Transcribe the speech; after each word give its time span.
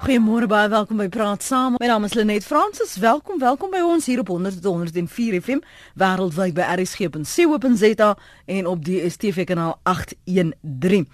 Goeiemôre 0.00 0.46
baie 0.48 0.68
welkom 0.72 0.96
by 0.96 1.10
Praat 1.12 1.42
Saam. 1.44 1.74
My 1.76 1.88
naam 1.90 2.06
is 2.08 2.14
Lenet 2.16 2.46
Fransis. 2.46 2.94
Welkom, 2.96 3.36
welkom 3.38 3.68
by 3.68 3.82
ons 3.84 4.06
hier 4.08 4.22
op 4.22 4.30
100.104 4.32 5.36
FM 5.42 5.60
wêreldwyd 6.00 6.54
by 6.56 6.64
rsg.co.za 6.78 8.14
en 8.56 8.70
op 8.70 8.80
die 8.86 9.02
DStv 9.02 9.44
kanaal 9.50 9.76
813. 9.84 11.04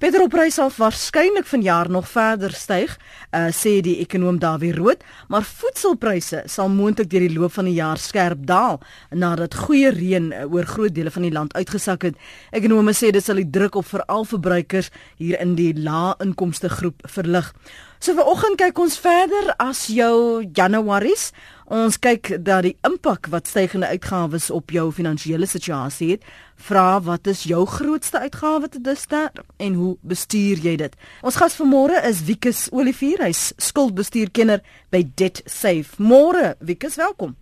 Petrolpryse 0.00 0.56
sal 0.56 0.72
waarskynlik 0.72 1.44
vanjaar 1.44 1.90
nog 1.92 2.06
verder 2.08 2.54
styg, 2.56 2.94
uh, 2.96 3.50
sê 3.52 3.74
die 3.84 3.98
ekonom 4.00 4.38
Dawie 4.40 4.72
Rood, 4.72 5.04
maar 5.28 5.44
voedselpryse 5.44 6.46
sal 6.48 6.72
moontlik 6.72 7.10
deur 7.12 7.26
die 7.26 7.34
loop 7.34 7.52
van 7.58 7.68
die 7.68 7.76
jaar 7.76 8.00
skerp 8.00 8.46
daal 8.48 8.80
nadat 9.12 9.58
goeie 9.66 9.92
reën 9.92 10.32
uh, 10.32 10.46
oor 10.48 10.64
groot 10.64 10.96
dele 10.96 11.12
van 11.12 11.28
die 11.28 11.34
land 11.36 11.52
uitgesak 11.52 12.08
het. 12.08 12.16
Ekonome 12.56 12.96
sê 12.96 13.12
dit 13.12 13.20
sal 13.20 13.44
die 13.44 13.50
druk 13.52 13.76
op 13.76 13.90
veral 13.92 14.24
verbruikers 14.32 14.88
hier 15.20 15.36
in 15.44 15.52
die 15.60 15.74
lae-inkomste 15.76 16.72
groep 16.72 17.04
verlig. 17.04 17.52
So 18.00 18.14
vanoggend 18.16 18.56
kyk 18.56 18.78
ons 18.80 18.94
verder 18.96 19.50
as 19.60 19.82
jou 19.92 20.40
Januaries. 20.56 21.26
Ons 21.68 21.98
kyk 22.00 22.30
dat 22.40 22.64
die 22.64 22.72
impak 22.88 23.28
wat 23.28 23.50
stygende 23.50 23.90
uitgawes 23.92 24.46
op 24.56 24.72
jou 24.72 24.86
finansiële 24.96 25.44
situasie 25.44 26.08
het. 26.14 26.24
Vra 26.56 27.02
wat 27.04 27.28
is 27.28 27.42
jou 27.50 27.66
grootste 27.68 28.22
uitgawe 28.24 28.70
te 28.72 28.80
dusver 28.80 29.28
en 29.60 29.76
hoe 29.76 29.90
bestuur 30.00 30.64
jy 30.64 30.78
dit? 30.80 30.96
Ons 31.20 31.36
gas 31.42 31.58
vanmôre 31.60 32.00
is 32.08 32.24
Wikus 32.24 32.70
Olivier, 32.72 33.20
hy's 33.20 33.50
skuldbestuurkenner 33.60 34.64
by 34.88 35.04
Debt 35.20 35.44
Safe. 35.44 36.00
Môre, 36.00 36.54
Wikus, 36.64 36.96
welkom. 36.96 37.36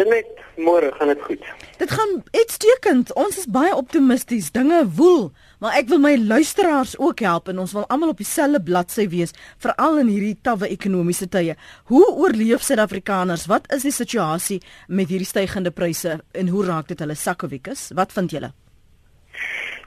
Net 0.00 0.32
môre 0.56 0.94
gaan 0.96 1.12
dit 1.12 1.22
goed. 1.28 1.44
Dit 1.76 1.90
gaan 1.90 2.22
uitstekend. 2.30 3.12
Ons 3.18 3.44
is 3.44 3.48
baie 3.50 3.76
optimisties. 3.76 4.48
Dinge 4.54 4.84
woel, 4.96 5.28
maar 5.62 5.76
ek 5.78 5.88
wil 5.90 6.00
my 6.02 6.14
luisteraars 6.16 6.94
ook 6.98 7.20
help 7.24 7.48
en 7.48 7.58
ons 7.62 7.72
wil 7.76 7.86
almal 7.92 8.12
op 8.14 8.20
dieselfde 8.22 8.60
bladsy 8.62 9.08
wees, 9.12 9.34
veral 9.62 9.98
in 10.02 10.10
hierdie 10.12 10.36
tawwe 10.42 10.70
ekonomiese 10.72 11.28
tye. 11.28 11.56
Hoe 11.90 12.04
oorleef 12.14 12.62
Suid-Afrikaners? 12.62 13.46
Wat 13.50 13.68
is 13.74 13.86
die 13.88 13.94
situasie 13.94 14.60
met 14.88 15.12
hierdie 15.12 15.28
stygende 15.28 15.70
pryse 15.70 16.18
en 16.32 16.48
hoe 16.48 16.64
raak 16.66 16.88
dit 16.88 17.00
hulle 17.04 17.16
sakkewiekies? 17.18 17.90
Wat 17.98 18.12
vind 18.16 18.36
julle? 18.36 18.52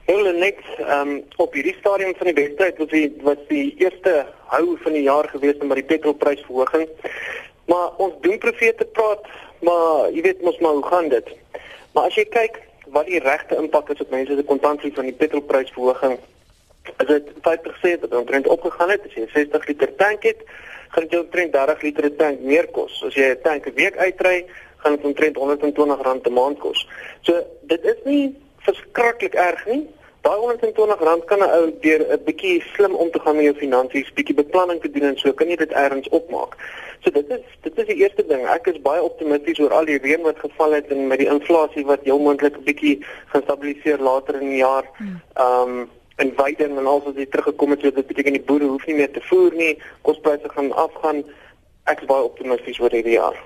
Hulle 0.08 0.32
net 0.38 0.58
ehm 0.78 1.14
um, 1.14 1.14
op 1.42 1.54
hierdie 1.54 1.76
stadium 1.78 2.16
van 2.18 2.32
die 2.32 2.38
wedstryd 2.40 2.78
was 2.82 2.90
die 2.90 3.06
was 3.22 3.46
die 3.48 3.68
eerste 3.78 4.26
hou 4.50 4.76
van 4.82 4.98
die 4.98 5.06
jaar 5.06 5.28
gewees 5.30 5.62
met 5.62 5.78
die 5.80 5.88
petrolprysverhoging. 5.94 6.88
Maar 7.70 7.94
ons 8.02 8.18
doen 8.20 8.38
profete 8.42 8.84
praat 8.98 9.24
Maar 9.62 10.10
jy 10.10 10.22
weet 10.26 10.42
mos 10.42 10.58
maar 10.58 10.74
hoe 10.78 10.86
gaan 10.86 11.08
dit? 11.08 11.28
Maar 11.94 12.08
as 12.10 12.16
jy 12.18 12.24
kyk 12.34 12.58
wat 12.92 13.06
die 13.06 13.20
regte 13.20 13.56
impak 13.56 13.88
is 13.90 14.00
op 14.00 14.10
mense 14.10 14.36
se 14.36 14.44
kontantvloei 14.44 14.94
van 14.94 15.08
die 15.08 15.16
petrolprysverhoging, 15.16 16.18
is 16.98 17.06
dit 17.06 17.30
50% 17.46 18.04
wat 18.04 18.14
omtrent 18.18 18.46
opgegaan 18.46 18.90
het. 18.90 19.06
As 19.06 19.14
jy 19.16 19.26
60 19.32 19.66
liter 19.66 19.94
tank 19.96 20.26
het, 20.28 20.44
gaan 20.92 21.06
dit 21.06 21.16
jou 21.16 21.22
omtrent 21.24 21.52
30 21.52 21.82
liter 21.82 22.10
tank 22.16 22.40
meer 22.40 22.68
kos. 22.76 23.00
As 23.06 23.14
jy 23.14 23.32
'n 23.32 23.40
tank 23.42 23.66
'n 23.66 23.74
week 23.74 23.96
uitry, 23.96 24.44
gaan 24.76 24.96
dit 24.96 25.04
omtrent 25.04 25.36
R120 25.36 26.28
'n 26.28 26.32
maand 26.32 26.58
kos. 26.58 26.88
So 27.22 27.42
dit 27.62 27.84
is 27.84 27.98
nie 28.04 28.36
verskriklik 28.58 29.34
erg 29.34 29.66
nie. 29.66 29.88
Daai 30.22 30.38
120 30.38 31.00
rand 31.00 31.24
kan 31.24 31.38
'n 31.38 31.50
ou 31.58 31.72
deur 31.80 32.00
'n 32.12 32.24
bietjie 32.24 32.62
slim 32.74 32.94
om 32.94 33.10
te 33.10 33.20
gaan 33.20 33.36
met 33.36 33.44
jou 33.44 33.54
finansies, 33.54 34.12
bietjie 34.12 34.34
beplanning 34.34 34.80
te 34.80 34.90
doen 34.90 35.02
en 35.02 35.18
so 35.18 35.32
kan 35.32 35.48
jy 35.48 35.56
dit 35.56 35.72
ergens 35.72 36.08
opmaak. 36.08 36.56
So 37.02 37.10
dit 37.10 37.30
is 37.34 37.40
dit 37.62 37.78
is 37.78 37.86
die 37.86 37.96
eerste 38.02 38.24
ding. 38.26 38.44
Ek 38.46 38.68
is 38.70 38.78
baie 38.82 39.02
optimisties 39.02 39.58
oor 39.58 39.72
al 39.74 39.88
die 39.88 39.98
reën 39.98 40.22
wat 40.22 40.38
geval 40.38 40.76
het 40.78 40.90
en 40.94 41.08
met 41.10 41.18
die 41.18 41.30
inflasie 41.30 41.82
wat 41.88 42.04
heel 42.06 42.22
moontlik 42.22 42.56
'n 42.58 42.68
bietjie 42.68 42.94
gaan 43.32 43.42
stabiliseer 43.42 43.98
later 43.98 44.40
in 44.40 44.48
die 44.54 44.62
jaar. 44.62 44.86
Hmm. 44.98 45.20
Ehm 45.34 45.78
um, 45.80 45.90
en 46.16 46.34
Biden 46.36 46.78
en 46.78 46.86
alsoos 46.86 47.16
hy 47.16 47.26
teruggekom 47.26 47.70
het, 47.70 47.80
so 47.80 47.90
dit 47.90 48.06
beteken 48.06 48.36
die 48.36 48.46
boere 48.46 48.68
hoef 48.70 48.86
nie 48.86 48.94
meer 48.94 49.10
te 49.10 49.20
voer 49.30 49.54
nie, 49.54 49.78
kospryse 50.06 50.48
gaan 50.54 50.72
afgaan. 50.72 51.24
Ek 51.90 52.00
is 52.04 52.06
baie 52.06 52.22
optimisties 52.22 52.78
oor 52.80 52.94
hierdie 52.94 53.16
jaar. 53.16 53.38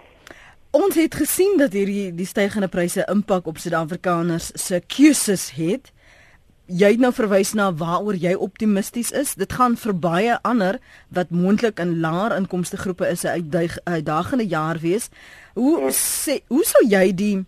Ons 0.76 0.98
het 0.98 1.14
gesien 1.14 1.56
dat 1.56 1.72
hierdie 1.72 2.10
die 2.12 2.26
stygende 2.26 2.68
pryse 2.68 3.06
impak 3.08 3.46
op 3.46 3.58
Suid-Afrikaners 3.62 4.50
se 4.54 4.82
keuses 4.86 5.50
het 5.56 5.92
jy 6.66 6.90
het 6.94 7.00
nou 7.02 7.12
verwys 7.14 7.52
na 7.54 7.70
waaroor 7.74 8.16
jy 8.18 8.34
optimisties 8.34 9.12
is. 9.14 9.34
Dit 9.38 9.54
gaan 9.56 9.76
vir 9.78 9.94
baie 9.94 10.38
ander 10.42 10.78
wat 11.14 11.30
moontlik 11.30 11.80
in 11.82 12.00
laer 12.00 12.34
inkomste 12.36 12.76
groepe 12.76 13.06
is 13.08 13.24
'n 13.24 13.46
uitdagende 13.84 14.46
jaar 14.46 14.78
wees. 14.78 15.08
Hoe 15.54 15.90
sê 15.90 16.42
hoe 16.48 16.64
sou 16.64 16.86
jy 16.88 17.14
die 17.14 17.44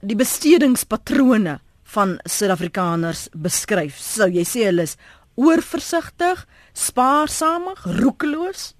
die 0.00 0.16
bestedingspatrone 0.16 1.60
van 1.84 2.20
Suid-Afrikaners 2.24 3.28
beskryf? 3.32 3.96
Sou 3.96 4.28
jy 4.28 4.44
sê 4.44 4.64
hulle 4.64 4.82
is 4.82 4.96
oorversigtig, 5.34 6.46
spaarsamig, 6.72 7.84
roekeloos? 7.84 8.74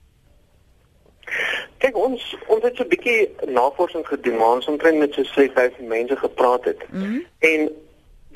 Kyk 1.79 1.97
ons 1.97 2.37
ons 2.49 2.63
het 2.63 2.77
so 2.77 2.85
'n 2.85 2.89
bietjie 2.89 3.31
navorsing 3.47 4.07
gedoen, 4.07 4.37
maar 4.37 4.55
ons 4.57 4.67
omtrent 4.67 4.99
met 4.99 5.15
so 5.15 5.23
6000 5.23 5.89
mense 5.89 6.17
gepraat 6.17 6.65
het. 6.65 6.81
Mm 6.91 7.01
-hmm. 7.03 7.25
En 7.39 7.71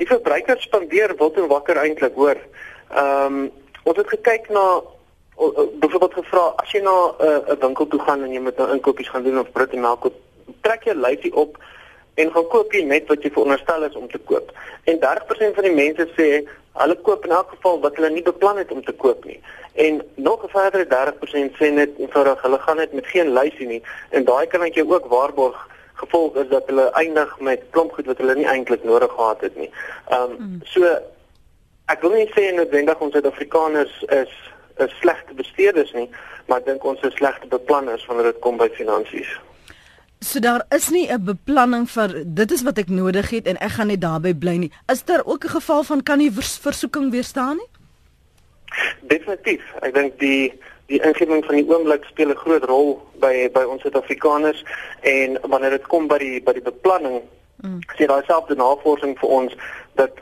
die 0.00 0.06
verbruikers 0.06 0.62
spandeer 0.62 1.14
wild 1.18 1.36
en 1.38 1.50
wakker 1.52 1.76
eintlik 1.76 2.14
hoor. 2.14 2.40
Ehm 2.90 3.44
um, 3.44 3.52
ons 3.84 3.98
het 4.00 4.08
gekyk 4.08 4.48
na 4.48 4.80
byvoorbeeld 5.36 6.14
gevra 6.14 6.44
as 6.62 6.70
jy 6.72 6.80
na 6.80 6.94
'n 7.18 7.52
uh, 7.52 7.56
winkel 7.60 7.86
toe 7.86 8.00
gaan 8.00 8.22
en 8.22 8.32
jy 8.32 8.40
moet 8.40 8.56
nou 8.56 8.72
inkopies 8.72 9.08
gaan 9.08 9.22
doen 9.22 9.38
of 9.38 9.52
brood 9.52 9.72
en 9.72 9.80
melk 9.80 10.00
koop, 10.00 10.14
trek 10.60 10.84
jy 10.84 10.94
lyfie 10.94 11.34
op 11.34 11.58
en 12.14 12.30
gaan 12.32 12.48
koop 12.48 12.72
jy 12.72 12.82
net 12.82 13.08
wat 13.08 13.22
jy 13.22 13.30
veronderstel 13.30 13.84
is 13.84 13.94
om 13.94 14.08
te 14.08 14.18
koop. 14.18 14.52
En 14.84 14.98
30% 14.98 15.54
van 15.54 15.64
die 15.64 15.74
mense 15.74 16.08
sê 16.16 16.46
hulle 16.72 16.96
koop 17.02 17.24
in 17.24 17.30
elk 17.30 17.50
geval 17.50 17.80
wat 17.80 17.96
hulle 17.96 18.10
nie 18.10 18.22
beplan 18.22 18.56
het 18.56 18.70
om 18.70 18.84
te 18.84 18.92
koop 18.92 19.24
nie. 19.24 19.40
En 19.74 20.02
nog 20.14 20.44
'n 20.44 20.48
verdere 20.48 20.86
30% 20.86 21.56
sê 21.58 21.72
net 21.72 21.90
eenvoudig 21.98 22.42
hulle 22.42 22.58
gaan 22.58 22.76
net 22.76 22.92
met 22.92 23.06
geen 23.06 23.32
lyfie 23.32 23.66
nie 23.66 23.82
en 24.10 24.24
daai 24.24 24.46
kan 24.46 24.62
ek 24.62 24.74
jou 24.74 24.92
ook 24.92 25.06
waarborg 25.06 25.68
gevolg 25.94 26.36
is 26.42 26.48
dat 26.48 26.66
hulle 26.66 26.90
eindig 27.00 27.40
met 27.40 27.62
klomp 27.70 27.92
goed 27.92 28.06
wat 28.10 28.18
hulle 28.18 28.34
nie 28.34 28.48
eintlik 28.50 28.84
nodig 28.84 29.12
gehad 29.12 29.40
het 29.40 29.56
nie. 29.56 29.70
Ehm 30.08 30.30
um, 30.30 30.36
mm. 30.38 30.60
so 30.74 30.96
ek 31.92 32.02
wil 32.02 32.16
nie 32.16 32.28
sê 32.34 32.50
noodwendig 32.54 33.00
ons 33.00 33.12
Suid-Afrikaners 33.12 34.02
is 34.20 34.32
is 34.82 34.94
slegte 35.00 35.34
besteeders 35.38 35.92
nie, 35.94 36.08
maar 36.46 36.58
ek 36.62 36.66
dink 36.66 36.84
ons 36.84 37.02
is 37.06 37.14
slegte 37.14 37.46
beplanners 37.46 38.06
wanneer 38.06 38.32
dit 38.32 38.40
kom 38.42 38.56
by 38.58 38.68
finansies. 38.74 39.30
So 40.24 40.40
daar 40.40 40.64
is 40.74 40.88
nie 40.90 41.06
'n 41.12 41.24
beplanning 41.24 41.86
vir 41.90 42.24
dit 42.26 42.50
is 42.50 42.62
wat 42.62 42.78
ek 42.78 42.88
nodig 42.88 43.30
het 43.30 43.46
en 43.46 43.56
ek 43.56 43.76
gaan 43.76 43.86
net 43.86 44.00
daarby 44.00 44.34
bly 44.34 44.56
nie. 44.56 44.72
Is 44.92 45.04
daar 45.04 45.24
ook 45.24 45.44
'n 45.44 45.56
geval 45.58 45.82
van 45.82 46.02
kan 46.02 46.18
nie 46.18 46.32
vers, 46.32 46.58
versoeking 46.58 47.10
weerstaan 47.10 47.56
nie? 47.56 47.68
Definitief. 49.00 49.62
Ek 49.82 49.94
dink 49.94 50.18
die 50.18 50.58
die 50.86 51.00
ingewing 51.02 51.44
van 51.44 51.54
die 51.54 51.68
oomblik 51.68 52.04
speel 52.04 52.30
'n 52.30 52.42
groot 52.44 52.64
rol 52.64 53.02
by 53.20 53.48
by 53.52 53.62
ons 53.62 53.82
Suid-Afrikaners 53.82 54.64
en 55.00 55.38
wanneer 55.42 55.70
dit 55.70 55.86
kom 55.86 56.06
by 56.06 56.18
die 56.18 56.42
by 56.42 56.52
die 56.52 56.62
beplanning 56.62 57.22
mm. 57.62 57.80
sê 57.96 58.06
daai 58.06 58.24
selfde 58.26 58.54
navorsing 58.54 59.18
vir 59.18 59.28
ons 59.28 59.56
dat 59.94 60.12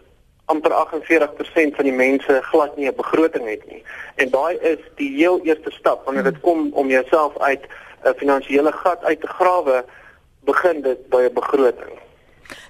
amper 0.44 0.72
48% 0.72 1.76
van 1.76 1.84
die 1.84 1.98
mense 2.04 2.40
glad 2.50 2.76
nie 2.76 2.88
'n 2.88 2.94
begroting 2.96 3.46
het 3.48 3.66
nie. 3.70 3.82
En 4.14 4.30
daai 4.30 4.56
is 4.56 4.78
die 4.96 5.10
heel 5.16 5.40
eerste 5.42 5.70
stap 5.70 6.04
wanneer 6.04 6.24
dit 6.24 6.40
mm. 6.40 6.40
kom 6.40 6.70
om 6.72 6.88
jouself 6.88 7.38
uit 7.38 7.66
'n 8.04 8.14
finansiële 8.16 8.72
gat 8.72 9.04
uit 9.04 9.20
te 9.20 9.26
grawe, 9.26 9.84
begin 10.44 10.82
dit 10.82 11.08
by 11.08 11.22
'n 11.22 11.34
begroting. 11.34 12.01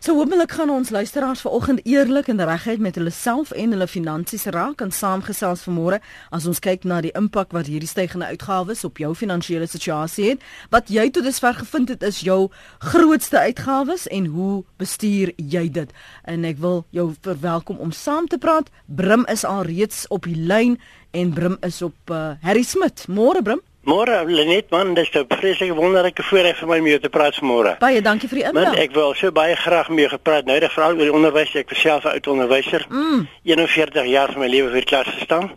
So 0.03 0.15
hopelik 0.19 0.53
gaan 0.56 0.70
ons 0.70 0.91
luisteraars 0.91 1.41
vanoggend 1.41 1.81
eerlik 1.87 2.28
en 2.28 2.44
regheid 2.44 2.81
met 2.82 2.94
hulle 2.94 3.10
self 3.10 3.50
en 3.50 3.70
hulle 3.70 3.87
finansies 3.87 4.44
raak 4.44 4.81
en 4.81 4.91
saamgesels 4.93 5.62
vanmôre 5.66 6.00
as 6.31 6.47
ons 6.47 6.60
kyk 6.62 6.84
na 6.84 7.00
die 7.00 7.12
impak 7.19 7.53
wat 7.56 7.70
hierdie 7.70 7.88
stygende 7.88 8.26
uitgawes 8.32 8.84
op 8.84 8.98
jou 8.98 9.15
finansiële 9.15 9.66
situasie 9.66 10.31
het. 10.32 10.44
Wat 10.70 10.91
jy 10.91 11.09
tot 11.10 11.25
dusver 11.25 11.54
gevind 11.54 11.94
het 11.94 12.03
is 12.03 12.20
jou 12.26 12.50
grootste 12.78 13.38
uitgawes 13.38 14.09
en 14.10 14.26
hoe 14.34 14.65
bestuur 14.82 15.32
jy 15.37 15.69
dit? 15.70 15.91
En 16.25 16.44
ek 16.44 16.59
wil 16.59 16.84
jou 16.91 17.12
verwelkom 17.22 17.78
om 17.78 17.93
saam 17.93 18.28
te 18.28 18.38
praat. 18.38 18.70
Brim 18.87 19.26
is 19.31 19.44
al 19.44 19.62
reeds 19.69 20.06
op 20.10 20.26
die 20.26 20.38
lyn 20.38 20.78
en 21.10 21.32
Brim 21.32 21.56
is 21.60 21.82
op 21.82 22.10
uh, 22.10 22.34
Harry 22.43 22.62
Smit. 22.62 23.06
Môre 23.09 23.43
Brim. 23.43 23.62
Môre 23.82 24.22
Lenet 24.31 24.70
man, 24.70 24.94
dis 24.94 25.11
'n 25.11 25.26
vreeslike 25.26 25.75
wonderlike 25.75 26.23
voorreg 26.23 26.56
vir 26.58 26.69
my 26.69 26.79
om 26.79 26.87
jou 26.87 26.99
te 27.00 27.08
praat 27.08 27.40
môre. 27.40 27.79
Baie 27.79 28.00
dankie 28.00 28.29
vir 28.29 28.38
die 28.38 28.44
inbel. 28.46 28.64
Want 28.64 28.79
ek 28.79 28.93
wil 28.94 29.14
so 29.14 29.32
baie 29.32 29.56
graag 29.56 29.88
mee 29.88 30.08
gepraat 30.08 30.44
nou, 30.44 30.58
veral 30.61 30.94
oor 30.94 31.08
die 31.11 31.12
onderwys. 31.12 31.55
Ek 31.55 31.70
is 31.70 31.81
self 31.81 32.05
'n 32.05 32.14
oud 32.14 32.26
onderwyser. 32.26 32.87
Mm. 32.88 33.29
41 33.43 34.06
jaar 34.06 34.32
van 34.32 34.40
my 34.40 34.46
lewe 34.46 34.70
vir 34.70 34.84
klas 34.84 35.06
gestaan. 35.06 35.50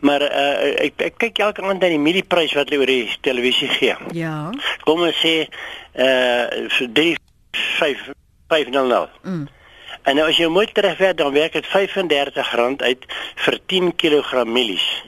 Maar 0.00 0.22
uh, 0.22 0.84
ek 0.84 0.92
ek 0.96 1.18
kyk 1.18 1.38
elke 1.38 1.62
aand 1.62 1.80
na 1.80 1.88
die 1.88 1.98
mielieprys 1.98 2.52
wat 2.54 2.68
hulle 2.68 2.80
oor 2.80 2.86
die 2.86 3.10
televisie 3.20 3.68
gee. 3.68 3.94
Ja. 4.12 4.50
Kom 4.84 5.02
ons 5.06 5.16
sê 5.22 5.46
uh 5.94 6.68
so 6.68 6.86
3 6.92 7.16
5 7.78 8.10
500. 8.48 9.08
Mm. 9.22 9.46
En 10.02 10.14
nou 10.16 10.28
as 10.28 10.36
jy 10.36 10.48
moet 10.48 10.74
terugwerk 10.74 11.16
dan 11.16 11.32
werk 11.32 11.52
dit 11.52 11.66
R35 11.66 12.82
uit 12.82 13.06
vir 13.34 13.58
10 13.66 13.94
kg 13.96 14.44
mielies. 14.44 15.04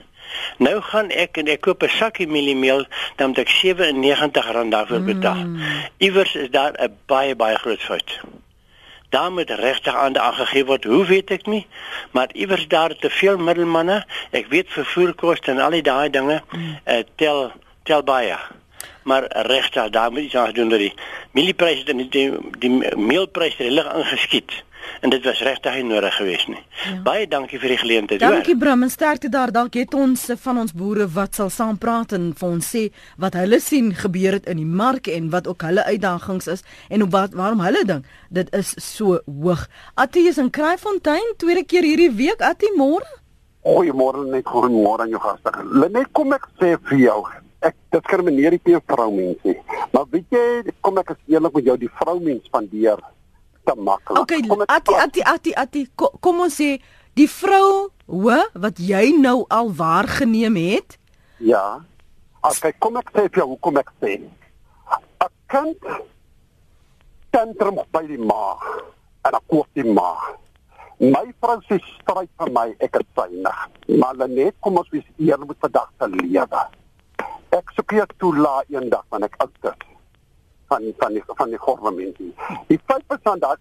Nou 0.57 0.81
gaan 0.81 1.09
ek 1.09 1.37
en 1.37 1.47
ek 1.47 1.61
koop 1.61 1.83
'n 1.83 1.89
sakkie 1.89 2.27
mieliemeel, 2.27 2.85
dan 3.15 3.27
moet 3.27 3.37
ek 3.37 3.49
R97 3.49 4.69
daarvoor 4.69 5.01
betaal. 5.01 5.43
Mm. 5.45 5.61
Iewers 5.97 6.35
is 6.35 6.49
daar 6.49 6.73
'n 6.73 6.97
baie 7.05 7.35
baie 7.35 7.57
groot 7.57 7.81
fout. 7.81 8.19
Daar 9.09 9.31
moet 9.31 9.49
regtig 9.49 9.95
aandag 9.95 10.35
gegee 10.35 10.65
word. 10.65 10.83
Hoe 10.83 11.05
weet 11.05 11.31
ek 11.31 11.45
nie, 11.45 11.67
maar 12.11 12.29
iewers 12.33 12.67
daar 12.67 12.95
te 12.95 13.09
veel 13.09 13.37
middelmanne. 13.37 14.05
Ek 14.31 14.47
weet 14.47 14.69
vervoerkoste 14.69 15.51
en 15.51 15.59
al 15.59 15.69
die 15.69 15.81
daai 15.81 16.09
dinge 16.09 16.41
mm. 16.51 16.77
uh, 16.85 17.03
tel 17.15 17.51
tel 17.83 18.03
baie. 18.03 18.37
Maar 19.03 19.25
regtig 19.47 19.89
daar 19.89 20.11
moet 20.11 20.21
iets 20.21 20.35
aan 20.35 20.47
gedoen 20.47 20.69
word. 20.69 20.79
Die 20.79 20.93
mieliepryse 21.31 21.83
en 21.85 21.97
die, 21.97 22.09
die, 22.09 22.31
die 22.59 22.95
meelpryse 22.95 23.63
het 23.63 23.73
reg 23.73 23.93
ingeskiet 23.93 24.63
en 25.01 25.09
dit 25.09 25.23
was 25.23 25.41
regtig 25.41 25.75
nie 25.75 25.83
nodig 25.83 26.15
geweest 26.15 26.47
nie. 26.47 26.61
Ja. 26.85 26.95
Baie 27.03 27.27
dankie 27.27 27.59
vir 27.59 27.73
die 27.73 27.77
geleentheid. 27.77 28.21
Dankie 28.23 28.57
Bram 28.57 28.83
en 28.83 28.91
sterkte 28.91 29.29
daar. 29.29 29.51
Dalk 29.51 29.73
het 29.79 29.93
ons 29.93 30.25
van 30.43 30.61
ons 30.63 30.73
boere 30.75 31.07
wat 31.15 31.39
sal 31.39 31.49
saam 31.53 31.77
praat 31.77 32.13
en 32.17 32.31
vir 32.37 32.49
ons 32.49 32.71
sê 32.75 32.85
wat 33.17 33.37
hulle 33.39 33.59
sien 33.63 33.93
gebeur 33.95 34.39
het 34.39 34.49
in 34.51 34.61
die 34.61 34.67
mark 34.67 35.07
en 35.07 35.29
wat 35.33 35.47
ook 35.47 35.65
hulle 35.67 35.85
uitdagings 35.85 36.47
is 36.47 36.65
en 36.89 37.03
op 37.03 37.11
wat 37.15 37.37
waarom 37.37 37.63
hulle 37.65 37.83
dink 37.85 38.07
dit 38.29 38.53
is 38.55 38.73
so 38.83 39.19
hoog. 39.25 39.67
Attie 39.95 40.27
is 40.29 40.37
in 40.37 40.49
Kraaifontein 40.49 41.35
tweede 41.37 41.65
keer 41.65 41.87
hierdie 41.87 42.11
week. 42.11 42.41
Attie 42.41 42.71
môre? 42.77 43.07
Goeiemôre 43.65 44.25
net 44.31 44.47
goeiemôre 44.47 45.05
aan 45.05 45.13
jou 45.13 45.21
gaste. 45.21 45.51
Net 45.89 46.11
kom 46.15 46.33
ek 46.33 46.47
sê 46.61 46.75
vir 46.89 47.05
jou 47.09 47.21
Ek 47.59 47.75
diskrimineer 47.91 48.55
nie 48.55 48.61
teen 48.63 48.79
vroumense. 48.87 49.53
Maar 49.91 50.05
weet 50.13 50.31
jy, 50.31 50.73
kom 50.79 50.99
ek 51.01 51.09
as 51.11 51.17
eerlik 51.27 51.57
met 51.57 51.65
jou, 51.67 51.75
die 51.81 51.89
vroumens 51.99 52.45
spandeer 52.47 53.01
te 53.63 53.75
maklik. 53.75 54.19
Okay, 54.19 54.41
Ati 54.67 54.95
Ati 54.95 55.21
Ati 55.23 55.51
Ati 55.53 55.85
kom 55.95 56.43
ons 56.45 56.55
sê 56.55 56.77
die 57.17 57.27
vrou 57.27 57.89
hoe 58.09 58.39
wat 58.53 58.79
jy 58.81 59.11
nou 59.17 59.43
al 59.49 59.71
waargeneem 59.75 60.55
het? 60.55 60.97
Ja. 61.43 61.81
Okay, 62.41 62.73
kom 62.79 62.97
ek 63.01 63.11
sê 63.13 63.27
vir 63.27 63.43
jou 63.43 63.49
hoekom 63.53 63.79
ek 63.81 63.91
sê. 64.01 64.19
'n 64.19 65.33
Kind 65.49 65.81
tantrum 67.33 67.79
by 67.91 68.03
die 68.05 68.21
maag 68.21 68.61
en 69.25 69.33
'n 69.35 69.45
koop 69.49 69.67
die 69.73 69.85
maag. 69.85 70.37
My 70.99 71.25
vrou 71.41 71.59
sê 71.67 71.79
stryd 71.79 72.29
vir 72.37 72.49
my, 72.51 72.75
ek 72.79 72.95
is 72.99 73.07
synig. 73.15 73.59
Maar 73.99 74.27
net 74.27 74.55
kom 74.59 74.77
ons 74.77 74.89
wees 74.91 75.07
eerlik 75.17 75.47
met 75.47 75.59
vandag 75.59 75.89
se 75.99 76.07
lewe. 76.07 76.63
Ek 77.51 77.71
sou 77.75 77.83
keer 77.83 78.07
toe 78.17 78.35
la 78.35 78.63
eendag 78.69 79.05
wanneer 79.09 79.29
ek 79.31 79.41
oud 79.41 79.55
is 79.63 79.88
van 80.69 80.93
van 80.97 81.13
die 81.13 81.23
van 81.25 81.49
die 81.49 81.59
government. 81.59 82.17
Die 82.67 82.79
5% 82.91 83.41
daar 83.41 83.59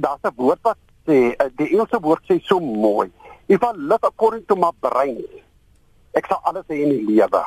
daar's 0.00 0.22
'n 0.22 0.36
woord 0.36 0.62
wat 0.62 0.76
sê 1.06 1.36
die 1.56 1.70
Engelse 1.72 2.00
woord 2.00 2.22
sê 2.28 2.38
so 2.42 2.60
mooi. 2.60 3.10
If 3.46 3.62
I 3.62 3.72
live 3.76 4.02
according 4.02 4.46
to 4.46 4.56
my 4.56 4.70
brain, 4.80 5.24
ek 6.12 6.26
sal 6.26 6.40
alles 6.42 6.64
hê 6.68 6.80
in 6.84 6.88
die 6.88 7.04
lewe. 7.06 7.44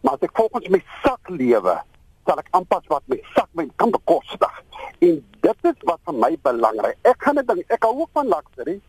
Maar 0.00 0.14
as 0.14 0.26
ek 0.26 0.36
volgens 0.36 0.68
my 0.68 0.82
sak 1.02 1.28
lewe, 1.28 1.76
sal 2.26 2.38
ek 2.38 2.50
aanpas 2.50 2.84
wat 2.92 3.02
my 3.06 3.18
sak 3.34 3.48
my 3.52 3.68
kan 3.76 3.90
bekostig. 3.90 4.54
En 4.98 5.24
dit 5.40 5.70
is 5.70 5.78
wat 5.88 6.00
vir 6.04 6.14
my 6.14 6.32
belangrik. 6.42 6.98
Ek 7.02 7.22
gaan 7.22 7.38
'n 7.38 7.46
ding, 7.46 7.64
ek 7.68 7.82
hou 7.82 8.00
ook 8.00 8.10
van 8.12 8.28
luxury. 8.28 8.80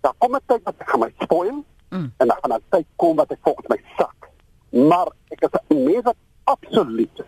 Daar 0.00 0.14
kom 0.18 0.34
'n 0.34 0.40
tyd 0.46 0.62
wat 0.64 0.74
ek 0.78 0.90
gaan 0.90 1.00
my 1.00 1.12
spoil 1.22 1.64
mm. 1.90 2.12
en 2.18 2.26
dan 2.28 2.38
gaan 2.42 2.52
'n 2.52 2.64
tyd 2.70 2.86
kom 2.96 3.16
wat 3.16 3.30
ek 3.30 3.38
volgens 3.42 3.68
my 3.68 3.80
sak. 3.98 4.28
Maar 4.70 5.08
ek 5.30 5.40
is 5.40 5.60
'n 5.68 5.84
mens 5.84 6.04
wat 6.04 6.16
absoluut 6.44 7.24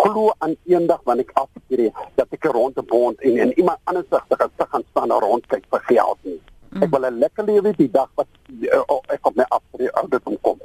glo 0.00 0.32
aan 0.38 0.56
eendag 0.66 1.00
wanneer 1.04 1.28
ek 1.28 1.38
afskree 1.44 1.92
dat 2.18 2.28
ek 2.36 2.44
rond 2.44 2.78
'n 2.78 2.86
bond 2.86 3.20
en 3.20 3.38
en 3.38 3.52
iemand 3.58 3.78
anders 3.84 4.08
sig 4.10 4.24
te 4.28 4.66
gaan 4.70 4.84
staan 4.90 5.10
en 5.10 5.20
rondkyk 5.20 5.64
vir 5.70 5.82
geld 5.90 6.18
nie. 6.22 6.40
Mm. 6.70 6.82
Ek 6.82 6.90
wil 6.90 7.06
'n 7.06 7.18
lekker 7.18 7.44
lewe 7.44 7.72
die 7.76 7.90
dag 7.90 8.10
wat 8.14 8.26
uh, 8.60 8.82
oh, 8.86 9.02
ek 9.08 9.26
op 9.26 9.36
my 9.36 9.46
afskree 9.48 9.90
ouderdom 9.92 10.36
kom. 10.40 10.58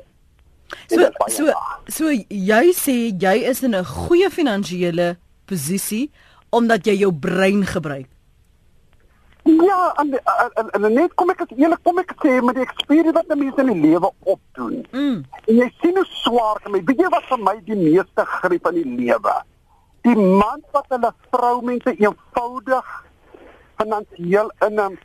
So 0.87 1.09
so 1.27 1.43
so 1.87 2.09
jy 2.29 2.65
sê 2.73 2.95
jy 3.13 3.35
is 3.49 3.63
in 3.63 3.75
'n 3.75 3.85
goeie 3.85 4.29
finansiële 4.29 5.17
posisie 5.45 6.11
omdat 6.49 6.85
jy 6.85 6.95
jou 7.05 7.13
brein 7.13 7.65
gebruik. 7.65 8.09
Ja, 9.43 9.93
en, 9.95 10.13
en, 10.13 10.51
en, 10.53 10.83
en 10.83 10.93
net 10.93 11.13
kom 11.15 11.31
ek 11.31 11.41
as 11.45 11.53
eerlik 11.55 11.81
kom 11.83 11.99
ek 12.01 12.11
sê 12.21 12.39
met 12.43 12.57
die 12.59 12.65
eksperience 12.65 13.15
wat 13.15 13.31
mense 13.39 13.63
in 13.63 13.71
die 13.71 13.91
lewe 13.91 14.11
opdoen. 14.27 14.81
Mm. 14.91 15.21
En 15.45 15.61
jy 15.61 15.69
sien 15.81 15.97
hoe 15.97 16.05
swaar 16.21 16.59
vir 16.63 16.75
my. 16.75 16.81
Weet 16.89 17.03
jy 17.05 17.11
wat 17.13 17.29
vir 17.29 17.41
my 17.45 17.55
die 17.67 17.77
meeste 17.79 18.25
griep 18.39 18.67
in 18.71 18.81
die 18.81 19.05
lewe? 19.05 19.35
Die 20.07 20.15
man 20.17 20.63
wat 20.75 20.91
hulle 20.93 21.13
vrou 21.31 21.55
mense 21.65 21.95
eenvoudig 21.95 22.91
finansiëel 23.79 24.51
in 24.67 24.79
'n 24.79 24.97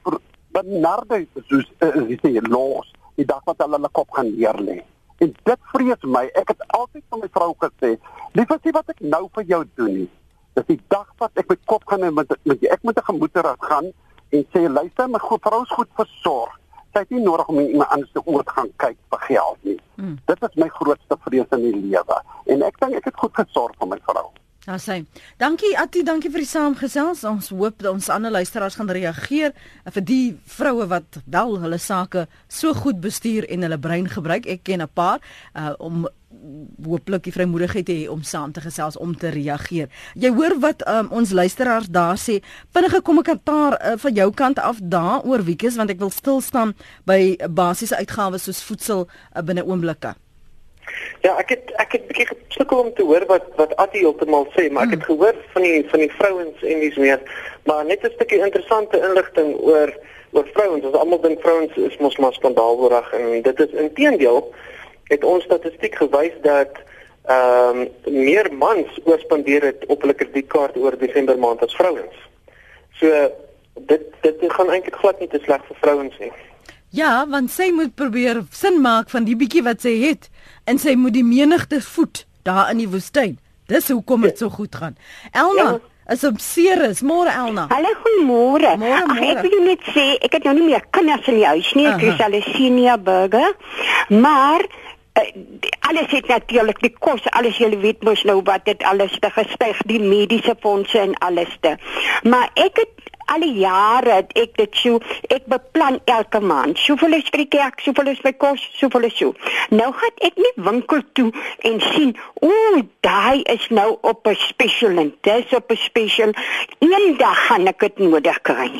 benarde 0.54 1.26
soos 1.48 1.70
jy 1.80 2.18
sê 2.22 2.34
los 2.48 2.90
die 3.16 3.26
dag 3.26 3.42
wat 3.46 3.62
hulle 3.62 3.78
hulle 3.78 3.90
kop 3.92 4.10
gaan 4.10 4.30
neerlê. 4.34 4.82
En 5.22 5.30
dit 5.30 5.60
vrees 5.72 6.02
my. 6.02 6.24
Ek 6.34 6.50
het 6.50 6.62
altyd 6.74 7.04
vir 7.10 7.18
my 7.22 7.28
vrou 7.30 7.54
gesê, 7.62 7.96
"Liefie, 8.34 8.72
wat 8.72 8.88
ek 8.88 9.00
nou 9.00 9.28
vir 9.34 9.44
jou 9.44 9.64
doen 9.74 9.94
nie, 9.94 10.10
dis 10.54 10.66
die 10.66 10.80
dag 10.88 11.06
wat 11.18 11.30
ek 11.36 11.48
my 11.48 11.56
kop 11.66 11.84
gaan 11.86 12.02
en 12.02 12.14
met, 12.14 12.28
met 12.44 12.64
ek 12.64 12.82
moet 12.82 12.98
'n 12.98 13.04
gemoeder 13.04 13.54
gaan 13.58 13.92
en 14.34 14.46
sê 14.52 14.66
luister 14.68 15.10
my 15.10 15.22
goed 15.24 15.42
vrou 15.48 15.62
is 15.62 15.74
goed 15.78 15.90
versorg 16.02 16.60
sy 16.94 17.02
het 17.02 17.10
nie 17.14 17.24
nodig 17.24 17.50
om 17.50 17.60
iemand 17.60 17.96
anders 17.96 18.14
te 18.14 18.22
oor 18.24 18.46
te 18.46 18.56
gaan 18.58 18.70
kyk 18.84 18.98
vir 19.14 19.26
geld 19.30 19.68
nie 19.70 19.80
hmm. 19.96 20.16
dit 20.30 20.48
is 20.48 20.62
my 20.62 20.70
grootste 20.78 21.20
vrees 21.26 21.58
in 21.58 21.68
die 21.68 21.76
lewe 21.90 22.22
en 22.54 22.66
ek 22.70 22.80
dink 22.84 23.02
ek 23.02 23.12
het 23.12 23.22
goed 23.24 23.42
gesorg 23.42 23.78
vir 23.82 23.94
my 23.94 24.00
vrou 24.08 24.30
Ja 24.64 24.78
sê. 24.80 25.02
Dankie 25.36 25.74
Atti, 25.76 26.00
dankie 26.08 26.30
vir 26.32 26.40
die 26.40 26.48
saamgesels. 26.48 27.20
Ons 27.28 27.50
hoop 27.52 27.82
dat 27.84 27.90
ons 27.90 28.06
ander 28.08 28.32
luisteraars 28.32 28.78
gaan 28.80 28.88
reageer 28.96 29.52
vir 29.92 30.04
die 30.08 30.38
vroue 30.48 30.86
wat 30.88 31.18
wel 31.28 31.58
hulle 31.60 31.76
sake 31.76 32.24
so 32.48 32.72
goed 32.72 33.02
bestuur 33.04 33.44
en 33.52 33.66
hulle 33.66 33.76
brein 33.76 34.08
gebruik. 34.08 34.48
Ek 34.48 34.64
ken 34.64 34.80
'n 34.80 34.88
paar 34.88 35.20
uh, 35.52 35.74
om 35.76 36.08
hooplik 36.84 37.24
die 37.24 37.32
vrymoedigheid 37.32 37.88
hê 37.88 37.98
om 38.12 38.22
saam 38.22 38.52
te 38.52 38.60
gesels 38.64 38.96
om 38.96 39.14
te 39.16 39.30
reageer. 39.34 39.88
Jy 40.14 40.32
hoor 40.36 40.58
wat 40.60 40.84
um, 40.88 41.08
ons 41.10 41.32
luisteraars 41.32 41.88
daar 41.92 42.18
sê. 42.20 42.40
Vinnige 42.74 43.00
kommentaar 43.02 43.78
uh, 43.78 43.94
van 44.00 44.12
jou 44.14 44.28
kant 44.34 44.58
af 44.58 44.82
daaroor 44.82 45.44
Wiekus 45.44 45.78
want 45.80 45.90
ek 45.90 46.02
wil 46.02 46.12
stil 46.14 46.40
staan 46.44 46.74
by 47.08 47.36
basiese 47.48 47.96
uitgawes 47.96 48.46
soos 48.48 48.62
voedsel 48.64 49.06
uh, 49.06 49.42
binne 49.42 49.64
oomblikke. 49.64 50.14
Ja, 51.24 51.32
ek 51.40 51.54
het 51.54 51.70
ek 51.80 51.96
het 51.96 52.08
bietjie 52.10 52.26
gesukkel 52.28 52.82
om 52.84 52.90
te 52.94 53.04
hoor 53.08 53.24
wat 53.30 53.46
wat 53.56 53.72
Attie 53.80 54.02
heeltemal 54.04 54.44
sê, 54.56 54.68
maar 54.70 54.84
ek 54.88 54.98
het 54.98 55.06
hmm. 55.06 55.14
gehoor 55.14 55.38
van 55.54 55.64
die 55.64 55.78
van 55.88 56.02
die 56.04 56.10
vrouens 56.18 56.66
en 56.72 56.82
dis 56.84 56.98
meer, 57.00 57.22
maar 57.64 57.84
net 57.88 58.04
'n 58.04 58.12
stukkie 58.18 58.42
interessante 58.44 59.00
inligting 59.00 59.56
oor 59.60 59.94
oor 60.34 60.46
vrouens. 60.52 60.84
Ons 60.84 60.98
almal 60.98 61.20
dink 61.20 61.40
vrouens 61.40 61.76
is 61.76 61.96
mos 62.02 62.16
maar 62.18 62.34
skandaalwaardig 62.36 63.12
en 63.12 63.42
dit 63.42 63.60
is 63.60 63.72
inteendeel 63.86 64.54
het 65.08 65.24
ons 65.24 65.44
statistiek 65.44 65.94
gewys 65.94 66.36
dat 66.42 66.80
ehm 67.24 67.78
um, 67.80 67.88
meer 68.04 68.50
mans 68.52 68.98
oorspandeer 69.04 69.62
het 69.70 69.86
op 69.88 70.02
hulle 70.04 70.14
kredietkaart 70.14 70.76
oor 70.76 70.98
Desember 71.00 71.38
maand 71.38 71.62
as 71.64 71.76
vrouens. 71.76 72.16
So 73.00 73.30
dit 73.88 74.02
dit 74.20 74.44
gaan 74.56 74.70
eintlik 74.70 74.98
glad 75.00 75.20
nie 75.20 75.28
te 75.28 75.40
sleg 75.44 75.64
vir 75.68 75.80
vrouens 75.80 76.18
nie. 76.20 76.32
Ja, 76.94 77.24
want 77.26 77.50
sy 77.50 77.70
moet 77.74 77.94
probeer 77.94 78.44
sin 78.54 78.76
maak 78.84 79.08
van 79.10 79.24
die 79.24 79.36
bietjie 79.36 79.64
wat 79.66 79.80
sy 79.82 79.96
het 80.04 80.28
en 80.70 80.78
sy 80.78 80.94
moet 81.00 81.16
die 81.16 81.24
menigte 81.26 81.80
voed 81.82 82.26
daar 82.46 82.70
in 82.70 82.84
die 82.84 82.90
woestyn. 82.92 83.38
Dis 83.72 83.88
hoekom 83.88 84.28
dit 84.28 84.38
so 84.38 84.52
goed 84.52 84.76
gaan. 84.76 84.96
Elna 85.32 85.68
ja. 85.72 85.80
As 86.04 86.20
op 86.28 86.36
Ceres, 86.36 87.00
môre 87.00 87.32
Elna. 87.32 87.62
Hallo, 87.70 87.88
goeiemôre. 88.04 88.74
Ag 88.76 89.20
ek 89.24 89.38
wil 89.46 89.62
net 89.64 89.86
sê, 89.88 90.02
ek 90.20 90.34
het 90.36 90.44
nou 90.44 90.52
nie 90.58 90.66
meer 90.66 90.84
kinders 90.92 91.30
in 91.32 91.38
die 91.38 91.46
huis 91.48 91.70
nie. 91.72 91.86
Ek 91.88 92.04
is 92.04 92.20
al 92.20 92.36
'n 92.36 92.44
senior 92.52 92.98
burger. 93.00 93.56
Maar 94.12 94.66
alles 95.80 96.10
het 96.10 96.26
natuurlik 96.26 96.80
die 96.82 96.90
kos 96.98 97.22
alles 97.30 97.58
jy 97.62 97.70
weet 97.78 98.02
mos 98.02 98.24
nou 98.26 98.40
wat 98.42 98.64
dit 98.66 98.82
alles 98.82 99.14
te 99.22 99.30
gestyg 99.30 99.82
die 99.86 100.00
mediese 100.02 100.56
fondse 100.60 100.98
en 100.98 101.14
alles 101.22 101.52
te. 101.60 101.76
Maar 102.22 102.50
ek 102.54 102.82
het 102.82 103.03
alle 103.26 103.50
jare 103.58 104.18
het 104.20 104.32
ek 104.38 104.56
dit 104.56 104.76
so 104.76 105.00
ek 105.28 105.46
beplan 105.50 106.00
elke 106.04 106.40
maand. 106.40 106.78
Soveel 106.78 107.18
is 107.18 107.30
vir 107.30 107.44
die 107.44 107.50
kerk 107.56 107.80
soveel 107.80 108.12
is 108.14 108.22
my 108.24 108.32
kos 108.32 108.62
soveel 108.78 109.08
is 109.10 109.16
so. 109.18 109.34
Nou 109.70 109.90
gaan 109.92 110.18
ek 110.28 110.36
nie 110.36 110.54
winkel 110.68 111.02
toe 111.12 111.30
en 111.64 111.80
sien 111.92 112.14
o 112.40 112.82
daai 113.06 113.42
is 113.56 113.68
nou 113.70 113.98
op 114.02 114.26
'n 114.26 114.36
special 114.48 114.98
en 114.98 115.14
dis 115.22 115.52
op 115.52 115.70
'n 115.70 115.76
special. 115.76 116.32
Eendag 116.80 117.46
gaan 117.46 117.66
ek 117.66 117.80
dit 117.80 117.98
nodig 117.98 118.42
kry 118.42 118.70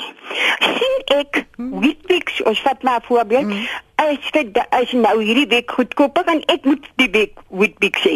sien 0.61 0.95
ek 1.19 1.45
Weetabix 1.57 2.43
ons 2.49 2.61
vat 2.67 2.83
maar 2.83 3.03
voorbeeld 3.09 3.51
mm 3.51 3.83
as 4.05 4.31
dit 4.35 4.57
as 4.75 4.91
nou 4.93 5.21
hierdie 5.23 5.47
week 5.49 5.71
goedkoper 5.71 6.27
en 6.33 6.41
ek 6.53 6.65
moet 6.67 6.89
die 7.01 7.07
week 7.15 7.39
Weetabix 7.49 8.03
sê. 8.03 8.15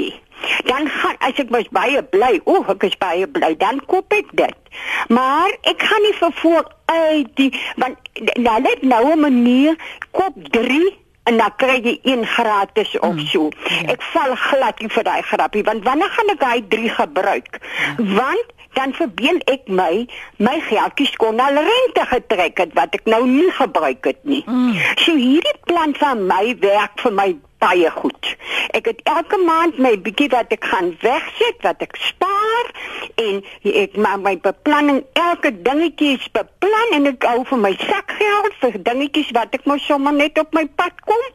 Dan 0.64 0.88
gaan 0.88 1.16
as 1.18 1.40
ek 1.42 1.50
mos 1.50 1.68
baie 1.74 2.02
bly, 2.02 2.40
o, 2.44 2.62
ek 2.74 2.88
is 2.88 2.96
baie 3.00 3.26
bly, 3.26 3.54
dan 3.60 3.80
koop 3.90 4.12
ek 4.12 4.30
dit. 4.38 4.72
Maar 5.08 5.54
ek 5.70 5.82
gaan 5.82 6.04
nie 6.06 6.14
vervoer 6.18 6.68
uit 6.92 7.34
die 7.40 7.50
want 7.76 7.96
nou 8.36 8.60
net 8.60 8.82
nou 8.82 9.04
'n 9.12 9.20
manier 9.20 9.76
koop 10.10 10.36
3 10.50 10.96
en 11.28 11.36
dan 11.36 11.52
kry 11.56 11.80
jy 11.84 11.98
een 12.02 12.26
gratis 12.26 12.98
of 12.98 13.14
mm, 13.14 13.26
so. 13.26 13.48
Ja. 13.68 13.92
Ek 13.94 14.02
val 14.12 14.36
glad 14.36 14.80
nie 14.80 14.92
vir 14.92 15.04
daai 15.04 15.22
grappie 15.22 15.64
want 15.64 15.84
wanneer 15.84 16.10
gaan 16.16 16.32
ek 16.34 16.40
daai 16.40 16.62
3 16.68 16.88
gebruik? 17.00 17.58
Ja. 17.58 17.96
Want 18.20 18.56
dan 18.78 18.94
verbeel 18.94 19.42
ek 19.50 19.66
my 19.80 20.06
my 20.38 20.56
geldjies 20.68 21.16
kon 21.22 21.42
al 21.42 21.58
rente 21.68 22.06
getrek 22.14 22.62
het 22.62 22.72
wat 22.78 22.94
ek 22.98 23.10
nou 23.10 23.24
nie 23.26 23.50
gebruik 23.58 24.06
het 24.12 24.22
nie. 24.22 24.44
Mm. 24.46 24.78
So 25.04 25.18
hierdie 25.18 25.58
plan 25.66 25.94
van 25.98 26.26
my 26.30 26.54
werk 26.62 27.02
vir 27.02 27.14
my 27.20 27.30
baie 27.58 27.90
goed. 27.90 28.34
Ek 28.76 28.86
het 28.86 29.00
elke 29.10 29.38
maand 29.42 29.78
my 29.82 29.94
bietjie 30.02 30.28
wat 30.30 30.52
ek 30.54 30.66
gaan 30.70 30.92
wegsit, 31.02 31.58
wat 31.64 31.82
ek 31.82 31.96
spaar 31.98 32.70
en 33.18 33.40
ek 33.66 33.96
maak 33.98 34.22
my 34.22 34.34
beplanning. 34.44 35.00
Elke 35.18 35.50
dingetjie 35.66 36.14
is 36.18 36.28
beplan 36.36 36.94
en 36.98 37.10
ek 37.10 37.26
hou 37.26 37.42
vir 37.50 37.62
my 37.64 37.72
sakgeld 37.82 38.60
vir 38.62 38.78
dingetjies 38.90 39.32
wat 39.36 39.58
ek 39.58 39.66
mos 39.70 39.82
sommer 39.90 40.14
net 40.14 40.38
op 40.38 40.54
my 40.54 40.66
pad 40.78 41.02
kom. 41.08 41.26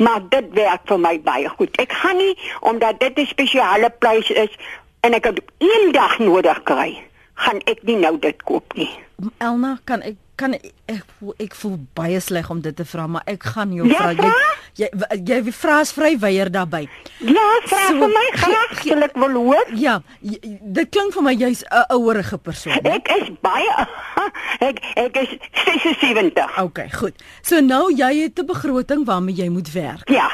Maar 0.00 0.24
dit 0.32 0.50
werk 0.56 0.88
vir 0.88 1.02
my 1.02 1.16
baie 1.28 1.52
goed. 1.58 1.76
Ek 1.82 1.92
gaan 1.92 2.20
nie 2.22 2.34
omdat 2.60 3.00
dit 3.04 3.18
'n 3.18 3.28
spesiale 3.34 3.92
prys 4.00 4.30
is 4.30 4.52
en 5.00 5.14
ek 5.14 5.24
het 5.24 5.40
een 5.58 5.92
dag 5.92 6.18
nodig 6.18 6.62
kry, 6.62 7.02
gaan 7.34 7.60
ek 7.66 7.82
nie 7.82 7.96
nou 7.96 8.18
dit 8.18 8.42
koop 8.42 8.72
nie. 8.74 8.90
Elna, 9.38 9.78
kan 9.84 10.02
ek 10.02 10.16
kan 10.36 10.52
ek 10.52 10.72
ek 10.86 11.04
voel, 11.18 11.34
ek 11.40 11.54
voel 11.56 11.76
baie 11.96 12.18
sleg 12.20 12.48
om 12.52 12.60
dit 12.60 12.76
te 12.76 12.84
vra, 12.86 13.06
maar 13.08 13.24
ek 13.30 13.46
gaan 13.54 13.72
jou 13.74 13.86
ja, 13.88 14.10
vra. 14.12 14.32
Jy 14.76 14.88
jy 14.92 15.20
jy 15.30 15.54
vra 15.56 15.78
as 15.80 15.92
vryweier 15.96 16.50
daarbey. 16.52 16.84
Ja, 17.24 17.46
vra 17.64 17.86
so, 17.88 17.96
vir 18.02 18.12
my 18.12 18.24
graag, 18.36 18.74
sal 18.84 19.06
ek 19.06 19.16
wil 19.22 19.38
hoor. 19.40 19.72
Ja, 19.80 19.96
jy, 20.20 20.36
dit 20.76 20.92
klink 20.92 21.16
vir 21.16 21.24
my 21.24 21.34
jy's 21.34 21.64
'n 21.64 21.86
ouerige 21.96 22.38
persoon. 22.38 22.76
Ek 22.84 23.08
is 23.16 23.32
baie 23.40 23.86
ek 24.68 24.84
ek 25.00 25.16
is 25.24 25.32
76. 25.64 26.58
Okay, 26.68 26.90
goed. 26.92 27.16
So 27.42 27.60
nou 27.64 27.88
jy 27.90 28.28
het 28.28 28.38
'n 28.38 28.46
begroting 28.46 29.06
waarmee 29.08 29.34
jy 29.34 29.48
moet 29.48 29.72
werk. 29.72 30.08
Ja. 30.12 30.28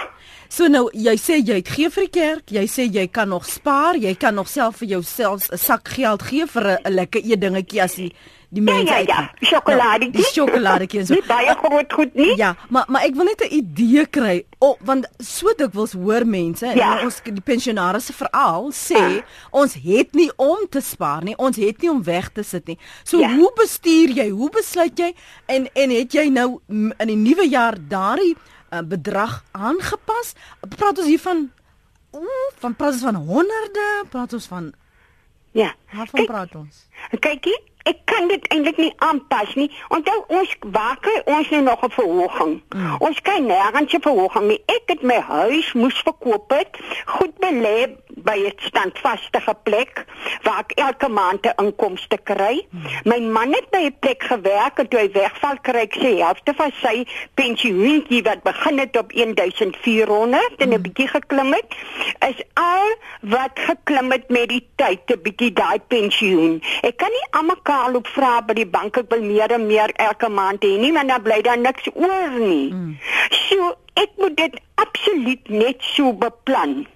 So 0.53 0.69
nou 0.69 0.91
jy 0.93 1.15
sê 1.17 1.39
jy 1.41 1.63
het 1.63 1.71
gee 1.73 1.89
vir 1.89 2.05
die 2.05 2.13
kerk, 2.13 2.53
jy 2.53 2.67
sê 2.69 2.85
jy 2.85 3.07
kan 3.09 3.31
nog 3.33 3.47
spaar, 3.49 3.97
jy 3.97 4.13
kan 4.21 4.37
nog 4.37 4.51
self 4.53 4.83
vir 4.83 4.99
jouself 4.99 5.49
'n 5.49 5.57
sak 5.57 5.89
geld 5.89 6.23
gee 6.29 6.45
vir 6.47 6.65
'n 6.77 6.93
lekker 6.93 7.25
eetdingetjie 7.25 7.81
as 7.83 7.97
jy 7.97 8.13
die 8.53 8.61
mense 8.61 8.93
ja, 8.93 8.99
ja, 8.99 9.21
ja. 9.41 9.49
sjokoladetjie. 9.49 10.13
Nou, 10.13 10.21
die 10.21 10.33
sjokoladetjie 10.35 11.07
so. 11.07 11.15
Nie 11.17 11.25
baie 11.25 11.55
groot 11.57 11.93
goed 11.93 12.15
nie. 12.15 12.37
Ja, 12.37 12.55
maar 12.69 12.85
maar 12.89 13.07
ek 13.09 13.17
wil 13.17 13.25
net 13.25 13.41
'n 13.41 13.55
idee 13.55 14.05
kry. 14.07 14.45
Oh, 14.59 14.77
want 14.81 15.09
so 15.19 15.55
dikwels 15.57 15.93
hoor 15.93 16.27
mense 16.27 16.67
ja. 16.67 16.99
en 16.99 17.05
ons 17.07 17.21
die 17.25 17.41
pensionaars 17.41 18.07
se 18.07 18.13
verhaal 18.13 18.71
sê 18.73 19.01
ja. 19.01 19.25
ons 19.51 19.73
het 19.75 20.13
nie 20.13 20.31
om 20.37 20.69
te 20.69 20.81
spaar 20.81 21.25
nie, 21.25 21.37
ons 21.37 21.57
het 21.57 21.81
nie 21.81 21.91
om 21.91 22.05
weg 22.05 22.29
te 22.29 22.43
sit 22.43 22.67
nie. 22.67 22.79
So 23.05 23.19
ja. 23.19 23.33
hoe 23.33 23.53
bestuur 23.57 24.13
jy? 24.13 24.29
Hoe 24.29 24.51
besluit 24.51 24.99
jy? 24.99 25.15
En 25.47 25.69
en 25.73 25.91
het 25.91 26.13
jy 26.13 26.29
nou 26.29 26.61
in 26.69 27.09
die 27.09 27.17
nuwe 27.17 27.49
jaar 27.49 27.81
daardie 27.89 28.37
uh, 28.73 28.81
bedrag 28.85 29.45
aangepas? 29.53 30.33
Praat 30.77 30.99
ons 30.99 31.07
hier 31.07 31.21
van 31.21 31.51
ooh, 32.11 32.49
van 32.59 32.77
praat 32.77 32.93
ons 32.93 33.03
van 33.03 33.15
honderde, 33.15 34.05
praat 34.11 34.33
ons 34.33 34.47
van 34.47 34.73
Ja. 35.53 35.75
Waarvan 35.93 36.25
praat 36.25 36.55
ons? 36.57 36.89
Kykie, 37.21 37.59
ek 37.85 37.99
kan 38.09 38.29
dit 38.29 38.47
eintlik 38.55 38.79
nie 38.81 38.93
aanpas 39.05 39.53
nie. 39.55 39.69
Onthou 39.93 40.17
ons 40.33 40.55
wakker 40.73 41.19
ons 41.29 41.51
nou 41.53 41.63
nog 41.63 41.85
'n 41.85 41.91
verhoging. 41.91 42.63
Mm. 42.69 42.97
Ons 42.99 43.21
kan 43.21 43.45
nêrens 43.47 43.93
'n 43.93 44.01
verhoging 44.01 44.47
nie. 44.49 44.63
Ek 44.67 44.83
het 44.87 45.03
my 45.03 45.21
huis 45.21 45.73
moes 45.73 46.01
verkoop 46.01 46.51
het, 46.51 46.79
goed 47.05 47.35
belê 47.39 47.97
by 48.17 48.37
'n 48.37 48.53
standvaste 48.57 49.41
plek 49.63 50.05
waar 50.43 50.59
ek 50.59 50.73
elke 50.75 51.09
maand 51.09 51.47
'n 51.47 51.65
inkomste 51.65 52.19
kry. 52.23 52.67
My 53.05 53.21
man 53.21 53.53
het 53.53 53.71
by 53.71 53.85
'n 53.87 53.97
plek 54.01 54.23
gewerk 54.23 54.79
en 54.79 54.89
toe 54.89 55.01
hy 55.01 55.11
wegval 55.13 55.57
kry 55.63 55.81
ek 55.81 55.95
sê 55.95 56.19
helfte 56.19 56.55
van 56.55 56.73
sy 56.83 57.07
pensioentjie 57.35 58.23
wat 58.23 58.43
begin 58.43 58.79
het 58.79 58.97
op 58.97 59.13
1400 59.13 60.57
en 60.59 60.69
'n 60.69 60.75
mm. 60.75 60.83
bietjie 60.83 61.09
geklim 61.09 61.53
het, 61.53 61.71
is 62.29 62.43
al 62.55 62.87
wat 63.21 63.55
geklim 63.55 64.11
het 64.11 64.29
met 64.29 64.49
die 64.49 64.67
tyd 64.77 65.01
'n 65.07 65.23
bietjie 65.23 65.53
daai 65.53 65.79
pensioen. 65.89 66.63
Ek 66.83 66.97
kan 66.97 67.11
nie 67.11 67.27
almal 67.31 67.53
mekaar 67.53 67.93
loop 67.93 68.09
vra 68.17 68.41
by 68.41 68.57
die 68.59 68.67
bank 68.67 68.97
ek 68.97 69.11
wil 69.13 69.23
meer 69.23 69.53
en 69.55 69.67
meer 69.67 69.93
elke 70.01 70.29
maand 70.29 70.65
hê 70.65 70.79
nie 70.81 70.93
want 70.93 71.09
dan 71.09 71.23
bly 71.23 71.41
daar 71.43 71.59
niks 71.59 71.89
oor 71.95 72.31
nie. 72.39 72.73
Mm. 72.73 72.97
So 73.49 73.75
ek 74.01 74.17
moet 74.17 74.37
dit 74.37 74.59
absoluut 74.75 75.49
net 75.49 75.85
so 75.95 76.13
beplan. 76.13 76.87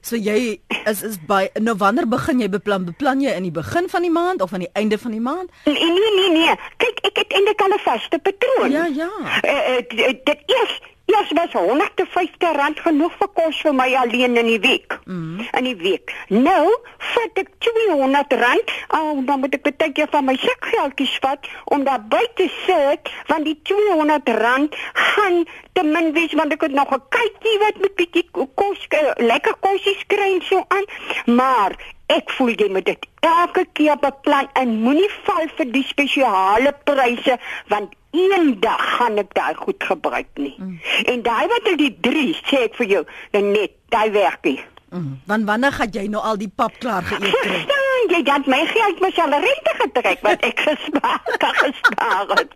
So 0.00 0.16
jy 0.16 0.60
is 0.86 1.02
is 1.02 1.18
by 1.26 1.48
nou 1.60 1.74
wanneer 1.76 2.06
begin 2.08 2.40
jy 2.40 2.48
beplan? 2.48 2.84
Beplan 2.88 3.20
jy 3.20 3.34
in 3.36 3.48
die 3.48 3.54
begin 3.54 3.88
van 3.88 4.02
die 4.02 4.12
maand 4.12 4.42
of 4.42 4.52
aan 4.52 4.64
die 4.66 4.72
einde 4.72 4.98
van 4.98 5.10
die 5.10 5.20
maand? 5.20 5.50
Nee 5.64 5.74
nee 5.74 6.12
nee 6.18 6.30
nee. 6.36 6.54
Kyk, 6.76 7.02
ek 7.10 7.16
het 7.24 7.32
eintlik 7.32 7.60
al 7.60 7.74
'n 7.74 7.82
vaste 7.86 8.18
patroon. 8.18 8.70
Ja 8.70 8.86
ja. 8.86 9.10
Uh, 9.44 9.78
uh, 9.78 10.14
dit 10.24 10.40
eers 10.46 10.80
Ja, 11.08 11.22
dit 11.28 11.38
was 11.38 11.52
150 11.52 12.52
rand 12.56 12.80
genoeg 12.84 13.12
vir 13.16 13.28
kos 13.32 13.60
vir 13.64 13.72
my 13.72 13.86
alleen 13.96 14.36
in 14.36 14.48
die 14.50 14.58
week. 14.60 14.98
Mm. 15.08 15.40
In 15.56 15.64
die 15.64 15.76
week. 15.80 16.12
Nou, 16.28 16.66
vat 17.14 17.40
ek 17.40 17.48
200 17.64 18.34
rand. 18.42 18.74
Oh, 18.92 19.14
dan 19.24 19.40
moet 19.40 19.56
ek 19.56 19.64
baie 19.70 19.94
keer 19.96 20.10
van 20.12 20.28
my 20.28 20.36
sakgeldjies 20.42 21.14
vat 21.24 21.48
om 21.72 21.86
daar 21.88 22.04
by 22.12 22.20
te 22.36 22.50
sit, 22.66 23.08
want 23.32 23.48
die 23.48 23.56
200 23.70 24.28
rand 24.36 24.76
gaan 24.92 25.46
te 25.72 25.86
min 25.86 26.12
wees 26.12 26.36
want 26.36 26.52
ek 26.52 26.68
het 26.68 26.76
nog 26.76 26.92
'n 26.92 27.00
kykie 27.16 27.58
wat 27.64 27.80
met 27.80 27.94
bietjie 27.96 28.28
kos 28.32 28.86
lekker 29.16 29.56
kosies 29.64 30.04
kry 30.12 30.34
en 30.36 30.44
so 30.44 30.64
aan. 30.68 30.86
Maar 31.24 31.72
ek 32.12 32.32
voel 32.36 32.54
jy 32.56 32.68
moet 32.72 32.88
dit 32.88 33.06
elke 33.26 33.64
keer 33.76 33.98
beplan 34.00 34.48
en 34.60 34.74
moenie 34.84 35.10
val 35.26 35.48
vir 35.58 35.70
die 35.74 35.84
spesiale 35.88 36.72
pryse 36.88 37.38
want 37.72 37.94
eendag 38.16 38.84
gaan 38.96 39.20
ek 39.20 39.34
daai 39.36 39.54
goed 39.54 39.84
gebruik 39.84 40.30
nie. 40.40 40.54
Mm. 40.56 40.78
En 41.12 41.22
daai 41.22 41.46
wat 41.52 41.68
al 41.68 41.76
die 41.80 41.92
3 42.08 42.26
sê 42.48 42.64
ek 42.68 42.78
vir 42.80 42.92
jou, 42.94 43.04
net 43.36 43.76
daai 43.92 44.10
werk 44.16 44.44
nie. 44.48 44.60
Mm. 44.88 45.18
Want 45.28 45.44
wanneer 45.44 45.76
gaan 45.76 45.92
jy 45.92 46.06
nou 46.08 46.22
al 46.24 46.40
die 46.40 46.48
pap 46.48 46.78
klaar 46.80 47.04
geëet 47.04 47.36
kry? 47.44 47.66
jy 48.08 48.22
dan 48.24 48.44
my 48.46 48.60
geld 48.66 49.00
mos 49.04 49.18
al 49.20 49.34
rente 49.44 49.72
getrek 49.80 50.22
wat 50.26 50.44
ek 50.46 50.60
gespaar 50.64 51.20
gespaar 51.62 52.32
het. 52.32 52.54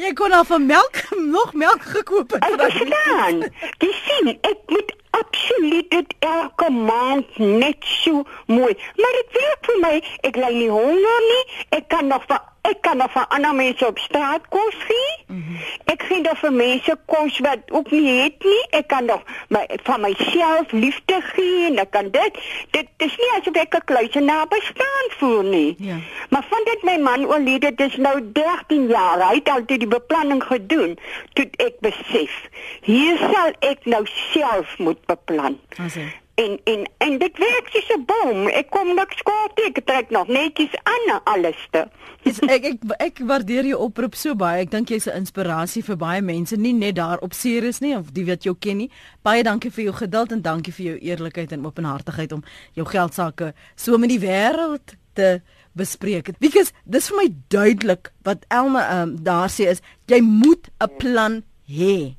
jy 0.00 0.12
kon 0.18 0.34
al 0.34 0.46
van 0.48 0.66
melk 0.66 1.02
nog 1.36 1.52
melk 1.54 1.84
gekoop 1.94 2.34
het. 2.34 2.44
Ek 2.44 2.74
staan. 2.80 3.44
Dis 3.82 4.02
sien, 4.08 4.32
ek 4.34 4.58
moet 4.66 4.94
absoluut 5.10 5.90
dit 5.90 6.14
elke 6.18 6.70
maand 6.70 7.38
net 7.38 7.76
so 7.80 8.22
mooi. 8.46 8.74
Maar 8.96 9.18
dit 9.20 9.40
werk 9.40 9.64
vir 9.70 9.80
my. 9.82 9.96
Ek 10.28 10.36
ly 10.36 10.52
nie 10.54 10.70
honger 10.70 11.26
nie. 11.30 11.42
Ek 11.80 11.88
kan 11.88 12.06
nog 12.06 12.24
vir 12.28 12.49
ek 12.62 12.80
kan 12.80 12.96
nog 12.96 13.12
vir 13.12 13.26
ander 13.28 13.54
mense 13.54 13.86
op 13.86 13.98
straat 13.98 14.48
kos 14.48 14.76
gee. 14.86 15.12
Mm 15.26 15.42
-hmm. 15.46 15.56
Ek 15.84 16.02
gee 16.02 16.22
dan 16.22 16.36
vir 16.36 16.52
mense 16.52 16.96
kos 17.04 17.38
wat 17.38 17.58
ook 17.70 17.90
nie 17.90 18.20
het 18.20 18.44
nie. 18.44 18.62
Ek 18.70 18.86
kan 18.88 19.04
nog 19.04 19.22
my 19.48 19.64
van 19.82 20.00
myself 20.00 20.72
liefde 20.72 21.20
gee 21.20 21.66
en 21.66 21.78
ek 21.78 21.90
kan 21.90 22.10
dit. 22.10 22.38
Dit 22.70 22.88
is 22.96 23.16
nie 23.16 23.30
asof 23.38 23.54
ek 23.54 23.74
'n 23.74 23.84
kluisenaar 23.84 24.48
bestaan 24.48 25.06
voel 25.18 25.42
nie. 25.42 25.74
Ja. 25.78 25.96
Maar 26.28 26.44
van 26.48 26.62
dit 26.64 26.82
my 26.82 26.96
man 26.96 27.26
oorlede, 27.26 27.74
dit 27.74 27.90
is 27.90 27.96
nou 27.96 28.32
13 28.32 28.86
jaar. 28.86 29.28
Hy 29.28 29.34
het 29.34 29.48
altyd 29.48 29.78
die 29.78 29.88
beplanning 29.88 30.44
gedoen. 30.44 30.98
Toe 31.32 31.48
ek 31.56 31.80
besef, 31.80 32.32
hier 32.80 33.16
sal 33.18 33.52
ek 33.58 33.84
nou 33.84 34.06
self 34.06 34.78
moet 34.78 35.06
beplan. 35.06 35.60
Asse 35.76 36.00
en 36.40 36.58
en 36.64 36.86
en 36.98 37.18
dit 37.18 37.38
werk 37.38 37.68
soos 37.72 37.90
'n 37.96 38.04
bom. 38.06 38.48
Ek 38.48 38.70
kom 38.70 38.94
niks 38.94 39.22
kort 39.22 39.60
ek 39.66 39.80
trek 39.84 40.10
nog 40.10 40.28
netjies 40.28 40.74
aan 40.82 41.22
alles 41.24 41.60
te. 41.70 41.84
Dis 42.22 42.40
ek 42.40 42.64
ek 42.64 42.78
ek 42.98 43.18
waardeer 43.18 43.64
jou 43.64 43.78
oproep 43.80 44.14
so 44.14 44.34
baie. 44.34 44.62
Ek 44.62 44.70
dink 44.70 44.88
jy's 44.88 45.06
'n 45.06 45.16
inspirasie 45.22 45.82
vir 45.84 45.96
baie 45.96 46.22
mense, 46.22 46.56
nie 46.56 46.72
net 46.72 46.94
daar 46.94 47.18
op 47.18 47.32
Ceres 47.32 47.80
nie 47.80 47.96
of 47.96 48.12
die 48.12 48.24
wat 48.24 48.42
jou 48.44 48.54
ken 48.54 48.76
nie. 48.76 48.90
Baie 49.22 49.42
dankie 49.42 49.70
vir 49.70 49.84
jou 49.84 49.94
geduld 49.94 50.32
en 50.32 50.42
dankie 50.42 50.72
vir 50.72 50.86
jou 50.86 50.98
eerlikheid 50.98 51.52
en 51.52 51.66
openhartigheid 51.66 52.32
om 52.32 52.42
jou 52.72 52.86
geld 52.86 53.14
sake 53.14 53.54
so 53.76 53.98
met 53.98 54.08
die 54.08 54.20
wêreld 54.20 54.96
te 55.14 55.40
bespreek. 55.72 56.38
Because 56.38 56.72
dis 56.84 57.08
vir 57.08 57.16
my 57.16 57.28
duidelik 57.48 58.12
wat 58.22 58.44
Elma 58.48 59.02
um, 59.02 59.16
daar 59.22 59.48
sê 59.48 59.68
is 59.68 59.80
jy 60.06 60.20
moet 60.20 60.70
'n 60.80 60.96
plan 60.98 61.42
hê. 61.68 62.14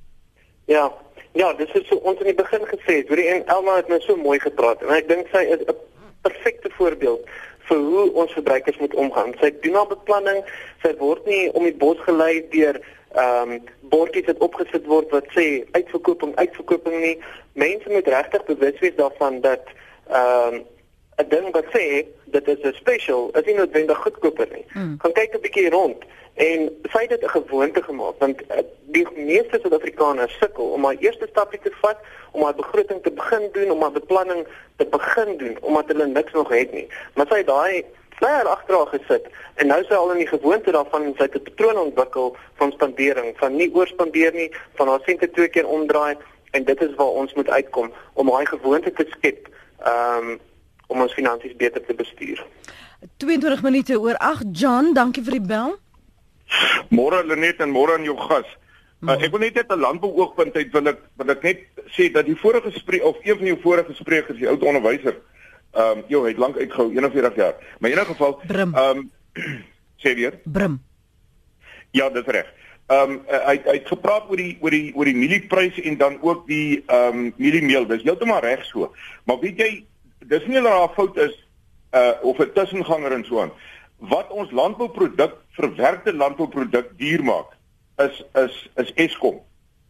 Ja, 0.67 0.91
Ja, 1.33 1.53
dis 1.53 1.71
is 1.71 1.87
so 1.87 1.95
ons 1.95 2.19
in 2.19 2.27
die 2.27 2.35
begin 2.35 2.65
gesê 2.67 2.97
het, 2.99 3.07
hoorie 3.07 3.29
en 3.31 3.45
Elma 3.53 3.77
het 3.77 3.87
nou 3.87 3.99
so 4.03 4.19
mooi 4.19 4.39
gepraat 4.43 4.81
en 4.83 4.91
ek 4.95 5.07
dink 5.07 5.29
sy 5.31 5.45
is 5.55 5.61
'n 5.63 5.77
perfekte 6.27 6.69
voorbeeld 6.77 7.23
vir 7.69 7.77
hoe 7.77 8.11
ons 8.23 8.33
verbruikers 8.33 8.77
moet 8.77 8.93
omgaan. 8.93 9.33
Sy 9.39 9.51
doen 9.61 9.77
haar 9.79 9.87
beplanning, 9.87 10.43
sy 10.83 10.91
word 10.99 11.25
nie 11.25 11.51
om 11.53 11.63
die 11.63 11.77
bos 11.83 11.99
gelei 12.07 12.43
deur 12.51 12.81
ehm 13.15 13.51
um, 13.51 13.61
bordjies 13.91 14.27
wat 14.27 14.43
opgesit 14.47 14.85
word 14.87 15.09
wat 15.11 15.25
sê 15.35 15.63
uitverkoping, 15.71 16.35
uitverkoping 16.35 16.99
nie. 17.01 17.17
Mense 17.53 17.89
moet 17.89 18.07
regtig 18.07 18.45
bewus 18.45 18.79
wees 18.79 18.95
daarvan 18.95 19.41
dat 19.41 19.63
ehm 20.09 20.53
um, 20.53 20.63
'n 21.21 21.29
ding 21.29 21.51
wat 21.51 21.65
sê 21.75 22.05
dit 22.25 22.47
is 22.47 22.61
'n 22.63 22.73
special, 22.73 23.29
is 23.33 23.45
nie 23.45 23.55
noodwendig 23.55 23.97
goedkoper 23.97 24.47
nie. 24.51 24.65
Hmm. 24.73 24.95
Gaan 25.01 25.11
kyk 25.11 25.35
'n 25.35 25.41
bietjie 25.41 25.69
rond. 25.69 26.03
En 26.33 26.59
sy 26.91 27.01
het 27.01 27.09
dit 27.09 27.23
'n 27.23 27.37
gewoonte 27.37 27.83
gemaak 27.83 28.15
want 28.17 28.45
eh, 28.47 28.63
die 28.95 29.07
meeste 29.15 29.59
Suid-Afrikaners 29.61 30.37
sukkel 30.37 30.65
om 30.65 30.83
haar 30.85 30.95
eerste 30.99 31.27
stapie 31.29 31.59
te 31.59 31.71
vat, 31.81 31.97
om 32.31 32.43
haar 32.43 32.55
begroting 32.55 33.03
te 33.03 33.11
begin 33.11 33.49
doen, 33.51 33.71
om 33.71 33.81
haar 33.81 33.91
beplanning 33.91 34.47
te 34.75 34.85
begin 34.85 35.37
doen 35.37 35.57
omdat 35.61 35.87
hulle 35.87 36.07
niks 36.07 36.31
nog 36.31 36.49
het 36.49 36.71
nie. 36.71 36.87
Maar 37.13 37.27
sy 37.27 37.37
het 37.37 37.47
daai 37.47 37.85
flyer 38.09 38.47
agterhaal 38.47 38.85
gesit 38.85 39.25
en 39.55 39.67
nou 39.67 39.83
sy 39.83 39.93
al 39.93 40.11
in 40.11 40.17
die 40.17 40.27
gewoonte 40.27 40.71
daarvan 40.71 41.03
en 41.03 41.13
sy 41.17 41.23
het 41.23 41.35
'n 41.35 41.43
patroon 41.43 41.77
ontwikkel 41.77 42.35
van 42.53 42.71
spandering, 42.71 43.37
van 43.37 43.55
nie 43.55 43.71
oorspandeer 43.73 44.33
nie, 44.33 44.51
van 44.73 44.87
haar 44.87 45.01
sente 45.05 45.31
twee 45.31 45.47
keer 45.47 45.67
omdraai 45.67 46.15
en 46.51 46.63
dit 46.63 46.81
is 46.81 46.95
waar 46.95 47.15
ons 47.21 47.33
moet 47.33 47.49
uitkom 47.49 47.93
om 48.13 48.27
daai 48.27 48.45
gewoonte 48.45 48.93
te 48.93 49.05
skep. 49.09 49.47
Ehm 49.83 50.29
um, 50.29 50.39
om 50.91 51.01
ons 51.05 51.13
finansies 51.17 51.55
beter 51.57 51.83
te 51.85 51.95
bestuur. 51.97 52.43
22 53.23 53.63
minute 53.65 53.99
oor 53.99 54.17
8 54.19 54.51
John, 54.51 54.93
dankie 54.93 55.23
vir 55.25 55.39
die 55.39 55.47
bel. 55.53 55.77
Môre 56.91 57.23
Lenet 57.25 57.63
en 57.63 57.71
môre 57.73 57.95
aan 57.97 58.05
jou 58.05 58.17
gas. 58.19 58.49
Uh, 59.01 59.15
ek 59.17 59.31
wil 59.33 59.41
net 59.41 59.55
net 59.57 59.71
'n 59.73 59.81
landbouoogpunt 59.81 60.55
uit 60.55 60.73
wil 60.73 60.87
ek 60.91 60.99
wil 61.17 61.31
ek 61.33 61.43
net 61.43 61.59
sê 61.95 62.11
dat 62.13 62.25
die 62.25 62.37
vorige 62.37 62.69
spreek 62.75 63.03
of 63.03 63.17
een 63.25 63.37
van 63.37 63.47
jou 63.47 63.57
vorige 63.63 63.93
sprekers, 63.97 64.37
die 64.37 64.47
ou 64.47 64.57
onderwyser, 64.59 65.15
ehm 65.73 65.97
um, 65.97 66.03
jou 66.07 66.27
het 66.27 66.37
lank 66.37 66.57
uitgehou 66.57 66.91
41 66.93 67.35
jaar. 67.35 67.55
Maar 67.79 67.89
in 67.89 67.97
'n 67.97 68.05
geval 68.05 68.41
ehm 68.47 68.77
um, 68.77 69.11
sê 70.03 70.13
weer 70.13 70.39
Brim. 70.43 70.81
Ja, 71.91 72.09
dis 72.09 72.25
reg. 72.25 72.45
Ehm 72.87 73.11
um, 73.11 73.21
hy 73.25 73.57
hy 73.65 73.77
het 73.79 73.87
gepraat 73.87 74.29
oor 74.29 74.37
die 74.37 74.57
oor 74.61 74.69
die 74.69 74.93
oor 74.95 75.05
die 75.05 75.15
mieliepryse 75.15 75.81
en 75.81 75.97
dan 75.97 76.21
ook 76.21 76.47
die 76.47 76.83
ehm 76.85 77.17
um, 77.17 77.33
mieliemeel. 77.37 77.87
Dis 77.87 78.03
heeltemal 78.03 78.39
reg 78.39 78.65
so. 78.65 78.93
Maar 79.25 79.39
weet 79.39 79.57
jy, 79.57 79.85
dis 80.31 80.47
nie 80.47 80.61
dat 80.61 80.71
daar 80.71 80.89
'n 80.89 80.95
fout 80.95 81.17
is 81.17 81.35
uh 81.93 82.13
of 82.21 82.39
'n 82.39 82.53
tussenganger 82.53 83.11
en 83.11 83.25
so 83.25 83.41
aan. 83.41 83.51
Wat 83.97 84.31
ons 84.31 84.51
landbouproduk, 84.51 85.35
verwerkte 85.51 86.13
landbouproduk 86.13 86.91
duur 86.97 87.23
maak, 87.23 87.49
is 87.97 88.23
is 88.33 88.69
is 88.75 88.93
Eskom. 88.93 89.41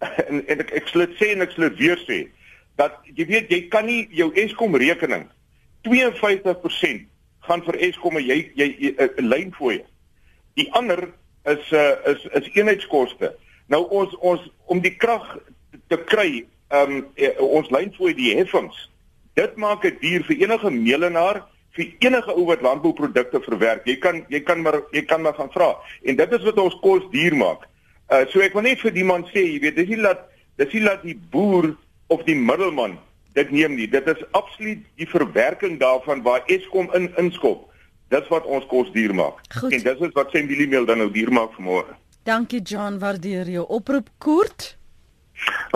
en 0.30 0.48
en 0.48 0.60
ek 0.60 0.72
ek 0.72 0.88
sal 0.88 1.06
dit 1.06 1.16
sê 1.20 1.32
en 1.32 1.42
ek 1.42 1.52
sal 1.52 1.70
dit 1.70 1.78
weer 1.78 2.00
sê 2.08 2.20
dat 2.80 2.98
jy 3.16 3.26
weet 3.30 3.52
jy 3.54 3.68
kan 3.70 3.86
nie 3.86 4.08
jou 4.12 4.32
Eskom 4.34 4.76
rekening 4.76 5.28
52% 5.88 7.06
gaan 7.46 7.64
vir 7.66 7.78
Eskom 7.90 8.18
en 8.18 8.26
jy 8.26 8.52
jy 8.56 8.68
'n 8.92 8.96
eh, 8.98 9.10
lyn 9.18 9.54
fooi. 9.54 9.82
Die 10.56 10.70
ander 10.74 11.10
is 11.46 11.72
uh 11.72 11.96
is 12.06 12.26
is 12.34 12.50
eenheidskoste. 12.54 13.36
Nou 13.68 13.86
ons 13.90 14.16
ons 14.16 14.42
om 14.66 14.82
die 14.82 14.96
krag 14.96 15.38
te 15.88 15.98
kry, 15.98 16.46
ehm 16.70 16.92
um, 16.92 17.06
ons 17.40 17.70
lyn 17.70 17.94
fooi 17.94 18.14
die 18.14 18.36
heffings. 18.36 18.90
Dit 19.42 19.58
maak 19.58 19.82
dit 19.88 19.98
duur 20.02 20.26
vir 20.30 20.46
enige 20.46 20.72
meelenaar 20.72 21.42
vir 21.76 21.92
enige 22.04 22.34
ou 22.36 22.46
wat 22.50 22.64
landbouprodukte 22.66 23.42
verwerk. 23.46 23.86
Jy 23.88 23.98
kan 24.04 24.24
jy 24.30 24.42
kan 24.46 24.62
maar 24.62 24.82
jy 24.92 25.06
kan 25.08 25.24
maar 25.24 25.38
gaan 25.38 25.52
vra. 25.54 25.72
En 26.04 26.20
dit 26.20 26.36
is 26.38 26.48
wat 26.48 26.60
ons 26.60 26.80
kos 26.84 27.08
duur 27.14 27.38
maak. 27.40 27.68
Uh 28.12 28.26
so 28.34 28.44
ek 28.44 28.58
wil 28.58 28.68
net 28.68 28.82
vir 28.84 28.94
die 28.96 29.08
man 29.08 29.24
sê, 29.32 29.46
jy 29.54 29.62
weet, 29.64 29.80
dis 29.80 29.90
nie 29.94 30.02
dat 30.04 30.28
dis 30.60 30.76
nie 30.76 30.84
dat 30.86 31.06
die 31.08 31.18
boer 31.32 31.72
of 32.12 32.26
die 32.28 32.36
middelman 32.36 32.98
dit 33.38 33.52
neem 33.56 33.78
nie. 33.80 33.88
Dit 33.88 34.08
is 34.12 34.20
absoluut 34.38 34.84
die 35.00 35.08
verwerking 35.08 35.80
daarvan 35.80 36.24
waar 36.28 36.44
Eskom 36.52 36.92
in 36.98 37.08
inskop. 37.22 37.70
Dis 38.12 38.28
wat 38.28 38.46
ons 38.46 38.68
kos 38.68 38.92
duur 38.92 39.16
maak. 39.16 39.40
Goed. 39.56 39.72
En 39.72 39.86
dis 39.88 40.06
is 40.08 40.16
wat 40.18 40.36
sy 40.36 40.44
mieliemeel 40.44 40.86
dan 40.86 41.00
nou 41.00 41.08
duur 41.12 41.32
maak 41.32 41.56
vanmôre. 41.56 41.96
Dankie 42.28 42.62
John, 42.62 43.00
waardeer 43.00 43.48
jou 43.50 43.64
oproep 43.80 44.12
Koert. 44.20 44.76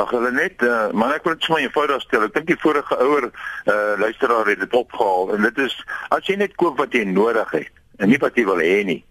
Ag 0.01 0.12
hulle 0.12 0.31
net 0.36 0.62
uh, 0.65 0.91
maar 0.91 1.15
ek 1.15 1.27
wil 1.27 1.38
dit 1.38 1.48
sommer 1.48 1.63
eenvoudig 1.63 2.05
stel. 2.05 2.27
Ek 2.27 2.36
dink 2.36 2.48
die 2.51 2.60
vorige 2.60 3.00
ouer 3.00 3.29
uh, 3.31 3.95
luisteraar 4.01 4.51
het 4.51 4.60
dit 4.60 4.77
opgehaal 4.77 5.36
en 5.36 5.50
dit 5.50 5.65
is 5.65 5.75
as 6.15 6.27
jy 6.29 6.38
net 6.41 6.55
koop 6.60 6.79
wat 6.81 6.93
jy 6.93 7.05
nodig 7.10 7.51
het 7.55 7.84
en 8.00 8.12
nie 8.12 8.19
wat 8.22 8.36
jy 8.36 8.45
wil 8.48 8.63
hê 8.63 8.79
nie. 8.88 9.01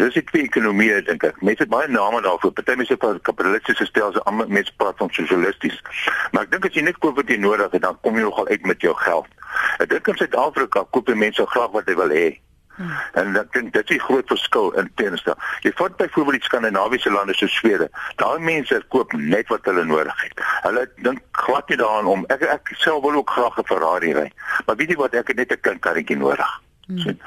Dis 0.00 0.16
ek 0.16 0.30
vir 0.32 0.46
ekonomie 0.46 0.92
dink 1.04 1.24
ek. 1.28 1.40
Mense 1.44 1.64
het 1.66 1.72
baie 1.72 1.88
name 1.90 2.22
daarvoor. 2.24 2.54
Party 2.56 2.76
mense 2.80 2.96
praat 3.00 3.18
kapitalistiese 3.26 3.84
stelsel, 3.88 4.22
ander 4.30 4.48
mense 4.48 4.72
praat 4.80 4.96
van 5.00 5.10
sosialisties. 5.12 5.76
Maar 6.32 6.46
ek 6.46 6.54
dink 6.54 6.68
as 6.70 6.78
jy 6.78 6.84
net 6.86 7.00
koop 7.04 7.18
wat 7.20 7.28
jy 7.28 7.36
nodig 7.40 7.74
het, 7.74 7.82
dan 7.84 7.98
kom 8.00 8.16
jy 8.16 8.24
nogal 8.24 8.48
uit 8.48 8.64
met 8.70 8.86
jou 8.86 8.94
geld. 9.02 9.28
Ek 9.82 9.90
dink 9.92 10.08
in 10.08 10.20
Suid-Afrika 10.22 10.86
koop 10.94 11.12
mense 11.20 11.44
graag 11.52 11.74
wat 11.76 11.90
hulle 11.90 12.00
wil 12.00 12.16
hê. 12.16 12.28
En 13.12 13.36
ek 13.36 13.52
dink 13.52 13.72
dit 13.72 13.90
is 13.90 13.96
'n 13.96 14.00
groot 14.00 14.26
verskil 14.26 14.70
in 14.78 14.90
teenoor. 14.94 15.36
Jy 15.60 15.72
vat 15.74 15.96
byvoorbeeld 15.96 16.40
die 16.40 16.48
Skandinawiese 16.48 17.10
lande 17.10 17.34
soos 17.34 17.54
Swede. 17.54 17.90
Daai 18.16 18.38
mense 18.38 18.82
koop 18.88 19.12
net 19.12 19.48
wat 19.48 19.64
hulle 19.64 19.84
nodig 19.84 20.22
het. 20.22 20.40
Hulle 20.62 20.90
dink 20.96 21.20
glad 21.32 21.68
nie 21.68 21.76
daaraan 21.76 22.06
om 22.06 22.24
ek 22.28 22.42
ek 22.42 22.72
self 22.76 23.02
wil 23.02 23.14
ook 23.14 23.30
graag 23.30 23.58
'n 23.58 23.66
Ferrari 23.66 24.12
ry. 24.12 24.32
Maar 24.66 24.76
weet 24.76 24.88
jy 24.88 24.96
wat 24.96 25.14
ek 25.14 25.28
het 25.28 25.36
net 25.36 25.52
'n 25.52 25.60
kind 25.60 25.80
karretjie 25.80 26.16
nodig. 26.16 26.60
Hmm. 26.86 27.18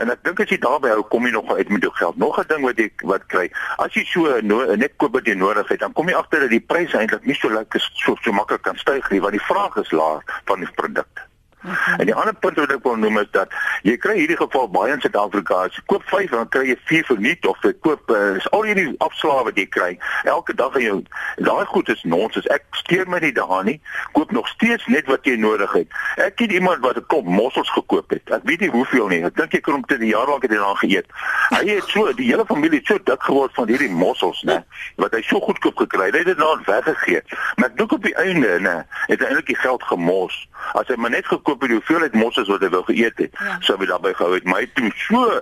En 0.00 0.10
ek 0.10 0.22
dink 0.24 0.40
as 0.40 0.48
jy 0.48 0.58
daarby 0.58 0.88
hou, 0.88 1.02
kom 1.12 1.26
jy 1.26 1.32
nog 1.34 1.50
uit 1.52 1.68
met 1.68 1.82
jou 1.82 1.92
geld. 1.94 2.16
Nog 2.16 2.38
'n 2.40 2.48
ding 2.48 2.62
wat 2.64 2.78
jy 2.78 2.88
wat 3.04 3.26
kry, 3.26 3.50
as 3.76 3.92
jy 3.94 4.04
so 4.04 4.40
no, 4.40 4.64
net 4.76 4.96
koop 4.96 5.12
wat 5.12 5.26
jy 5.26 5.34
nodig 5.34 5.68
het, 5.68 5.80
dan 5.80 5.92
kom 5.92 6.08
jy 6.08 6.14
agter 6.14 6.40
dat 6.40 6.50
die 6.50 6.60
pryse 6.60 6.96
eintlik 6.96 7.26
nie 7.26 7.34
so 7.34 7.50
lekker 7.50 7.80
so, 7.80 8.16
so 8.22 8.32
maklik 8.32 8.62
kan 8.62 8.76
styg 8.76 9.10
nie, 9.10 9.20
want 9.20 9.32
die 9.32 9.46
vraag 9.46 9.76
is 9.76 9.90
laag 9.90 10.22
van 10.44 10.60
die 10.60 10.72
produkte. 10.74 11.31
Okay. 11.62 11.96
En 11.98 12.06
die 12.06 12.14
ander 12.14 12.34
punt 12.34 12.56
wat 12.58 12.72
ek 12.74 12.82
wil 12.82 12.96
noem 12.96 13.18
is 13.18 13.28
dat 13.30 13.52
jy 13.86 13.96
kry 14.02 14.16
hierdie 14.18 14.36
geval 14.36 14.68
baie 14.72 14.92
in 14.92 15.02
Suid-Afrika, 15.02 15.60
as 15.68 15.76
jy 15.78 15.82
koop 15.86 16.02
5 16.10 16.34
dan 16.34 16.48
kry 16.50 16.64
jy 16.72 16.76
4 16.90 17.06
vir 17.10 17.20
nuut 17.26 17.46
of 17.46 17.66
jy 17.66 17.72
koop 17.86 18.10
uh, 18.10 18.20
is 18.40 18.48
al 18.50 18.66
hierdie 18.66 18.88
afslae 19.04 19.44
wat 19.48 19.60
jy 19.60 19.66
kry 19.70 19.90
elke 20.32 20.54
dag 20.58 20.74
in 20.80 20.86
jou 20.86 20.98
daai 21.46 21.64
goed 21.70 21.88
is 21.94 22.02
nonsens. 22.02 22.48
Ek 22.54 22.66
steur 22.82 23.06
my 23.10 23.20
nie 23.22 23.32
daaraan 23.36 23.70
nie. 23.70 23.78
Koop 24.16 24.34
nog 24.34 24.48
steeds 24.50 24.86
net 24.90 25.06
wat 25.10 25.26
jy 25.28 25.36
nodig 25.38 25.72
het. 25.76 25.98
Ek 26.22 26.42
het 26.42 26.52
iemand 26.52 26.82
wat 26.82 26.98
'n 26.98 27.06
klomp 27.06 27.26
mossels 27.26 27.70
gekoop 27.70 28.10
het. 28.10 28.30
Ek 28.30 28.42
weet 28.44 28.60
nie 28.60 28.70
hoeveel 28.70 29.08
nie. 29.08 29.22
Ek 29.24 29.36
dink 29.36 29.54
ek 29.54 29.62
kon 29.62 29.74
hom 29.74 29.86
te 29.86 29.98
die 29.98 30.12
jaar 30.12 30.26
lank 30.26 30.42
het 30.42 30.50
hy 30.50 30.58
dan 30.58 30.76
geëet. 30.76 31.06
Hy 31.50 31.64
het 31.68 31.88
so 31.88 32.12
die 32.12 32.26
hele 32.26 32.44
familie 32.46 32.80
so 32.84 32.98
dik 32.98 33.22
geword 33.22 33.54
van 33.54 33.68
hierdie 33.68 33.90
mossels, 33.90 34.42
né? 34.42 34.62
Wat 34.96 35.12
hy 35.12 35.22
so 35.22 35.40
goedkoop 35.40 35.76
gekry 35.76 36.06
het. 36.06 36.14
Hy 36.14 36.18
het 36.18 36.32
dit 36.34 36.38
nou 36.38 36.58
weggegee. 36.64 37.22
Maar 37.56 37.68
ek 37.68 37.76
dink 37.76 37.92
op 37.92 38.02
die 38.02 38.14
einde, 38.14 38.60
né, 38.60 38.76
het 39.06 39.20
hy 39.20 39.26
eintlik 39.26 39.46
die 39.46 39.56
geld 39.62 39.82
gemors. 39.82 40.48
As 40.78 40.88
hy 40.88 40.96
maar 40.96 41.10
net 41.10 41.26
gekoop 41.26 41.62
het 41.62 41.70
hoeveelheid 41.70 42.14
mosses 42.14 42.48
wat 42.48 42.62
hy 42.64 42.70
wou 42.72 42.82
geëet 42.88 43.18
het, 43.24 43.34
ja. 43.38 43.56
sou 43.60 43.78
hy 43.78 43.88
daarbey 43.90 44.14
gehou 44.14 44.34
het, 44.34 44.44
maar 44.44 44.62
hy 44.62 44.68
het 44.68 44.74
toe 44.78 44.92
so 45.06 45.40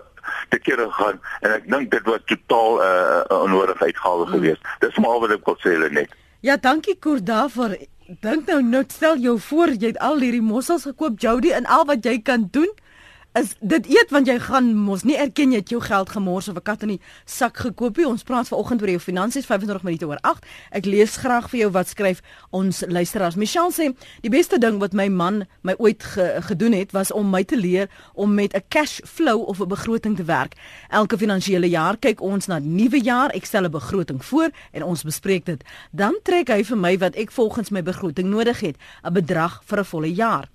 te 0.49 0.59
kere 0.59 0.89
gaan 0.91 1.21
en 1.41 1.55
ek 1.55 1.69
dink 1.71 1.91
dit 1.91 2.05
was 2.09 2.25
totaal 2.31 2.77
'n 2.77 2.83
uh, 3.33 3.43
onnodige 3.43 3.85
uitgawe 3.85 4.25
hmm. 4.25 4.35
geweest. 4.35 4.63
Dis 4.81 4.99
maar 4.99 5.21
wat 5.21 5.31
ek 5.37 5.45
wil 5.45 5.59
sê 5.65 5.79
net. 5.91 6.15
Ja, 6.41 6.57
dankie 6.57 6.97
Koor 6.99 7.25
daarvoor. 7.25 7.77
Dink 8.21 8.47
nou 8.47 8.63
net 8.63 8.93
stel 8.93 9.17
jou 9.17 9.39
voor 9.39 9.69
jy 9.69 9.93
het 9.93 9.99
al 9.99 10.19
hierdie 10.19 10.43
mossels 10.43 10.83
gekoop, 10.83 11.21
Jody, 11.21 11.53
en 11.53 11.67
al 11.67 11.85
wat 11.85 12.05
jy 12.05 12.19
kan 12.23 12.49
doen 12.51 12.71
is 13.39 13.53
dit 13.61 13.87
eet 13.87 14.11
want 14.11 14.27
jy 14.27 14.37
gaan 14.43 14.73
mos 14.75 15.05
nie 15.07 15.15
erken 15.21 15.53
jy 15.55 15.61
het 15.61 15.71
jou 15.71 15.79
geld 15.83 16.11
gemors 16.11 16.49
of 16.51 16.57
'n 16.57 16.63
kat 16.63 16.83
in 16.83 16.89
die 16.89 17.01
sak 17.25 17.57
gekoop 17.57 17.97
nie. 17.97 18.07
Ons 18.07 18.23
praat 18.23 18.49
vanoggend 18.49 18.83
oor 18.83 18.89
jou 18.89 18.99
finansies 18.99 19.47
25 19.47 19.83
minute 19.83 20.07
oor 20.07 20.19
8. 20.21 20.47
Ek 20.71 20.85
lees 20.85 21.17
graag 21.17 21.51
vir 21.51 21.61
jou 21.61 21.71
wat 21.71 21.89
skryf 21.89 22.23
ons 22.51 22.83
luisteraars. 22.87 23.37
Michelle 23.37 23.71
sê 23.73 23.95
die 24.21 24.31
beste 24.31 24.59
ding 24.59 24.79
wat 24.79 24.93
my 24.93 25.09
man 25.09 25.47
my 25.63 25.75
ooit 25.79 26.03
ge, 26.03 26.41
gedoen 26.41 26.73
het 26.73 26.93
was 26.93 27.13
om 27.13 27.31
my 27.31 27.45
te 27.45 27.57
leer 27.57 27.89
om 28.15 28.35
met 28.35 28.55
'n 28.55 28.63
cash 28.69 29.01
flow 29.05 29.41
of 29.41 29.61
'n 29.61 29.69
begroting 29.69 30.17
te 30.17 30.25
werk. 30.25 30.55
Elke 30.89 31.19
finansiële 31.19 31.69
jaar 31.69 31.97
kyk 31.97 32.21
ons 32.21 32.47
na 32.47 32.59
nuwe 32.59 33.01
jaar, 33.03 33.31
ek 33.31 33.45
stel 33.45 33.65
'n 33.65 33.71
begroting 33.71 34.25
voor 34.25 34.51
en 34.73 34.83
ons 34.83 35.03
bespreek 35.03 35.45
dit. 35.45 35.65
Dan 35.93 36.19
trek 36.23 36.49
hy 36.49 36.65
vir 36.65 36.77
my 36.77 36.99
wat 36.99 37.15
ek 37.15 37.31
volgens 37.31 37.71
my 37.71 37.83
begroting 37.83 38.29
nodig 38.29 38.61
het, 38.61 38.77
'n 39.05 39.13
bedrag 39.13 39.63
vir 39.65 39.79
'n 39.79 39.85
volle 39.85 40.15
jaar. 40.15 40.49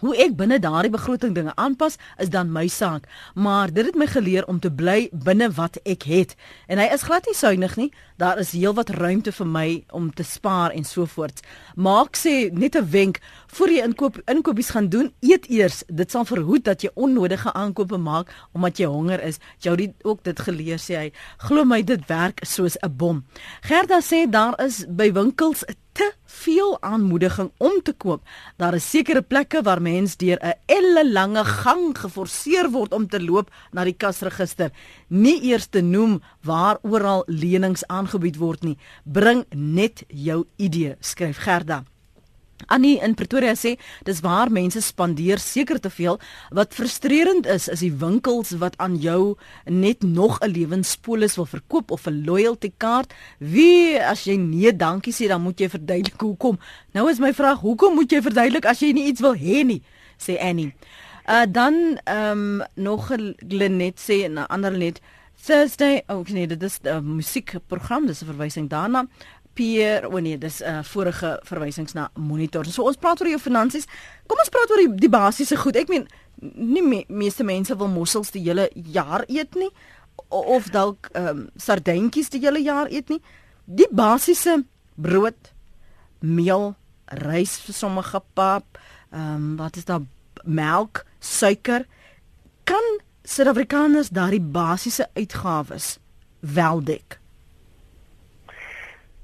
Hoe 0.00 0.12
ek 0.20 0.34
binne 0.36 0.58
daardie 0.60 0.92
begroting 0.92 1.32
dinge 1.34 1.54
aanpas 1.56 1.94
is 2.20 2.28
dan 2.28 2.50
my 2.52 2.66
saak, 2.68 3.06
maar 3.34 3.70
dit 3.72 3.86
het 3.88 3.94
my 3.96 4.06
geleer 4.06 4.44
om 4.44 4.58
te 4.60 4.68
bly 4.68 5.08
binne 5.12 5.48
wat 5.56 5.78
ek 5.88 6.04
het. 6.04 6.34
En 6.68 6.76
hy 6.76 6.90
is 6.92 7.06
glad 7.08 7.24
nie 7.24 7.36
suinig 7.36 7.76
nie. 7.80 7.88
Daar 8.20 8.36
is 8.42 8.52
heelwat 8.52 8.92
ruimte 8.92 9.32
vir 9.32 9.48
my 9.48 9.68
om 9.96 10.10
te 10.12 10.24
spaar 10.24 10.74
en 10.76 10.84
so 10.84 11.08
voort. 11.08 11.40
Maak 11.76 12.16
sê 12.16 12.52
net 12.52 12.76
'n 12.76 12.90
wenk 12.90 13.20
voor 13.46 13.68
jy 13.68 13.84
inkoop 13.84 14.20
inkopies 14.26 14.70
gaan 14.70 14.88
doen, 14.88 15.12
eet 15.20 15.48
eers. 15.48 15.82
Dit 15.88 16.10
sal 16.10 16.24
verhoed 16.24 16.64
dat 16.64 16.82
jy 16.82 16.90
onnodige 16.94 17.52
aankope 17.52 17.96
maak 17.96 18.28
omdat 18.52 18.78
jy 18.78 18.86
honger 18.86 19.22
is. 19.22 19.38
Het 19.60 19.94
ook 20.02 20.24
dit 20.24 20.40
geleer 20.40 20.78
sê 20.78 20.94
hy. 20.96 21.12
Glo 21.38 21.64
my 21.64 21.82
dit 21.82 22.06
werk 22.06 22.44
soos 22.44 22.76
'n 22.82 22.96
bom. 22.96 23.24
Gerda 23.62 24.00
sê 24.00 24.28
daar 24.30 24.60
is 24.60 24.84
by 24.88 25.12
winkels 25.12 25.64
te 25.64 25.85
veel 26.42 26.76
aanmoediging 26.82 27.50
om 27.58 27.80
te 27.82 27.92
koop. 27.92 28.22
Daar 28.56 28.74
is 28.74 28.90
sekere 28.90 29.22
plekke 29.22 29.62
waar 29.62 29.82
mens 29.82 30.16
deur 30.16 30.38
'n 30.42 30.54
ellelange 30.66 31.44
gang 31.44 31.98
geforseer 31.98 32.70
word 32.70 32.92
om 32.92 33.08
te 33.08 33.20
loop 33.24 33.50
na 33.72 33.84
die 33.84 33.96
kasregister. 33.96 34.70
Nie 35.08 35.42
eers 35.42 35.66
te 35.66 35.80
noem 35.80 36.22
waar 36.42 36.78
oral 36.82 37.22
lenings 37.26 37.86
aangebied 37.86 38.36
word 38.36 38.62
nie. 38.62 38.78
Bring 39.04 39.44
net 39.54 40.04
jou 40.08 40.44
idee, 40.56 40.96
skryf 41.00 41.38
Gerda. 41.38 41.84
Annie 42.66 43.00
in 43.04 43.14
Pretoria 43.14 43.54
sê 43.54 43.76
dis 44.04 44.20
waar 44.20 44.50
mense 44.50 44.80
spandeer 44.80 45.38
seker 45.38 45.80
te 45.80 45.90
veel. 45.90 46.18
Wat 46.50 46.74
frustrerend 46.74 47.46
is 47.46 47.68
is 47.68 47.80
die 47.80 47.92
winkels 47.92 48.50
wat 48.60 48.76
aan 48.78 48.96
jou 48.96 49.36
net 49.64 50.02
nog 50.02 50.40
'n 50.40 50.50
lewenspolis 50.50 51.36
wil 51.36 51.46
verkoop 51.46 51.90
of 51.90 52.06
'n 52.06 52.24
loyalty 52.24 52.72
kaart. 52.76 53.14
Wie 53.38 54.00
as 54.00 54.24
jy 54.24 54.36
nee 54.36 54.76
dankie 54.76 55.12
sê 55.12 55.28
dan 55.28 55.42
moet 55.42 55.60
jy 55.60 55.68
verduidelik 55.68 56.20
hoekom. 56.20 56.58
Nou 56.92 57.10
is 57.10 57.18
my 57.18 57.32
vraag 57.32 57.60
hoekom 57.60 57.94
moet 57.94 58.10
jy 58.10 58.22
verduidelik 58.22 58.64
as 58.64 58.80
jy 58.80 58.92
nie 58.92 59.06
iets 59.06 59.20
wil 59.20 59.34
hê 59.34 59.64
nie 59.64 59.82
sê 60.18 60.38
Annie. 60.40 60.74
Uh, 61.28 61.42
dan 61.48 61.98
um, 62.04 62.62
nog 62.74 63.10
Glenet 63.48 63.98
sê 63.98 64.28
'n 64.28 64.38
ander 64.38 64.72
net 64.72 65.00
Thursday 65.44 66.02
oh 66.08 66.24
nee 66.26 66.46
dit 66.46 66.62
is 66.62 66.78
'n 66.82 66.88
uh, 66.88 67.00
musiekprogram 67.00 68.06
dis 68.06 68.22
'n 68.22 68.26
verwysing 68.26 68.68
daarna 68.68 69.06
peer 69.56 70.06
o 70.06 70.14
oh 70.14 70.22
nee 70.22 70.38
dis 70.38 70.60
'n 70.60 70.68
uh, 70.68 70.82
vorige 70.84 71.40
verwysings 71.48 71.94
na 71.94 72.10
monitor. 72.14 72.64
So 72.64 72.84
ons 72.84 73.00
praat 73.00 73.20
oor 73.20 73.28
jou 73.28 73.40
finansies. 73.40 73.86
Kom 74.26 74.38
ons 74.38 74.52
praat 74.52 74.70
oor 74.70 74.82
die, 74.84 74.94
die 74.94 75.12
basiese 75.12 75.56
goed. 75.56 75.76
Ek 75.76 75.88
meen 75.88 76.06
nie 76.40 76.82
me, 76.82 77.04
meeste 77.08 77.44
mense 77.44 77.76
wil 77.76 77.88
mossels 77.88 78.30
die 78.30 78.42
hele 78.44 78.70
jaar 78.74 79.24
eet 79.26 79.54
nie 79.54 79.70
of 80.28 80.70
dalk 80.70 81.08
ehm 81.12 81.28
um, 81.28 81.48
sardientjies 81.56 82.30
die 82.30 82.40
hele 82.40 82.60
jaar 82.60 82.90
eet 82.90 83.08
nie. 83.08 83.20
Die 83.64 83.88
basiese 83.90 84.64
brood, 84.94 85.52
meel, 86.20 86.74
rys 87.06 87.58
vir 87.58 87.74
sommige 87.74 88.22
pap, 88.34 88.78
ehm 89.10 89.34
um, 89.34 89.56
wat 89.56 89.76
is 89.76 89.84
daar 89.84 90.04
melk, 90.44 91.04
suiker. 91.20 91.86
Kan 92.64 93.00
Suid-Afrikaners 93.26 94.12
daardie 94.14 94.40
basiese 94.40 95.08
uitgawes 95.18 95.98
wel 96.40 96.82
dek? 96.82 97.18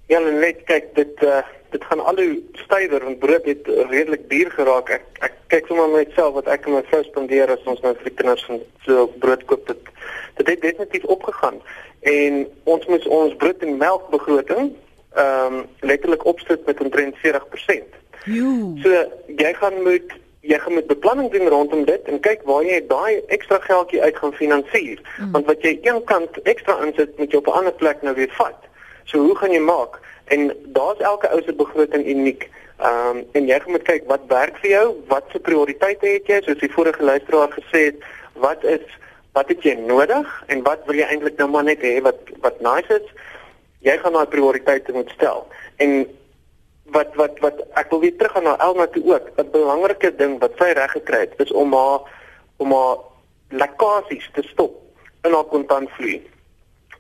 Ja, 0.06 0.18
net 0.18 0.64
kyk 0.64 0.94
dit 0.94 1.22
uh, 1.22 1.42
dit 1.72 1.84
gaan 1.84 2.04
al 2.04 2.18
hoe 2.20 2.42
stywer 2.52 3.04
want 3.04 3.18
brood 3.18 3.44
het 3.44 3.68
redelik 3.90 4.28
duur 4.30 4.50
geraak. 4.50 4.90
Ek 4.90 5.04
ek 5.28 5.38
kyk 5.54 5.66
sommer 5.66 5.88
met 5.88 6.08
myself 6.08 6.34
wat 6.34 6.50
ek 6.52 6.66
en 6.66 6.76
my 6.76 6.82
vrou 6.90 7.02
spandeer 7.06 7.52
as 7.52 7.64
ons 7.70 7.80
nou 7.84 7.94
vir 7.96 8.08
die 8.10 8.18
kinders 8.18 8.44
van 8.48 8.60
so 8.86 9.06
brood 9.24 9.44
koop 9.50 9.66
dit 9.70 9.90
dit 10.36 10.48
het 10.48 10.62
definitief 10.62 11.04
opgegaan 11.04 11.60
en 12.12 12.46
ons 12.64 12.86
moet 12.86 13.06
ons 13.06 13.36
brood 13.36 13.64
en 13.66 13.76
melk 13.76 14.10
begroting 14.14 14.72
ehm 15.12 15.58
um, 15.60 15.64
letterlik 15.80 16.24
opsit 16.24 16.66
met 16.66 16.80
omtrent 16.80 17.16
40%. 17.24 17.96
Jo. 18.24 18.52
So 18.82 19.04
jy 19.36 19.52
gaan 19.60 19.82
moet 19.82 20.14
jy 20.42 20.58
gaan 20.58 20.74
met 20.74 20.86
beplanning 20.86 21.30
doen 21.30 21.48
rondom 21.48 21.84
dit 21.84 22.08
en 22.10 22.20
kyk 22.20 22.42
waar 22.48 22.64
jy 22.66 22.80
daai 22.88 23.20
ekstra 23.34 23.60
geldjie 23.62 24.02
uit 24.02 24.16
gaan 24.16 24.32
finansier. 24.34 25.02
Mm. 25.18 25.32
Want 25.36 25.46
wat 25.46 25.62
jy 25.62 25.76
een 25.82 26.00
kant 26.04 26.40
ekstra 26.42 26.80
insit, 26.86 27.14
moet 27.18 27.30
jy 27.30 27.38
op 27.38 27.46
'n 27.46 27.58
ander 27.60 27.72
plek 27.72 28.02
nou 28.02 28.14
weer 28.14 28.32
vat. 28.38 28.58
So 29.04 29.18
hoe 29.18 29.36
gaan 29.36 29.52
jy 29.52 29.60
maak? 29.60 30.00
En 30.24 30.52
daar's 30.76 30.98
elke 30.98 31.30
ou 31.30 31.42
se 31.42 31.52
begroting 31.52 32.06
uniek. 32.06 32.50
Ehm 32.78 33.16
um, 33.16 33.24
en 33.32 33.46
jy 33.46 33.60
moet 33.66 33.82
kyk 33.86 34.08
wat 34.10 34.26
werk 34.28 34.56
vir 34.62 34.70
jou, 34.70 34.86
wat 35.08 35.24
se 35.32 35.38
prioriteite 35.38 36.06
het 36.06 36.26
jy, 36.26 36.40
soos 36.42 36.58
die 36.58 36.72
vorige 36.72 37.04
luisteraar 37.04 37.52
gesê 37.54 37.84
het, 37.90 38.00
wat 38.34 38.64
is 38.64 38.82
wat 39.32 39.48
het 39.48 39.62
jy 39.64 39.74
nodig 39.80 40.28
en 40.52 40.62
wat 40.62 40.82
wil 40.88 40.98
jy 40.98 41.06
eintlik 41.08 41.38
nou 41.40 41.48
maar 41.48 41.64
net 41.64 41.84
hê 41.84 42.00
wat 42.04 42.32
wat 42.44 42.60
nice 42.60 42.98
is? 42.98 43.06
Jy 43.82 43.94
gaan 44.02 44.18
daai 44.18 44.26
prioriteite 44.34 44.92
moet 44.92 45.10
stel. 45.14 45.46
En 45.76 46.04
wat 46.96 47.14
wat 47.16 47.38
wat 47.44 47.62
ek 47.80 47.90
wil 47.90 48.02
weer 48.02 48.16
terug 48.16 48.34
gaan 48.36 48.44
na 48.48 48.58
Elma 48.58 48.86
toe 48.86 49.04
ook. 49.14 49.30
'n 49.36 49.50
Belangrike 49.50 50.10
ding 50.16 50.38
wat 50.40 50.52
sy 50.58 50.72
reg 50.72 50.92
gekry 50.92 51.20
het 51.24 51.34
is 51.38 51.52
om 51.52 51.72
haar 51.74 52.00
om 52.56 52.72
haar 52.72 52.98
lekkasies 53.48 54.30
te 54.34 54.42
stop 54.42 54.74
in 55.24 55.32
haar 55.32 55.48
kontantvloei. 55.54 56.20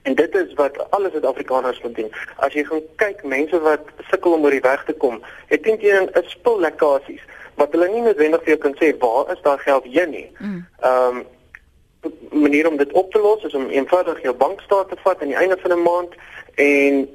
En 0.02 0.14
dit 0.14 0.34
is 0.34 0.54
wat 0.54 0.90
alle 0.90 1.10
Suid-Afrikaners 1.10 1.80
moet 1.82 1.94
doen. 1.94 2.10
As 2.36 2.52
jy 2.52 2.64
gaan 2.64 2.82
kyk 2.96 3.22
mense 3.24 3.60
wat 3.60 3.92
sukkel 4.10 4.32
om 4.32 4.44
oor 4.44 4.50
die 4.50 4.64
weg 4.64 4.84
te 4.84 4.92
kom, 4.92 5.22
het 5.46 5.62
teen 5.62 5.78
teen 5.78 6.10
'n 6.10 6.26
spul 6.26 6.60
lekkasies 6.60 7.22
wat 7.54 7.72
hulle 7.72 7.88
nie 7.88 8.02
noodwendig 8.02 8.42
vir 8.44 8.54
jou 8.54 8.60
kan 8.64 8.76
sê 8.80 8.92
waar 8.98 9.32
is 9.32 9.42
daar 9.42 9.58
geld 9.58 9.84
heen 9.84 10.10
nie. 10.10 10.28
Mm. 10.38 10.66
Ehm 10.80 11.16
um, 11.16 11.24
manier 12.30 12.68
om 12.68 12.76
dit 12.76 12.92
op 12.92 13.12
te 13.12 13.18
los 13.18 13.44
is 13.44 13.54
om 13.54 13.68
eenvoudig 13.70 14.22
jou 14.22 14.34
bankstaat 14.34 14.88
te 14.88 14.96
vat 15.02 15.20
aan 15.20 15.30
die 15.30 15.36
einde 15.36 15.56
van 15.60 15.72
'n 15.72 15.82
maand 15.82 16.14
en 16.54 17.08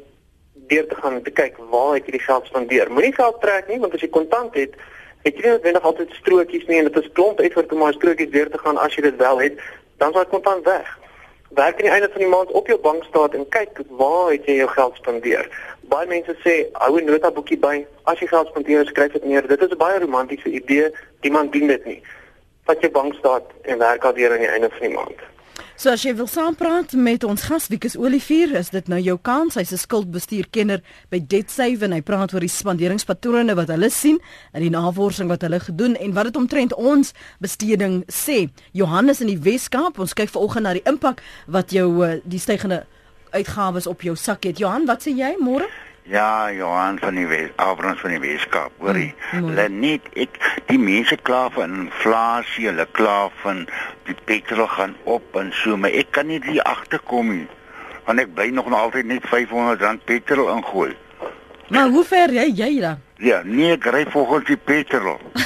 deur 0.53 0.87
te 0.87 0.95
gaan 0.95 1.21
te 1.21 1.31
kyk 1.31 1.57
waar 1.69 1.95
ek 1.95 2.05
hierdie 2.05 2.27
geld 2.27 2.45
spandeer. 2.45 2.91
Moenie 2.91 3.13
geld 3.13 3.41
trek 3.41 3.67
nie 3.67 3.79
want 3.79 3.93
as 3.93 4.01
jy 4.01 4.09
kontant 4.09 4.53
het, 4.53 4.75
het 5.23 5.35
jy 5.35 5.41
nie 5.41 5.51
noodwendig 5.51 5.83
altyd 5.83 6.13
strokies 6.13 6.65
nie 6.67 6.77
en 6.77 6.89
dit 6.89 7.03
is 7.03 7.11
klomp 7.11 7.39
effort 7.39 7.71
om 7.71 7.77
maar 7.77 7.93
strokies 7.93 8.31
deur 8.31 8.49
te 8.49 8.57
gaan 8.57 8.77
as 8.77 8.95
jy 8.95 9.01
dit 9.01 9.15
wel 9.15 9.39
het, 9.39 9.59
dan 9.97 10.11
sal 10.11 10.21
dit 10.21 10.29
kontant 10.29 10.63
weg. 10.65 10.99
Werk 11.49 11.75
aan 11.75 11.87
die 11.87 11.91
einde 11.91 12.09
van 12.11 12.21
die 12.21 12.29
maand 12.29 12.51
op 12.51 12.67
jou 12.67 12.79
bankstaat 12.79 13.33
en 13.33 13.49
kyk 13.49 13.79
waar 13.89 14.31
het 14.31 14.45
jy 14.45 14.57
jou 14.59 14.67
geld 14.69 14.95
spandeer. 14.95 15.47
Baie 15.87 16.07
mense 16.07 16.35
sê 16.43 16.55
hou 16.73 16.99
'n 16.99 17.05
notaboekie 17.05 17.59
by. 17.59 17.85
As 18.03 18.19
jy 18.19 18.27
geld 18.27 18.47
spandeer, 18.47 18.85
skryf 18.85 19.11
dit 19.11 19.23
neer. 19.23 19.47
Dit 19.47 19.61
is 19.61 19.71
'n 19.71 19.77
baie 19.77 19.99
romantiese 19.99 20.49
idee. 20.49 20.91
Iemand 21.21 21.51
doen 21.53 21.67
dit 21.67 21.85
nie. 21.85 22.01
Vat 22.65 22.81
jou 22.81 22.91
bankstaat 22.91 23.43
en 23.61 23.77
werk 23.77 24.03
al 24.03 24.13
weer 24.13 24.31
aan 24.31 24.43
die 24.45 24.47
einde 24.47 24.69
van 24.69 24.87
die 24.87 24.95
maand. 24.95 25.19
So 25.77 25.91
as 25.93 26.01
jy 26.01 26.15
wil 26.17 26.25
saampraat 26.25 26.95
met 26.97 27.21
ons 27.21 27.43
gas 27.45 27.67
Wikus 27.69 27.93
Olivier, 28.01 28.49
is 28.57 28.71
dit 28.73 28.87
nou 28.89 28.97
jou 28.97 29.13
kans. 29.21 29.53
Hy's 29.53 29.71
'n 29.71 29.77
skuldbestuurkenner 29.77 30.81
by 31.11 31.19
DebtSave 31.19 31.85
en 31.85 31.91
hy 31.91 32.01
praat 32.01 32.33
oor 32.33 32.39
die 32.39 32.49
spanderingspatrone 32.49 33.53
wat 33.53 33.67
hulle 33.67 33.89
sien 33.91 34.17
in 34.53 34.61
die 34.61 34.71
navorsing 34.71 35.29
wat 35.29 35.41
hulle 35.41 35.59
gedoen 35.59 35.95
en 35.95 36.13
wat 36.13 36.23
dit 36.23 36.35
omtrent 36.35 36.73
ons 36.73 37.13
besteding 37.39 38.03
sê. 38.09 38.49
Johannes 38.73 39.21
in 39.21 39.27
die 39.27 39.37
Weskaap, 39.37 39.99
ons 39.99 40.13
kyk 40.13 40.29
vanoggend 40.29 40.63
na 40.63 40.73
die 40.73 40.87
impak 40.89 41.21
wat 41.45 41.69
jou 41.69 42.03
eh, 42.03 42.21
die 42.25 42.39
stygende 42.39 42.87
uitgawes 43.29 43.87
op 43.87 44.01
jou 44.01 44.15
sak 44.15 44.43
het. 44.45 44.57
Johan, 44.57 44.87
wat 44.87 45.03
sê 45.03 45.13
jy 45.13 45.35
môre? 45.39 45.69
Ja, 46.07 46.51
Johan 46.51 46.99
van 46.99 47.17
die 47.19 47.27
Wes, 47.27 47.49
Abrams 47.55 47.99
van 47.99 48.13
die 48.15 48.19
Weskaap, 48.19 48.71
hoorie. 48.79 49.09
Mm, 49.33 49.49
hulle 49.49 49.65
net 49.67 50.05
ek 50.15 50.37
die 50.69 50.77
mense 50.79 51.17
kla 51.27 51.49
van 51.51 51.73
inflasie, 51.81 52.69
hulle 52.69 52.85
kla 52.95 53.27
van 53.41 53.65
die 54.07 54.15
petrol 54.29 54.69
gaan 54.71 54.95
op 55.03 55.35
en 55.35 55.51
so, 55.51 55.75
maar 55.75 55.91
ek 55.91 56.13
kan 56.15 56.31
nie 56.31 56.39
die 56.45 56.63
agterkom 56.63 57.33
nie. 57.33 57.49
Want 58.07 58.23
ek 58.23 58.31
bly 58.37 58.47
nog 58.55 58.71
altyd 58.71 59.11
net 59.11 59.27
R500 59.27 60.07
petrol 60.07 60.53
ingooi. 60.55 60.95
Maar 61.75 61.91
hoe 61.91 62.05
ver 62.07 62.31
ry 62.31 62.47
jy 62.55 62.71
dan? 62.79 63.03
Ja, 63.19 63.41
nee, 63.43 63.75
ek 63.75 63.91
ry 63.91 64.05
volgens 64.13 64.47
die 64.47 64.55
petrol. 64.55 65.19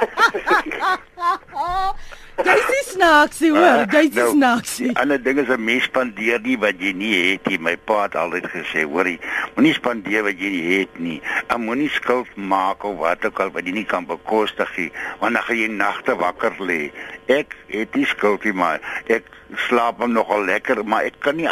Jy's 2.44 2.68
nie 2.70 2.84
snaaks 2.86 3.40
nie, 3.40 3.50
hoor. 3.54 3.84
Jy's 3.92 4.14
nou, 4.16 4.28
snaaks 4.34 4.78
nie. 4.82 4.92
Ander 5.02 5.22
ding 5.22 5.38
is 5.42 5.48
'n 5.48 5.64
mens 5.64 5.84
spandeer 5.84 6.40
nie 6.40 6.56
wat 6.58 6.80
jy 6.80 6.92
nie 6.92 7.14
het 7.32 7.46
nie. 7.46 7.58
My 7.58 7.76
pa 7.76 8.02
het 8.02 8.14
altyd 8.16 8.46
gesê, 8.52 8.84
hoorie, 8.84 9.18
moenie 9.56 9.74
spandeer 9.74 10.22
wat 10.22 10.38
jy 10.38 10.50
nie 10.50 10.78
het 10.78 10.98
nie. 10.98 11.20
En 11.48 11.60
moenie 11.60 11.90
skuld 11.90 12.28
maak 12.36 12.84
of 12.84 12.98
wat 12.98 13.24
ook 13.24 13.40
al 13.40 13.50
wat 13.50 13.64
jy 13.64 13.72
nie 13.72 13.84
kan 13.84 14.06
bekostig 14.06 14.76
nie, 14.76 14.92
want 15.20 15.34
dan 15.34 15.42
gaan 15.42 15.56
jy 15.56 15.68
nagte 15.68 16.16
wakker 16.16 16.54
lê. 16.58 16.92
Ek 17.26 17.56
het 17.68 17.94
nie 17.94 18.06
skuld 18.06 18.44
nie, 18.44 18.52
maar 18.52 18.80
ek 19.06 19.24
slaap 19.68 19.98
hom 19.98 20.12
nogal 20.12 20.44
lekker, 20.44 20.84
maar 20.84 21.04
ek 21.04 21.18
kan 21.24 21.36
nie 21.36 21.48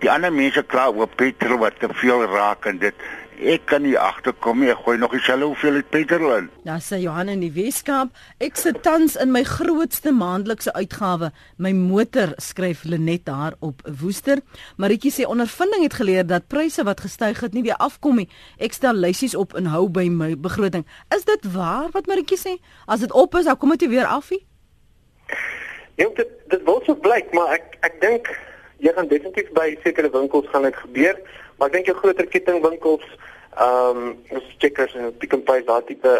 die 0.00 0.10
ander 0.10 0.32
mense 0.32 0.62
kla 0.62 0.88
oor 0.90 1.08
petrol 1.08 1.58
wat 1.58 1.78
te 1.80 1.88
veel 2.02 2.24
raak 2.30 2.66
en 2.70 2.78
dit 2.78 2.94
ek 3.40 3.64
kan 3.70 3.82
nie 3.82 3.96
agterkom 3.98 4.60
nie. 4.60 4.68
Ek 4.72 4.82
gooi 4.84 4.96
nog 5.00 5.12
dieselfde 5.14 5.48
hoeveelheid 5.48 5.88
petrol 5.92 6.32
in. 6.36 6.48
Ja, 6.66 6.76
sê 6.82 7.00
Johan 7.00 7.30
in 7.32 7.40
die 7.40 7.52
Weskaap. 7.54 8.12
Ek 8.42 8.58
sit 8.60 8.82
tans 8.84 9.16
in 9.20 9.32
my 9.32 9.42
grootste 9.48 10.12
maandelikse 10.12 10.72
uitgawe, 10.76 11.30
my 11.56 11.72
motor, 11.76 12.34
skryf 12.42 12.84
Lenet 12.84 13.24
daar 13.28 13.56
op 13.64 13.80
Woester. 14.00 14.42
Maritjie 14.76 15.12
sê 15.14 15.28
ondervinding 15.28 15.86
het 15.86 15.96
geleer 16.00 16.28
dat 16.28 16.48
pryse 16.52 16.84
wat 16.84 17.00
gestyg 17.00 17.40
het 17.40 17.56
nie 17.56 17.64
weer 17.66 17.80
afkom 17.80 18.20
nie. 18.20 18.28
Ek 18.60 18.76
stel 18.76 19.00
lysies 19.00 19.34
op 19.34 19.56
en 19.58 19.72
hou 19.72 19.86
by 19.88 20.08
my 20.12 20.34
begroting. 20.36 20.84
Is 21.14 21.24
dit 21.28 21.50
waar 21.54 21.88
wat 21.96 22.10
Maritjie 22.10 22.38
sê? 22.38 22.58
As 22.86 23.00
dit 23.00 23.12
op 23.12 23.34
is, 23.40 23.48
dan 23.48 23.58
kom 23.58 23.72
dit 23.76 23.88
weer 23.88 24.06
af 24.06 24.30
nie. 24.30 24.44
Ja, 25.96 26.08
dit 26.16 26.30
dit 26.48 26.62
word 26.64 26.86
so 26.88 26.96
blyk, 26.96 27.32
maar 27.36 27.56
ek 27.56 27.76
ek 27.86 28.00
dink 28.04 28.30
jy 28.80 28.92
gaan 28.96 29.08
definitief 29.10 29.50
by 29.56 29.74
sekere 29.84 30.08
winkels 30.12 30.48
gaan 30.52 30.64
dit 30.64 30.76
gebeur, 30.76 31.18
maar 31.58 31.68
ek 31.68 31.76
dink 31.76 31.90
jou 31.90 31.96
groter 31.98 32.28
kettingwinkels 32.32 33.04
Ehm 33.58 33.96
um, 33.96 34.16
ons 34.30 34.44
checkers 34.58 34.94
en 34.94 35.16
pick 35.18 35.32
and 35.34 35.44
pay 35.44 35.64
daai 35.66 35.82
tipe 35.84 36.10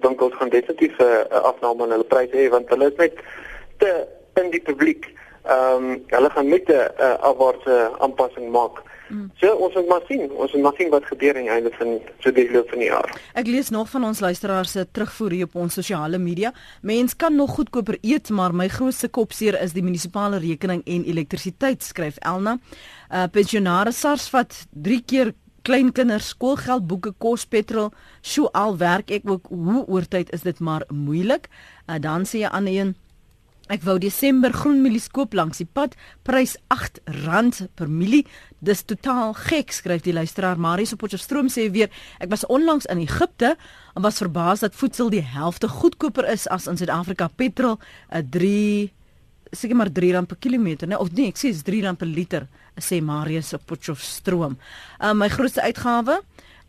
winkels 0.00 0.34
gaan 0.36 0.48
definitief 0.52 0.98
'n 0.98 1.04
uh, 1.04 1.40
afname 1.50 1.84
in 1.84 1.90
hulle 1.90 2.04
pryse 2.04 2.36
hê 2.36 2.48
want 2.48 2.68
hulle 2.68 2.90
is 2.90 2.98
net 2.98 3.14
te 3.78 4.06
in 4.34 4.50
die 4.50 4.60
publiek. 4.60 5.08
Ehm 5.44 5.84
um, 5.84 6.04
hulle 6.06 6.30
gaan 6.30 6.48
met 6.48 6.68
'n 6.68 6.72
uh, 6.72 7.14
afwaartse 7.30 7.90
aanpassing 7.98 8.50
maak. 8.50 8.82
Mm. 9.08 9.30
So 9.36 9.52
ons 9.54 9.74
moet 9.74 9.88
maar 9.88 10.04
sien, 10.08 10.30
ons 10.30 10.52
moet 10.52 10.62
maar 10.62 10.76
sien 10.76 10.90
wat 10.90 11.04
gebeur 11.04 11.36
aan 11.36 11.42
die 11.42 11.50
einde 11.50 11.70
van 11.76 12.00
so 12.18 12.32
die 12.32 12.50
loop 12.52 12.68
van 12.68 12.78
die 12.78 12.88
jaar. 12.88 13.10
Ek 13.36 13.46
lees 13.46 13.68
nog 13.70 13.90
van 13.92 14.04
ons 14.04 14.20
luisteraars 14.20 14.72
se 14.76 14.86
terugvoer 14.90 15.30
hier 15.30 15.44
op 15.44 15.54
ons 15.54 15.74
sosiale 15.74 16.18
media. 16.18 16.52
Mens 16.82 17.16
kan 17.16 17.36
nog 17.36 17.50
goedkoper 17.50 17.98
eet, 18.00 18.30
maar 18.30 18.54
my 18.54 18.68
grootste 18.68 19.08
kopseer 19.08 19.60
is 19.60 19.72
die 19.72 19.84
munisipale 19.84 20.38
rekening 20.38 20.82
en 20.84 21.04
elektrisiteit, 21.04 21.82
skryf 21.82 22.16
Elna. 22.20 22.58
Uh 23.12 23.26
pensionare 23.32 23.92
SARS 23.92 24.28
vat 24.32 24.66
3 24.72 25.02
keer 25.06 25.34
kleinkinders 25.64 26.32
skoolgeld, 26.34 26.86
boeke, 26.88 27.14
kos, 27.18 27.46
petrol, 27.48 27.92
sjo 28.22 28.50
al 28.52 28.76
werk 28.80 29.10
ek 29.14 29.24
ook 29.28 29.48
hoe 29.52 29.84
oortyd 29.86 30.32
is 30.36 30.44
dit 30.44 30.60
maar 30.60 30.84
moeilik. 30.92 31.48
Uh, 31.88 31.98
dan 32.00 32.28
sê 32.28 32.44
jy 32.44 32.52
aan 32.52 32.70
een 32.70 32.94
Ek 33.72 33.80
wou 33.80 33.94
Desember 33.96 34.52
groenmielies 34.52 35.06
koop 35.08 35.32
langs 35.32 35.62
die 35.62 35.64
pad, 35.64 35.94
prys 36.28 36.52
R8 36.68 37.62
per 37.78 37.88
mielie. 37.88 38.26
Dis 38.60 38.82
totaal 38.84 39.32
gek, 39.38 39.72
skryf 39.72 40.02
die 40.04 40.12
luisteraar 40.12 40.60
Marius 40.60 40.92
op 40.92 41.00
Potchefstroom 41.00 41.48
sê 41.48 41.70
weer, 41.72 41.88
ek 42.20 42.28
was 42.28 42.44
onlangs 42.52 42.84
in 42.92 43.00
Egipte 43.00 43.54
en 43.96 44.04
was 44.04 44.20
verbaas 44.20 44.66
dat 44.66 44.76
voedsel 44.76 45.08
die 45.14 45.24
helfte 45.24 45.70
goedkoper 45.72 46.28
is 46.28 46.44
as 46.52 46.68
in 46.68 46.76
Suid-Afrika. 46.76 47.30
Petrol 47.32 47.78
'n 48.12 48.20
uh, 48.20 48.28
3 48.36 48.92
seker 49.54 49.76
maar 49.76 49.88
R3 49.88 50.26
per 50.26 50.36
kilometer, 50.36 50.88
nee, 50.88 50.98
of 50.98 51.12
nee, 51.12 51.28
ek 51.32 51.40
sê 51.40 51.48
is 51.48 51.64
R3 51.64 51.96
per 51.96 52.06
liter 52.06 52.48
sê 52.80 53.00
Marius 53.02 53.52
op 53.54 53.66
Potchefstroom. 53.66 54.58
Uh 55.00 55.12
my 55.14 55.28
grootste 55.28 55.62
uitgawe 55.62 56.20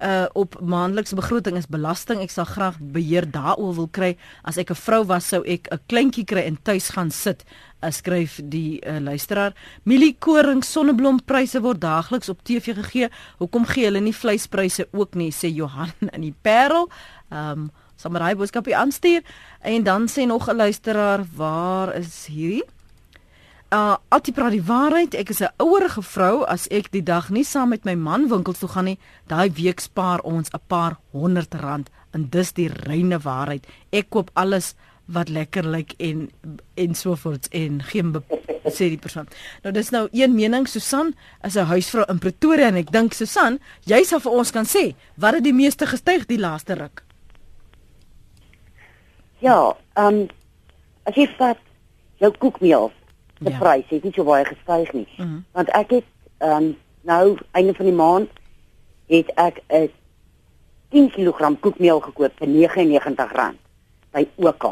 uh 0.04 0.26
op 0.34 0.60
maandelikse 0.62 1.16
begroting 1.16 1.58
is 1.58 1.68
belasting. 1.72 2.20
Ek 2.22 2.34
sal 2.34 2.46
graag 2.46 2.80
beheer 2.80 3.26
daaroor 3.32 3.76
wil 3.76 3.88
kry. 3.88 4.18
As 4.44 4.58
ek 4.58 4.72
'n 4.72 4.76
vrou 4.76 5.06
was, 5.06 5.28
sou 5.28 5.44
ek 5.46 5.68
'n 5.72 5.80
kleintjie 5.88 6.26
kry 6.26 6.44
en 6.46 6.58
tuis 6.62 6.90
gaan 6.90 7.12
sit. 7.12 7.44
Uh, 7.82 7.92
skryf 7.92 8.40
die 8.44 8.82
uh, 8.82 9.00
luisteraar. 9.00 9.54
Mielie 9.84 10.16
koring 10.20 10.64
sonneblompryse 10.64 11.62
word 11.62 11.82
daagliks 11.82 12.30
op 12.30 12.44
TV 12.44 12.76
gegee. 12.76 13.10
Hoekom 13.38 13.66
gee 13.66 13.86
hulle 13.86 14.02
nie 14.02 14.14
vleispryse 14.14 14.88
ook 14.92 15.16
nie? 15.16 15.32
sê 15.32 15.54
Johan 15.54 15.94
in 16.16 16.22
die 16.22 16.36
Parel. 16.42 16.90
Um 17.32 17.72
Samarai 17.96 18.36
boodskapie 18.36 18.76
aanstuur 18.76 19.22
en 19.62 19.84
dan 19.84 20.08
sê 20.08 20.26
nog 20.28 20.50
'n 20.50 20.56
luisteraar, 20.56 21.24
waar 21.36 21.96
is 21.96 22.26
hierdie? 22.28 22.75
Uh 23.76 23.96
altyd 24.08 24.36
praat 24.38 24.54
die 24.56 24.64
waarheid. 24.64 25.16
Ek 25.20 25.30
is 25.30 25.42
'n 25.44 25.52
ouerige 25.58 26.02
vrou 26.02 26.46
as 26.46 26.68
ek 26.68 26.92
die 26.92 27.04
dag 27.04 27.30
nie 27.30 27.44
saam 27.44 27.70
met 27.70 27.84
my 27.84 27.96
man 27.96 28.30
winkels 28.30 28.60
toe 28.60 28.70
gaan 28.70 28.86
nie, 28.86 29.00
daai 29.28 29.52
week 29.52 29.80
spaar 29.80 30.22
ons 30.22 30.50
'n 30.50 30.60
paar 30.68 30.98
honderd 31.12 31.54
rand 31.54 31.90
en 32.12 32.30
dis 32.30 32.54
die 32.54 32.70
reine 32.70 33.20
waarheid. 33.20 33.68
Ek 33.92 34.10
koop 34.10 34.30
alles 34.34 34.76
wat 35.06 35.30
lekker 35.30 35.64
lyk 35.64 35.94
en 35.98 36.32
en 36.76 36.96
so 36.96 37.16
voort 37.16 37.48
en 37.52 37.82
geen 37.82 38.24
sê 38.64 38.90
die 38.90 38.98
persoon. 38.98 39.28
Nou 39.64 39.74
dis 39.74 39.90
nou 39.90 40.08
een 40.12 40.36
mening 40.36 40.68
Susan 40.68 41.14
is 41.44 41.56
'n 41.56 41.66
huisvrou 41.66 42.06
in 42.08 42.20
Pretoria 42.20 42.68
en 42.68 42.76
ek 42.76 42.92
dink 42.92 43.14
Susan, 43.14 43.60
jy 43.84 44.04
sal 44.04 44.20
vir 44.20 44.32
ons 44.32 44.52
kan 44.52 44.66
sê 44.66 44.96
wat 45.16 45.34
het 45.34 45.44
die 45.44 45.54
meeste 45.54 45.86
gestyg 45.86 46.26
die 46.26 46.40
laaste 46.40 46.74
ruk? 46.74 47.04
Ja, 49.40 49.76
ehm 49.94 50.08
um, 50.08 50.28
as 51.04 51.16
jy 51.16 51.28
vat 51.38 51.58
jou 52.18 52.32
koekmeel, 52.38 52.92
die 53.46 53.54
ja. 53.54 53.60
prys 53.62 53.92
het 53.94 54.04
nie 54.04 54.14
so 54.16 54.26
baie 54.28 54.46
gestyg 54.46 54.94
nie. 54.94 55.08
Mm 55.18 55.26
-hmm. 55.26 55.46
Want 55.52 55.70
ek 55.70 55.90
het 56.00 56.10
ehm 56.38 56.64
um, 56.64 56.76
nou 57.06 57.38
einde 57.52 57.74
van 57.74 57.86
die 57.86 57.94
maand 57.96 58.30
het 59.08 59.32
ek 59.36 59.62
'n 59.70 59.90
10 60.90 61.10
kg 61.12 61.60
koekmeel 61.60 62.00
gekoop 62.00 62.32
vir 62.40 62.48
R99 62.48 63.56
by 64.12 64.28
OK. 64.36 64.64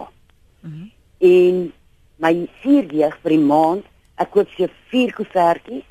Mm 0.62 0.72
-hmm. 0.72 0.92
En 1.18 1.74
my 2.16 2.48
suurdeeg 2.62 3.18
vir 3.22 3.30
die 3.30 3.46
maand, 3.46 3.86
ek 4.16 4.32
koop 4.32 4.50
so 4.58 4.68
4 4.92 5.14
koevertjies 5.14 5.84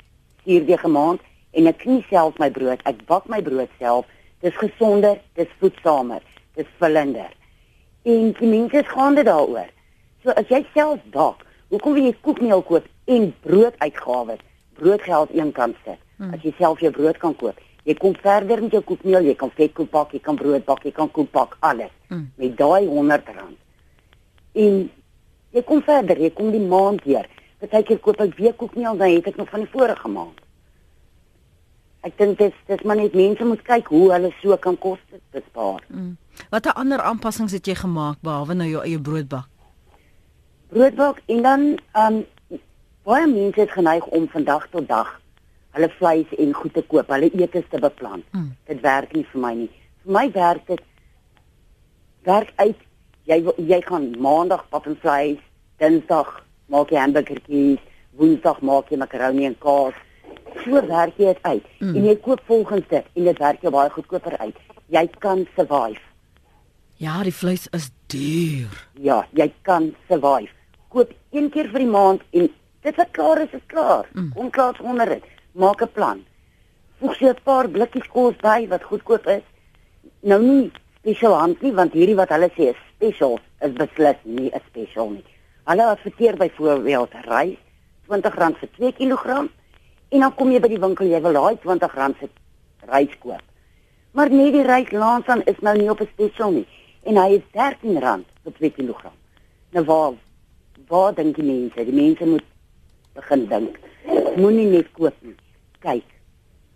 suurdeeg 0.43 0.83
'n 0.83 0.91
maand 0.91 1.21
en 1.51 1.67
ek 1.67 1.77
knie 1.77 2.05
self 2.09 2.37
my 2.37 2.49
brood. 2.51 2.79
Ek 2.83 3.05
bak 3.05 3.27
my 3.27 3.41
brood 3.41 3.69
self. 3.79 4.05
Dis 4.39 4.55
gesonder, 4.57 5.19
dis 5.33 5.47
voedsamer, 5.59 6.21
dis 6.55 6.67
vullender. 6.77 7.31
En 8.03 8.31
die 8.39 8.47
mense 8.47 8.83
gaan 8.83 9.15
dit 9.15 9.25
daaroor. 9.25 9.69
So 10.23 10.29
as 10.29 10.47
jy 10.47 10.65
self 10.73 10.99
bak, 11.11 11.45
hoekom 11.73 11.97
wil 11.97 12.07
jy 12.07 12.15
koekmeel 12.21 12.63
koop 12.67 12.87
en 13.09 13.29
brood 13.45 13.77
uitgawes? 13.81 14.41
Broodgeld 14.77 15.33
eenkant 15.33 15.77
sit. 15.85 15.99
Hmm. 16.17 16.33
As 16.35 16.45
jy 16.45 16.53
self 16.57 16.81
jou 16.83 16.91
brood 16.93 17.17
kan 17.21 17.35
koop. 17.37 17.59
Jy 17.83 17.97
kom 17.99 18.15
verder 18.23 18.61
met 18.63 18.75
jou 18.77 18.81
koekmeel, 18.93 19.27
jy 19.27 19.35
kan 19.35 19.51
vetkoek 19.57 19.89
bak, 19.91 20.13
jy 20.15 20.21
kan 20.23 20.37
brood 20.39 20.63
bak, 20.65 20.85
jy 20.85 20.93
kan 20.95 21.09
koek 21.11 21.31
bak, 21.33 21.57
alles. 21.65 21.91
Hmm. 22.11 22.29
Met 22.39 22.55
daai 22.59 22.85
R100. 22.87 23.49
En 24.63 24.79
jy 25.53 25.63
kom 25.67 25.83
verder, 25.83 26.21
jy 26.21 26.31
kom 26.37 26.53
die 26.53 26.63
maand 26.63 27.03
weer. 27.09 27.27
Partykeer 27.63 27.99
koop 28.03 28.21
ek 28.23 28.37
weer 28.39 28.55
koekmeel, 28.59 28.97
dan 28.99 29.11
het 29.17 29.27
ek 29.33 29.39
nog 29.39 29.51
van 29.51 29.65
die 29.65 29.71
vorige 29.71 30.09
maand. 30.11 30.39
Ek 32.03 32.17
dink 32.19 32.35
dit 32.39 32.55
dis 32.67 32.81
maar 32.83 32.99
net 32.99 33.13
mense 33.15 33.45
moet 33.47 33.61
kyk 33.63 33.87
hoe 33.93 34.09
hulle 34.11 34.33
so 34.41 34.57
kan 34.59 34.75
koste 34.75 35.21
bespaar. 35.31 35.79
Mm. 35.87 36.17
Watter 36.51 36.75
ander 36.79 36.99
aanpassings 36.99 37.55
het 37.55 37.67
jy 37.67 37.77
gemaak 37.79 38.19
behalwe 38.25 38.57
nou 38.59 38.67
jou 38.67 38.83
eie 38.83 38.99
broodbak? 38.99 39.47
Broodbak 40.73 41.19
en 41.25 41.41
dan 41.41 41.65
um 41.93 42.23
baie 43.03 43.27
mense 43.27 43.59
het 43.59 43.71
geneig 43.71 44.05
om 44.05 44.27
van 44.29 44.43
dag 44.43 44.67
tot 44.71 44.87
dag 44.87 45.19
hulle 45.73 45.89
vleis 45.97 46.29
en 46.37 46.53
goed 46.53 46.73
te 46.73 46.81
koop, 46.85 47.09
hulle 47.09 47.29
eetes 47.33 47.65
te 47.69 47.79
beplan. 47.81 48.23
Mm. 48.31 48.51
Dit 48.69 48.81
werk 48.81 49.13
nie 49.13 49.25
vir 49.31 49.41
my 49.41 49.51
nie. 49.57 49.69
Vir 50.03 50.15
my 50.17 50.23
werk 50.33 50.65
dit 50.69 50.81
werk 52.25 52.53
uit 52.61 52.79
jy 53.29 53.39
jy 53.57 53.79
gaan 53.85 54.07
maandag 54.21 54.63
pap 54.71 54.87
en 54.89 54.97
vleis, 55.01 55.41
dinsdag 55.81 56.31
maak 56.73 56.93
jy 56.93 57.01
hamburgertjies, 57.01 57.83
woensdag 58.17 58.61
maak 58.65 58.89
jy 58.89 58.97
makaroni 59.01 59.45
en 59.49 59.57
kaas. 59.61 59.97
So 60.63 60.81
werk 60.89 61.21
jy 61.21 61.33
dit 61.33 61.43
uit. 61.43 61.69
Mm. 61.81 61.93
En 61.93 62.09
jy 62.09 62.17
koop 62.25 62.41
volgens 62.49 62.89
dit 62.89 63.13
en 63.13 63.29
dit 63.29 63.45
werk 63.45 63.61
jou 63.61 63.73
baie 63.73 63.93
goedkoper 63.93 64.37
uit. 64.41 64.65
Jy 64.93 65.05
kan 65.19 65.45
survive. 65.57 66.01
Ja, 67.01 67.21
die 67.25 67.33
vleis 67.35 67.65
is 67.73 67.91
duur. 68.13 68.73
Ja, 69.01 69.23
jy 69.37 69.51
kan 69.67 69.91
survive. 70.09 70.51
Koop 70.93 71.13
een 71.33 71.49
keer 71.49 71.71
vir 71.73 71.81
die 71.81 71.89
maand 71.89 72.21
en 72.31 72.49
dit 72.85 72.99
wat 72.99 73.11
klaar 73.17 73.41
is, 73.41 73.53
is 73.57 73.65
klaar. 73.71 74.05
Mm. 74.13 74.29
Kom 74.35 74.49
klaar 74.53 74.77
onder 74.81 75.09
dit. 75.09 75.25
Maak 75.51 75.81
'n 75.81 75.91
plan. 75.93 76.23
Voeg 76.99 77.17
jy 77.19 77.29
'n 77.29 77.43
paar 77.43 77.69
blikkies 77.69 78.07
kos 78.07 78.35
by 78.41 78.67
wat 78.69 78.83
goedkoop 78.83 79.27
is. 79.27 79.45
Nou 80.21 80.41
nie 80.41 80.71
spesiaal 80.99 81.39
hand 81.39 81.61
nie 81.61 81.73
want 81.73 81.93
hierdie 81.93 82.15
wat 82.15 82.29
hulle 82.29 82.49
sê 82.55 82.69
is 82.71 82.81
special 82.95 83.39
is 83.65 83.73
beslis 83.79 84.19
nie 84.23 84.51
'n 84.51 84.61
special 84.69 85.09
nie. 85.09 85.25
Hulle 85.65 85.85
adverteer 85.85 86.37
byvoorbeeld 86.37 87.13
rys 87.27 87.57
R20 88.07 88.59
vir 88.59 88.69
2 88.77 88.91
kg 88.99 89.49
en 90.09 90.19
dan 90.19 90.35
kom 90.35 90.51
jy 90.51 90.59
by 90.59 90.67
die 90.67 90.79
winkel 90.79 91.07
jy 91.07 91.21
wil 91.21 91.33
daai 91.33 91.55
R20 91.55 92.19
se 92.19 92.29
rys 92.91 93.17
koop. 93.19 93.41
Maar 94.11 94.29
nee 94.29 94.51
die 94.51 94.63
rys 94.63 94.91
langsaan 94.91 95.41
is 95.43 95.59
nou 95.59 95.75
nie 95.77 95.89
op 95.89 96.01
'n 96.01 96.09
special 96.13 96.51
nie 96.51 96.67
en 97.03 97.17
hy 97.17 97.29
is 97.39 97.43
R13 97.51 98.23
vir 98.43 98.53
2 98.53 98.71
kg. 98.71 99.11
Nou 99.71 99.85
waar 99.85 100.13
waar 100.87 101.13
dink 101.15 101.35
die 101.35 101.45
mense? 101.45 101.85
Die 101.85 101.95
mense 101.95 102.25
moet 102.25 102.45
begin 103.13 103.47
dink. 103.47 103.79
Moenie 104.35 104.69
net 104.69 104.89
koop 104.97 105.15
nie. 105.21 105.35
Kyk. 105.79 106.07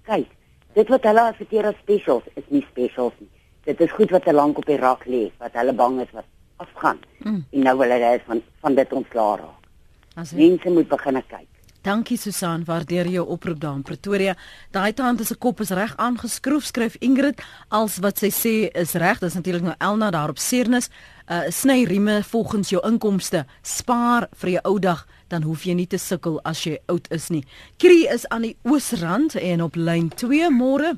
Kyk. 0.06 0.30
Dit 0.74 0.90
wat 0.94 1.04
hulle 1.10 1.22
adverteer 1.32 1.72
as 1.72 1.82
specials 1.82 2.24
is 2.36 2.46
nie 2.54 2.66
specials 2.70 3.14
nie 3.20 3.32
dit 3.68 3.84
is 3.84 3.92
goed 3.92 4.14
wat 4.16 4.24
te 4.24 4.34
lank 4.34 4.58
op 4.62 4.68
die 4.68 4.80
rak 4.80 5.06
lê 5.12 5.28
wat 5.44 5.56
hulle 5.60 5.76
bang 5.76 6.00
is 6.06 6.12
wat 6.16 6.28
afgaan. 6.64 7.00
Mm. 7.20 7.44
En 7.52 7.68
nou 7.68 7.76
wil 7.82 7.94
hulle 7.96 8.18
van 8.26 8.42
van 8.64 8.80
dit 8.80 8.98
ontslaa 9.00 9.36
raak. 9.44 9.70
As 10.16 10.34
mense 10.34 10.72
moet 10.74 10.90
begin 10.90 11.22
kyk. 11.28 11.48
Dankie 11.86 12.18
Susan, 12.18 12.64
waardeer 12.66 13.08
jou 13.08 13.24
oproep 13.28 13.60
daar 13.60 13.76
in 13.76 13.84
Pretoria. 13.86 14.34
Daai 14.76 14.94
tand 14.94 15.22
is 15.24 15.28
se 15.28 15.36
kop 15.36 15.62
is 15.64 15.70
reg 15.70 15.94
aangeskroef, 15.96 16.66
skryf 16.66 16.98
Ingrid, 17.00 17.44
als 17.70 18.00
wat 18.04 18.20
sy 18.20 18.32
sê 18.34 18.56
is 18.74 18.96
reg. 19.00 19.22
Dis 19.24 19.38
natuurlik 19.38 19.64
nou 19.64 19.76
Elna 19.78 20.10
daar 20.12 20.34
op 20.34 20.42
Seernis. 20.42 20.90
Uh 21.28 21.50
sny 21.52 21.84
rieme 21.84 22.24
volgens 22.24 22.70
jou 22.70 22.80
inkomste. 22.88 23.46
Spaar 23.62 24.30
vir 24.40 24.50
jou 24.50 24.62
ou 24.64 24.80
dag, 24.80 25.08
dan 25.28 25.44
hoef 25.44 25.66
jy 25.68 25.74
nie 25.76 25.88
te 25.88 25.98
sukkel 26.00 26.40
as 26.48 26.62
jy 26.64 26.78
oud 26.88 27.08
is 27.12 27.28
nie. 27.30 27.44
Kri 27.78 28.06
is 28.08 28.24
aan 28.32 28.46
die 28.48 28.56
Oosrand 28.64 29.36
en 29.36 29.62
op 29.66 29.76
lyn 29.76 30.08
2 30.16 30.48
môre. 30.56 30.94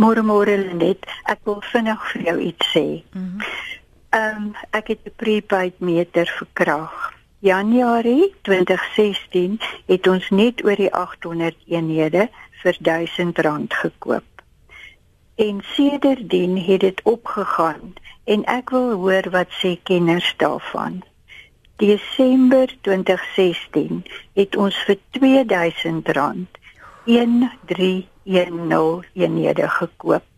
Môre 0.00 0.24
môre 0.24 0.56
net, 0.72 1.04
ek 1.28 1.44
wil 1.44 1.60
vinnig 1.68 2.06
vir 2.12 2.22
jou 2.30 2.36
iets 2.48 2.72
sê. 2.72 2.86
Mhm. 3.12 3.44
Ehm 4.10 4.40
mm 4.40 4.46
um, 4.46 4.54
ek 4.72 4.88
het 4.88 5.00
'n 5.04 5.12
prepaid 5.16 5.80
meter 5.80 6.26
vir 6.38 6.48
krag. 6.52 7.12
Januarie 7.40 8.34
2016 8.42 9.60
het 9.86 10.06
ons 10.06 10.30
net 10.30 10.64
oor 10.64 10.76
die 10.76 10.92
800 10.92 11.56
eenhede 11.66 12.28
vir 12.62 12.76
R1000 12.80 13.72
gekoop. 13.84 14.42
En 15.34 15.60
sedertdien 15.64 16.56
het 16.56 16.80
dit 16.80 17.00
opgegaan 17.02 17.94
en 18.30 18.44
ek 18.46 18.70
wil 18.70 18.92
hoor 19.02 19.26
wat 19.34 19.50
sê 19.58 19.74
kenners 19.88 20.28
daarvan. 20.38 21.00
Desember 21.82 22.70
2016 22.86 24.04
het 24.38 24.56
ons 24.56 24.76
vir 24.86 24.98
R2000 25.18 26.02
13 26.06 26.46
10 27.06 28.08
eenhede 29.14 29.68
gekoop. 29.68 30.28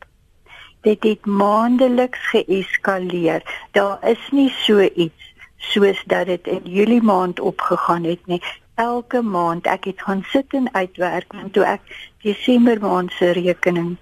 Dit 0.81 1.02
het 1.02 1.26
maandeliks 1.26 2.22
geeskaleer. 2.33 3.42
Daar 3.70 3.98
is 4.09 4.22
nie 4.31 4.50
so 4.64 4.81
iets 4.81 5.35
soos 5.57 6.02
dat 6.07 6.26
dit 6.26 6.46
in 6.46 6.62
Julie 6.64 7.02
maand 7.02 7.40
opgegaan 7.40 8.05
het 8.05 8.26
nie. 8.26 8.40
Elke 8.74 9.22
maand 9.22 9.66
ek 9.66 9.85
het 9.90 10.00
gaan 10.02 10.24
sit 10.33 10.57
en 10.57 10.72
uitwerk 10.74 11.33
en 11.33 11.50
toe 11.50 11.64
ek 11.76 11.85
Desember 12.22 12.81
maand 12.81 13.12
se 13.18 13.31
rekening 13.37 13.96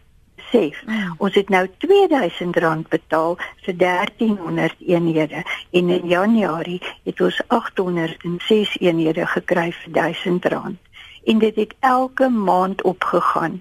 sê, 0.53 0.71
mm. 0.87 1.17
ons 1.19 1.35
het 1.35 1.49
nou 1.49 1.65
R2000 1.67 2.89
betaal 2.91 3.39
vir 3.65 3.77
1300 3.77 4.77
eenhede 4.87 5.43
en 5.71 5.91
in 5.97 6.07
Januarie 6.09 6.81
het 7.05 7.21
ons 7.21 7.41
806 7.49 8.77
eenhede 8.81 9.27
gekry 9.27 9.71
vir 9.83 10.13
R1000 10.13 10.79
en 11.31 11.39
dit 11.39 11.57
het 11.57 11.75
elke 11.81 12.29
maand 12.29 12.83
opgegaan. 12.83 13.61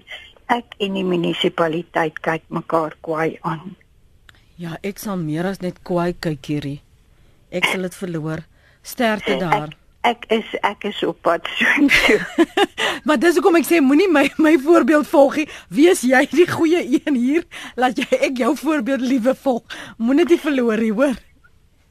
Ek 0.50 0.74
en 0.82 0.96
die 0.98 1.06
munisipaliteit 1.06 2.18
kyk 2.24 2.46
mekaar 2.48 2.96
kwaai 3.00 3.38
aan. 3.46 3.76
Ja, 4.60 4.76
ek 4.82 4.98
sal 4.98 5.20
meer 5.20 5.46
as 5.46 5.60
net 5.62 5.78
kwaai 5.86 6.12
kyk 6.18 6.48
hierdie. 6.52 6.80
Ek 7.50 7.68
sal 7.70 7.86
dit 7.86 7.94
verloor. 7.94 8.42
Sterkte 8.82 9.36
daar. 9.40 9.70
Ek, 9.70 9.76
ek 10.06 10.24
is 10.32 10.52
ek 10.66 10.84
is 10.88 11.02
op 11.04 11.18
pad 11.22 11.48
so. 11.58 12.18
maar 13.06 13.18
dis 13.20 13.36
hoekom 13.36 13.60
ek 13.60 13.68
sê 13.68 13.80
moenie 13.84 14.08
my 14.12 14.26
my 14.38 14.54
voorbeeld 14.60 15.08
volg 15.08 15.42
nie. 15.42 15.48
Wees 15.68 16.04
jy 16.06 16.26
die 16.32 16.48
goeie 16.50 16.84
een 17.00 17.18
hier, 17.18 17.48
laat 17.76 17.98
jy 18.00 18.08
ek 18.30 18.44
jou 18.44 18.54
voorbeeld 18.56 19.04
liewe 19.04 19.34
volg. 19.34 19.64
Moenie 19.98 20.28
dit 20.28 20.40
verloor 20.40 20.80
nie, 20.80 20.94
hoor 20.94 21.18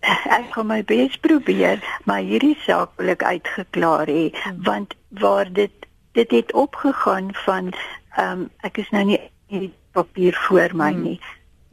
ek 0.01 0.53
gaan 0.55 0.69
my 0.69 0.79
bes 0.87 1.15
probeer, 1.19 1.81
maar 2.07 2.23
hierdie 2.23 2.55
saak 2.63 2.93
wil 2.99 3.11
ek 3.13 3.23
uitgeklaar 3.23 4.07
hê 4.07 4.29
want 4.67 4.95
waar 5.23 5.51
dit 5.51 5.73
dit 6.17 6.31
het 6.31 6.53
opgegaan 6.53 7.33
van 7.45 7.73
ehm 8.17 8.45
um, 8.45 8.45
ek 8.65 8.79
is 8.81 8.89
nou 8.95 9.03
nie 9.11 9.19
die 9.51 9.73
papier 9.93 10.35
voor 10.47 10.73
my 10.73 10.91
hmm. 10.91 11.03
nie. 11.03 11.19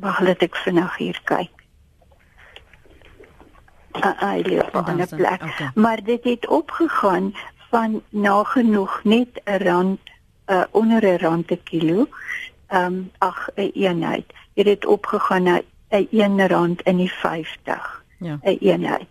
Wag 0.02 0.20
laat 0.20 0.42
ek 0.44 0.56
vinnig 0.64 0.96
hier 1.00 1.20
kyk. 1.24 1.55
Ah, 4.00 4.36
ek 4.36 4.46
loop 4.46 4.74
op 4.74 4.88
'n 4.88 5.16
plek. 5.16 5.42
Okay. 5.42 5.70
Maar 5.74 6.02
dit 6.02 6.24
het 6.24 6.46
opgegaan 6.48 7.34
van 7.70 8.02
nagenoeg 8.08 9.00
net 9.04 9.40
'n 9.44 9.62
rand 9.62 10.00
uh, 10.46 10.62
onder 10.70 11.04
'n 11.04 11.18
rand 11.18 11.46
per 11.46 11.58
kilo. 11.58 12.08
Ehm 12.66 12.84
um, 12.84 13.10
ag 13.18 13.48
'n 13.54 13.70
eenheid. 13.74 14.32
Dit 14.54 14.66
het 14.66 14.86
opgegaan 14.86 15.42
na 15.42 15.60
'n 15.88 16.08
1 16.10 16.48
rand 16.48 16.82
in 16.82 16.96
die 16.96 17.12
50 17.12 18.04
ja. 18.18 18.38
'n 18.42 18.56
eenheid. 18.60 19.08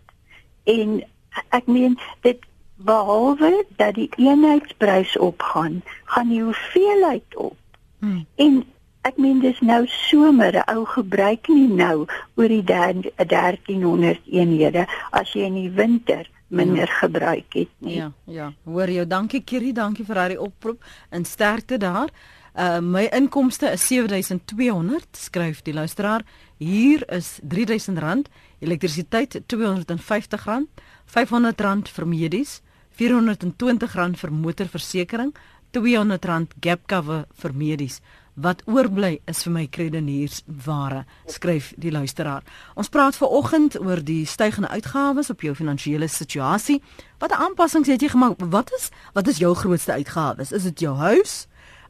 En 0.63 1.03
ek 1.49 1.65
meen 1.65 1.99
dit 2.21 2.37
behalwe 2.75 3.65
dat 3.75 3.93
die 3.93 4.09
eenheidsprys 4.15 5.17
opgaan, 5.17 5.83
gaan 6.03 6.27
die 6.27 6.43
hoeveelheid 6.43 7.35
op. 7.35 7.57
Hmm. 7.99 8.25
En 8.35 8.63
ek 9.05 9.19
meen 9.21 9.41
dis 9.43 9.59
nou 9.61 9.83
somer, 10.09 10.61
ou 10.71 10.85
gebruik 10.89 11.49
nie 11.53 11.67
nou 11.69 12.05
oor 12.35 12.51
die 12.51 12.63
1300 12.65 14.25
eenhede 14.25 14.87
as 15.11 15.33
jy 15.35 15.45
in 15.49 15.59
die 15.59 15.71
winter 15.73 16.25
minder 16.47 16.87
ja. 16.87 16.97
gebruik 16.99 17.53
het 17.53 17.69
nie. 17.77 17.97
Ja, 17.97 18.11
ja. 18.25 18.51
Hoor 18.63 18.89
jou, 18.89 19.05
dankie 19.07 19.43
Kiri, 19.43 19.73
dankie 19.73 20.05
vir 20.05 20.21
daardie 20.21 20.41
oproep 20.41 20.83
en 21.09 21.25
sterkte 21.25 21.77
daar. 21.81 22.13
Uh 22.55 22.79
my 22.79 23.03
inkomste 23.11 23.67
is 23.75 23.83
7200, 23.87 25.07
skryf 25.11 25.61
die 25.61 25.73
luisteraar. 25.75 26.23
Hier 26.57 27.03
is 27.11 27.39
R3000, 27.43 28.29
elektrisiteit 28.63 29.35
R250, 29.41 30.69
R500 31.11 31.91
vir 31.91 32.07
medies, 32.07 32.61
R420 32.95 34.15
vir 34.21 34.31
motorversekering, 34.31 35.33
R200 35.75 36.55
gap 36.63 36.87
cover 36.87 37.25
vir 37.41 37.53
medies. 37.53 37.99
Wat 38.35 38.61
oorbly 38.67 39.21
is 39.31 39.45
vir 39.45 39.53
my 39.55 39.61
kredeniers 39.71 40.41
ware, 40.65 41.05
skryf 41.31 41.69
die 41.79 41.91
luisteraar. 41.91 42.43
Ons 42.75 42.89
praat 42.91 43.15
ver 43.15 43.31
oggend 43.31 43.77
oor 43.79 44.01
die 44.03 44.25
stygende 44.27 44.67
uitgawes 44.75 45.29
op 45.31 45.45
jou 45.45 45.53
finansiële 45.55 46.09
situasie. 46.11 46.81
Watter 47.23 47.39
aanpassings 47.39 47.87
het 47.87 48.03
jy 48.03 48.09
gemaak? 48.11 48.43
Wat 48.51 48.73
is 48.75 48.89
wat 49.15 49.31
is 49.31 49.39
jou 49.39 49.53
grootste 49.55 49.95
uitgawes? 49.95 50.51
Is 50.51 50.67
dit 50.67 50.83
jou 50.83 50.97
huis? 50.99 51.45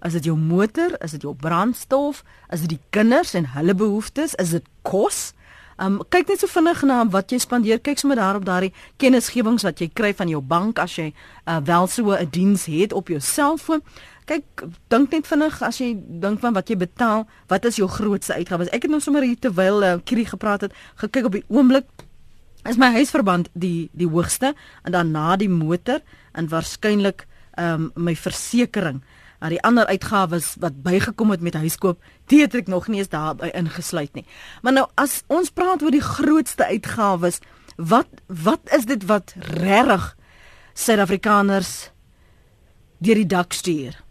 Is 0.05 0.13
dit 0.13 0.29
jou 0.29 0.38
motor? 0.38 0.93
Is 1.01 1.17
dit 1.17 1.25
jou 1.25 1.34
brandstof? 1.34 2.21
Is 2.53 2.62
dit 2.67 2.77
die 2.77 2.81
kinders 2.93 3.34
en 3.34 3.49
hulle 3.58 3.73
behoeftes? 3.73 4.38
Is 4.38 4.53
dit 4.53 4.69
kos? 4.86 5.31
Um 5.81 5.97
kyk 6.08 6.29
net 6.29 6.39
so 6.39 6.47
vinnig 6.47 6.86
na 6.88 7.01
wat 7.12 7.34
jy 7.34 7.41
spandeer. 7.43 7.81
Kyk 7.84 7.99
sommer 7.99 8.21
daar 8.21 8.38
op 8.38 8.45
daardie 8.47 8.71
kennisgewings 9.01 9.65
wat 9.67 9.81
jy 9.81 9.89
kry 9.91 10.13
van 10.15 10.29
jou 10.31 10.39
bank 10.39 10.79
as 10.79 10.93
jy 10.95 11.10
uh, 11.10 11.58
wel 11.58 11.88
so 11.88 12.13
'n 12.13 12.29
diens 12.29 12.65
het 12.65 12.93
op 12.93 13.10
jou 13.10 13.19
selfoon. 13.19 13.81
Kyk, 14.25 14.63
dink 14.89 15.11
net 15.13 15.27
vinnig 15.29 15.59
as 15.61 15.77
jy 15.81 15.91
dink 16.21 16.39
van 16.41 16.55
wat 16.55 16.69
jy 16.69 16.77
betaal, 16.81 17.27
wat 17.51 17.65
is 17.65 17.77
jou 17.77 17.88
grootste 17.91 18.33
uitgawes? 18.33 18.71
Ek 18.73 18.88
het 18.88 18.91
nou 18.91 19.01
sommer 19.03 19.25
hier 19.25 19.38
terwyl 19.38 19.83
uh, 19.85 19.97
Kiri 20.03 20.25
gepraat 20.25 20.65
het, 20.65 20.73
gekyk 21.01 21.29
op 21.29 21.38
die 21.38 21.45
oomblik 21.47 21.85
is 22.65 22.79
my 22.81 22.89
huisverband 22.95 23.51
die 23.53 23.91
die 23.93 24.09
hoogste 24.09 24.55
en 24.83 24.95
dan 24.95 25.11
na 25.13 25.35
die 25.38 25.51
motor 25.51 26.01
en 26.33 26.49
waarskynlik 26.49 27.27
ehm 27.55 27.85
um, 27.85 27.91
my 27.95 28.15
versekerings 28.19 29.05
Maar 29.39 29.53
die 29.53 29.61
ander 29.61 29.85
uitgawes 29.85 30.55
wat 30.59 30.81
bygekom 30.81 31.29
het 31.29 31.41
met 31.41 31.53
huiskoop, 31.53 32.03
dit 32.25 32.41
het 32.41 32.55
ek 32.55 32.67
nog 32.67 32.88
nie 32.88 32.97
eens 32.97 33.11
daarby 33.11 33.51
ingesluit 33.53 34.13
nie. 34.13 34.25
Maar 34.61 34.73
nou 34.73 34.85
as 34.97 35.23
ons 35.27 35.51
praat 35.53 35.83
oor 35.83 35.93
die 35.93 36.01
grootste 36.01 36.65
uitgawes, 36.65 37.41
wat 37.75 38.09
wat 38.25 38.73
is 38.73 38.88
dit 38.89 39.05
wat 39.05 39.35
regtig 39.38 40.15
Suid-Afrikaners 40.73 41.91
deur 42.97 43.21
die 43.21 43.27
dak 43.27 43.53
stuur? 43.53 44.05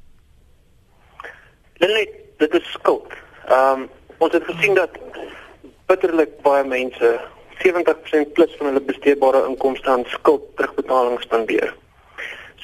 Lille, 1.86 2.08
dit 2.36 2.54
is 2.54 2.72
skuld. 2.72 3.12
Ehm 3.46 3.80
um, 3.80 3.88
ons 4.18 4.32
het 4.32 4.44
gesien 4.44 4.74
dat 4.74 4.90
bitterlik 5.86 6.30
baie 6.42 6.64
mense 6.64 7.08
70% 7.60 8.30
plus 8.32 8.54
van 8.58 8.70
hulle 8.70 8.80
besteedbare 8.80 9.42
inkomste 9.48 9.90
aan 9.90 10.04
skuld 10.08 10.44
terugbetaling 10.56 11.20
spandeer. 11.20 11.74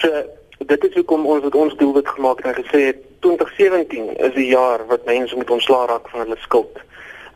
So 0.01 0.23
dit 0.59 0.85
is 0.89 0.95
hoekom 0.95 1.27
ons 1.27 1.43
wat 1.45 1.55
ons 1.55 1.77
doelwit 1.83 2.09
gemaak 2.09 2.41
het 2.41 2.47
en 2.53 2.63
gesê 2.63 2.81
het 2.87 3.03
2017 3.27 4.17
is 4.17 4.33
die 4.39 4.47
jaar 4.53 4.87
wat 4.87 5.05
mense 5.05 5.37
moet 5.37 5.51
ontslaa 5.51 5.91
raak 5.91 6.09
van 6.15 6.25
hulle 6.25 6.39
skuld. 6.47 6.81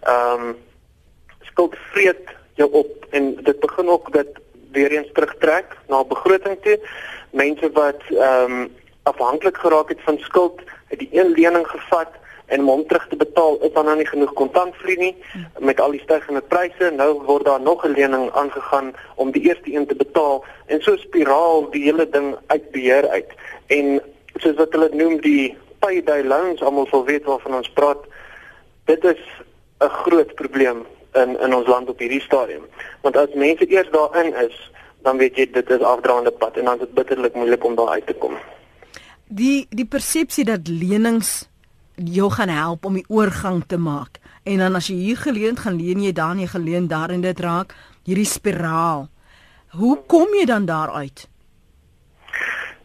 Ehm 0.01 0.49
um, 0.49 0.55
skuld 1.51 1.77
vreet 1.93 2.33
jou 2.55 2.71
op 2.73 3.07
en 3.11 3.35
dit 3.51 3.61
begin 3.61 3.89
ook 3.89 4.13
dat 4.13 4.41
weer 4.73 4.91
eens 4.91 5.13
terugtrek 5.13 5.77
na 5.89 6.05
begroting 6.05 6.57
toe. 6.63 6.79
Mense 7.31 7.71
wat 7.77 8.09
ehm 8.09 8.59
um, 8.63 8.73
afhanklik 9.05 9.57
geraak 9.57 9.89
het 9.89 10.01
van 10.05 10.19
skuld, 10.19 10.61
het 10.89 10.99
die 10.99 11.09
een 11.13 11.33
lening 11.37 11.67
gevat 11.67 12.09
en 12.47 12.61
om 12.61 12.69
hom 12.69 12.87
terug 12.87 13.07
te 13.09 13.17
betaal 13.17 13.57
is 13.61 13.73
dan 13.73 13.85
nou 13.89 13.97
nie 13.97 14.07
genoeg 14.07 14.33
kontantvloei 14.33 14.97
nie. 15.01 15.15
Met 15.59 15.81
al 15.81 15.95
die 15.97 16.01
stygende 16.01 16.41
pryse 16.53 16.91
nou 16.97 17.11
word 17.29 17.45
daar 17.45 17.61
nog 17.61 17.85
'n 17.85 17.97
lening 17.97 18.31
aangegaan 18.33 18.93
om 19.15 19.31
die 19.31 19.43
eerste 19.43 19.75
een 19.75 19.87
te 19.87 19.95
betaal. 19.95 20.45
En 20.67 20.83
so 20.83 20.97
spiraal 20.97 21.71
die 21.71 21.83
hele 21.83 22.09
ding 22.09 22.37
uit 22.47 22.71
beheer 22.71 23.09
uit. 23.09 23.31
En 23.67 24.03
soos 24.37 24.57
wat 24.57 24.73
hulle 24.73 24.89
noem 24.93 25.21
die 25.21 25.57
payday 25.79 26.25
loans 26.25 26.63
almal 26.63 26.87
sal 26.87 27.05
weet 27.05 27.25
waarvan 27.25 27.55
ons 27.55 27.71
praat 27.71 28.05
dit 28.85 29.05
is 29.05 29.23
'n 29.81 29.89
groot 29.89 30.35
probleem 30.35 30.87
in 31.13 31.41
in 31.41 31.55
ons 31.55 31.67
land 31.67 31.89
op 31.89 31.99
hierdie 31.99 32.21
stadium. 32.21 32.67
Want 33.01 33.17
as 33.17 33.35
mense 33.35 33.71
eers 33.71 33.91
daarin 33.91 34.35
is 34.35 34.71
dan 35.03 35.17
weet 35.17 35.37
jy 35.37 35.51
dit 35.51 35.71
is 35.71 35.81
afdraande 35.81 36.31
pad 36.31 36.57
en 36.57 36.65
dan 36.65 36.75
is 36.75 36.81
dit 36.81 36.95
bitterlik 36.95 37.35
moeilik 37.35 37.65
om 37.65 37.75
daar 37.75 37.89
uit 37.89 38.07
te 38.07 38.15
kom 38.15 38.37
die 39.29 39.67
die 39.71 39.87
persepsie 39.87 40.45
dat 40.45 40.69
lenings 40.69 41.49
jou 41.95 42.31
gaan 42.31 42.51
help 42.51 42.85
om 42.85 42.95
die 42.99 43.07
oorgang 43.09 43.63
te 43.67 43.79
maak. 43.79 44.19
En 44.43 44.59
dan 44.59 44.75
as 44.75 44.89
jy 44.91 44.97
hier 44.97 45.17
geleend 45.17 45.63
gaan 45.65 45.79
leen 45.79 46.03
jy 46.03 46.13
dan 46.13 46.41
jy 46.43 46.49
geleend 46.53 46.91
daar 46.91 47.11
en 47.11 47.21
dit 47.21 47.41
raak 47.41 47.75
hierdie 48.05 48.29
spiraal. 48.29 49.09
Hoe 49.79 49.97
kom 50.07 50.35
jy 50.35 50.45
dan 50.47 50.67
daaruit? 50.67 51.29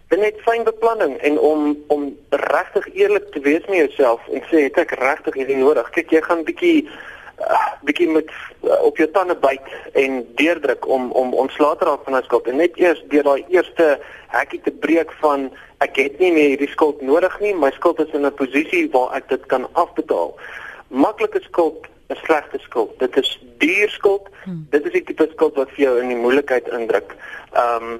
Net 0.09 0.39
fyn 0.41 0.63
beplanning 0.65 1.17
en 1.21 1.37
om 1.39 1.77
om 1.87 2.09
regtig 2.29 2.87
eerlik 2.95 3.29
te 3.31 3.39
wees 3.45 3.65
met 3.67 3.77
jouself 3.85 4.25
en 4.33 4.41
sê 4.49 4.65
het 4.65 4.77
ek 4.81 4.95
regtig 4.97 5.37
hierdie 5.37 5.59
nodig. 5.59 5.89
Kyk, 5.93 6.15
jy 6.15 6.21
gaan 6.25 6.41
bietjie 6.47 6.87
uh, 7.39 7.67
bietjie 7.85 8.09
met 8.09 8.31
uh, 8.63 8.79
op 8.87 8.97
jou 8.97 9.07
tande 9.13 9.35
byt 9.37 9.69
en 9.93 10.23
deurdruk 10.39 10.87
om 10.87 11.11
om 11.11 11.33
ontslae 11.33 11.77
te 11.77 11.85
raak 11.85 12.03
van 12.07 12.17
daai 12.17 12.25
skuld 12.25 12.49
en 12.49 12.57
net 12.63 12.79
eers 12.81 13.03
deur 13.13 13.27
daai 13.27 13.45
eerste 13.53 13.99
hekkie 14.33 14.61
te 14.65 14.71
breek 14.71 15.13
van 15.21 15.49
ek 15.79 15.95
het 15.95 16.19
nie 16.19 16.31
meer 16.35 16.49
hierdie 16.53 16.71
skuld 16.71 17.01
nodig 17.01 17.39
nie, 17.39 17.53
my 17.55 17.71
skuld 17.71 17.99
is 17.99 18.11
in 18.13 18.25
'n 18.25 18.33
posisie 18.35 18.89
waar 18.91 19.15
ek 19.15 19.29
dit 19.29 19.45
kan 19.45 19.67
afbetaal. 19.73 20.35
Maklike 20.87 21.41
skuld 21.41 21.87
is 22.09 22.19
slegte 22.23 22.59
skuld. 22.59 22.99
Dit 22.99 23.17
is 23.17 23.39
duur 23.57 23.89
skuld. 23.89 24.29
Hmm. 24.43 24.67
Dit 24.69 24.85
is 24.85 24.91
die 24.91 25.03
tipe 25.03 25.27
skuld 25.31 25.55
wat 25.55 25.69
vir 25.69 25.83
jou 25.85 25.99
in 26.01 26.07
die 26.07 26.17
moeilikheid 26.17 26.67
indruk. 26.67 27.15
Ehm 27.53 27.83
um, 27.83 27.99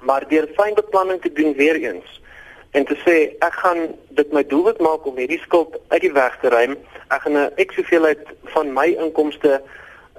maar 0.00 0.28
deur 0.28 0.46
fyn 0.54 0.74
beplanning 0.74 1.20
te 1.22 1.32
doen 1.32 1.54
weer 1.56 1.74
eens 1.74 2.20
en 2.70 2.84
te 2.84 2.94
sê 3.00 3.14
ek 3.40 3.54
gaan 3.62 3.78
dit 4.18 4.32
my 4.32 4.42
doelwit 4.46 4.78
maak 4.84 5.06
om 5.08 5.16
hierdie 5.16 5.40
skuld 5.40 5.78
uit 5.88 6.00
die 6.00 6.12
weg 6.12 6.36
te 6.40 6.48
ruim. 6.52 6.76
Ek 7.08 7.22
gaan 7.24 7.36
'n 7.36 7.50
ek 7.56 7.74
hoeveelheid 7.74 8.22
van 8.54 8.72
my 8.72 8.86
inkomste 8.86 9.62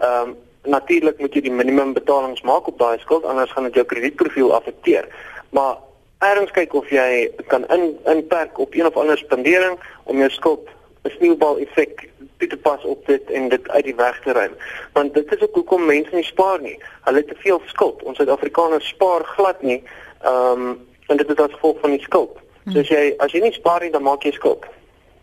ehm 0.02 0.30
um, 0.30 0.36
natuurlik 0.68 1.20
moet 1.20 1.34
jy 1.34 1.42
die 1.42 1.58
minimum 1.62 1.94
betalings 1.94 2.42
maak 2.42 2.68
op 2.68 2.80
daai 2.80 3.00
skuld 3.00 3.24
anders 3.24 3.52
gaan 3.52 3.64
dit 3.64 3.74
jou 3.80 3.86
kredietprofiel 3.86 4.54
affekteer. 4.56 5.08
Maar 5.50 5.78
erns 6.20 6.52
kyk 6.52 6.74
of 6.74 6.90
jy 6.90 7.30
kan 7.48 7.68
in 7.74 7.98
inperk 8.06 8.58
op 8.58 8.74
een 8.74 8.86
of 8.86 8.98
ander 8.98 9.18
spandering 9.18 9.78
om 10.04 10.18
jou 10.18 10.30
skuld 10.30 10.70
'n 11.04 11.12
sneeubal 11.18 11.58
effek 11.58 12.10
toe 12.38 12.48
te 12.48 12.58
pas 12.58 12.84
op 12.84 13.06
dit 13.06 13.32
en 13.32 13.50
dit 13.50 13.70
uit 13.70 13.84
die 13.84 13.96
weg 13.96 14.22
te 14.22 14.32
ruim. 14.32 14.54
Want 14.94 15.14
dit 15.14 15.32
is 15.34 15.42
ook 15.42 15.54
hoekom 15.54 15.86
mense 15.86 16.16
nie 16.16 16.24
spaar 16.24 16.62
nie. 16.62 16.80
Hulle 17.02 17.18
het 17.18 17.28
te 17.28 17.36
veel 17.38 17.62
skuld. 17.66 18.04
Ons 18.04 18.18
Suid-Afrikaners 18.18 18.88
spaar 18.88 19.24
glad 19.24 19.62
nie. 19.62 19.84
Ehm 20.22 20.52
um, 20.52 20.86
en 21.08 21.18
dit 21.18 21.30
is 21.30 21.36
as 21.36 21.52
gevolg 21.52 21.80
van 21.80 21.90
die 21.90 22.02
skuld. 22.02 22.38
Hmm. 22.64 22.74
So 22.74 22.80
as 22.80 22.88
jy 22.88 23.14
as 23.18 23.32
jy 23.32 23.40
nie 23.42 23.54
spaar 23.54 23.82
nie, 23.82 23.92
dan 23.92 24.04
maak 24.04 24.24
jy 24.24 24.32
skuld. 24.32 24.66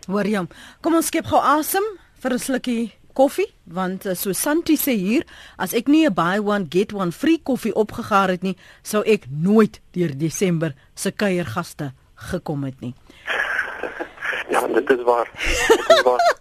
Hoor 0.07 0.27
jy? 0.27 0.47
Kom 0.81 0.95
ons 0.95 1.07
skep 1.07 1.27
gou 1.27 1.41
asem 1.41 1.85
vir 2.23 2.33
'n 2.33 2.39
slukkie 2.39 2.93
koffie 3.15 3.49
want 3.65 4.07
uh, 4.07 4.15
so 4.15 4.33
Santi 4.33 4.77
sê 4.77 4.97
hier 4.99 5.25
as 5.57 5.75
ek 5.75 5.89
nie 5.89 6.07
'n 6.07 6.15
buy 6.15 6.39
one 6.39 6.67
get 6.71 6.93
one 6.93 7.13
free 7.13 7.39
koffie 7.39 7.75
opgegaar 7.75 8.29
het 8.29 8.43
nie 8.43 8.57
sou 8.83 9.03
ek 9.07 9.27
nooit 9.31 9.81
deur 9.93 10.19
Desember 10.19 10.75
se 10.95 11.11
kuiergaste 11.11 11.93
gekom 12.31 12.65
het 12.65 12.81
nie. 12.81 12.95
Ja, 14.51 14.67
dit 14.67 14.91
is 14.91 15.03
waar. 15.03 15.31
Dit 15.67 15.89
is 15.89 16.03
waar. 16.03 16.33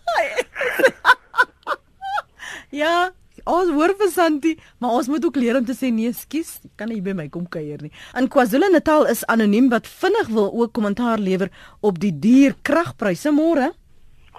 ja, 2.81 3.11
ons 3.43 3.71
hoor 3.71 3.93
vir 3.97 4.11
Santi, 4.11 4.53
maar 4.77 4.97
ons 4.99 5.07
moet 5.07 5.25
ook 5.25 5.39
leer 5.39 5.57
om 5.57 5.65
te 5.65 5.75
sê 5.77 5.89
nee, 5.93 6.11
skus, 6.13 6.57
kan 6.75 6.91
nie 6.91 7.01
by 7.01 7.15
my 7.17 7.29
kom 7.33 7.47
kuier 7.49 7.81
nie. 7.81 7.93
In 8.19 8.29
KwaZulu-Natal 8.33 9.07
is 9.13 9.23
anoniem 9.31 9.71
wat 9.73 9.87
vinnig 9.87 10.29
wil 10.35 10.51
ook 10.51 10.75
kommentaar 10.75 11.21
lewer 11.21 11.53
op 11.81 12.01
die 12.03 12.11
duur 12.11 12.57
kragpryse 12.61 13.33
môre. 13.33 13.71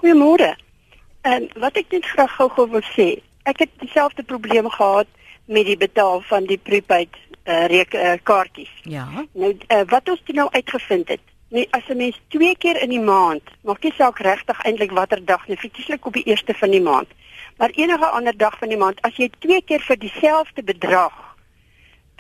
Goeiemôre. 0.01 0.55
En 1.25 1.47
wat 1.57 1.79
ek 1.81 1.93
net 1.95 2.05
graag 2.05 2.33
gou 2.37 2.67
wil 2.69 2.85
sê, 2.93 3.07
ek 3.49 3.63
het 3.65 3.71
dieselfde 3.81 4.23
probleem 4.29 4.69
gehad 4.69 5.09
met 5.49 5.65
die 5.65 5.77
betaal 5.81 6.21
van 6.29 6.45
die 6.49 6.59
prepaid 6.61 7.17
uh, 7.45 7.65
reek 7.73 7.97
uh, 7.97 8.13
kaartjies. 8.29 8.73
Ja. 8.83 9.07
Nou 9.33 9.55
uh, 9.57 9.81
wat 9.89 10.09
ons 10.13 10.21
nou 10.37 10.49
uitgevind 10.53 11.09
het, 11.09 11.25
nee, 11.49 11.65
as 11.71 11.89
'n 11.89 11.97
mens 11.97 12.21
twee 12.29 12.57
keer 12.57 12.77
in 12.83 12.93
die 12.93 13.01
maand, 13.01 13.43
maak 13.63 13.81
nie 13.83 13.93
saak 13.97 14.19
regtig 14.19 14.61
eintlik 14.69 14.93
watter 14.93 15.25
dag 15.25 15.49
nie, 15.49 15.57
fisieslik 15.57 16.07
op 16.07 16.13
die 16.13 16.29
eerste 16.29 16.55
van 16.55 16.71
die 16.71 16.85
maand, 16.85 17.09
maar 17.57 17.73
enige 17.73 18.07
ander 18.07 18.37
dag 18.37 18.59
van 18.59 18.69
die 18.69 18.81
maand, 18.85 19.01
as 19.01 19.17
jy 19.17 19.31
twee 19.39 19.63
keer 19.63 19.81
vir 19.81 19.97
dieselfde 19.97 20.63
bedrag 20.63 21.17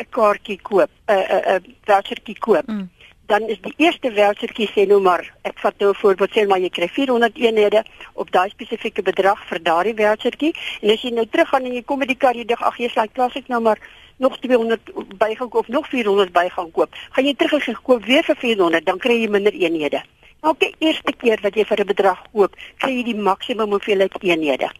'n 0.00 0.08
kaartjie 0.10 0.60
koop, 0.62 0.90
'n 1.08 1.12
'n 1.12 1.42
'n 1.56 1.76
vouchertjie 1.84 2.38
koop, 2.38 2.66
mm 2.66 2.88
dan 3.26 3.48
is 3.48 3.60
die 3.60 3.74
eerste 3.76 4.12
vouchertjie 4.12 4.68
sê 4.74 4.86
nou 4.86 5.00
maar 5.00 5.24
ek 5.42 5.58
vat 5.58 5.74
nou 5.78 5.90
'n 5.90 6.00
voorbeeld 6.02 6.30
sê 6.36 6.46
maar 6.48 6.60
jy 6.60 6.70
kry 6.70 6.88
400 6.88 7.36
eenhede 7.36 7.84
op 8.12 8.30
daai 8.30 8.50
spesifieke 8.50 9.02
bedrag 9.02 9.40
vir 9.48 9.62
daardie 9.62 9.94
vouchertjie 9.94 10.54
en 10.80 10.90
as 10.90 11.02
jy 11.02 11.10
nou 11.10 11.26
teruggaan 11.26 11.64
en 11.64 11.74
jy 11.74 11.82
kom 11.82 11.98
met 11.98 12.08
die 12.08 12.22
kar 12.24 12.34
jy 12.34 12.44
dink 12.44 12.60
ag 12.60 12.76
jy 12.78 12.88
slaai 12.88 13.08
klas 13.08 13.36
ek 13.36 13.48
nou 13.48 13.60
maar 13.60 13.78
nog 14.16 14.38
200 14.38 14.80
bygaan 15.18 15.48
koop 15.48 15.68
nog 15.68 15.88
400 15.88 16.32
bygaan 16.32 16.70
koop. 16.70 16.94
Gaan 17.10 17.24
jy 17.24 17.34
terug 17.34 17.68
en 17.68 17.82
koop 17.82 18.04
weer 18.04 18.22
vir 18.22 18.36
400 18.36 18.86
dan 18.86 18.98
kry 18.98 19.20
jy 19.20 19.28
minder 19.28 19.52
eenhede. 19.52 20.02
Elke 20.40 20.72
eerste 20.78 21.12
keer 21.12 21.40
wat 21.42 21.54
jy 21.54 21.64
vir 21.64 21.80
'n 21.80 21.86
bedrag 21.86 22.22
koop, 22.32 22.56
kry 22.78 22.92
jy 22.96 23.02
die 23.02 23.16
maksimum 23.16 23.70
hoeveelheid 23.70 24.22
eenhede. 24.22 24.70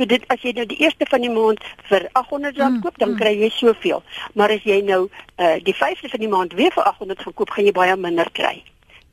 So 0.00 0.08
dit 0.08 0.22
as 0.32 0.40
jy 0.40 0.54
nou 0.56 0.64
die 0.64 0.78
eerste 0.80 1.04
van 1.10 1.20
die 1.20 1.28
maand 1.28 1.60
vir 1.90 2.06
R800 2.16 2.56
mm, 2.56 2.76
koop, 2.80 2.94
dan 3.02 3.10
mm. 3.10 3.18
kry 3.20 3.34
jy 3.36 3.50
soveel. 3.52 4.00
Maar 4.32 4.54
as 4.54 4.64
jy 4.64 4.78
nou 4.86 5.02
uh 5.36 5.58
die 5.66 5.74
vyfde 5.76 6.08
van 6.08 6.22
die 6.24 6.30
maand 6.32 6.56
weer 6.56 6.72
vir 6.72 6.88
R800 6.88 7.26
gaan 7.26 7.36
koop, 7.36 7.52
gaan 7.52 7.68
jy 7.68 7.74
baie 7.76 7.96
minder 8.00 8.30
kry. 8.32 8.62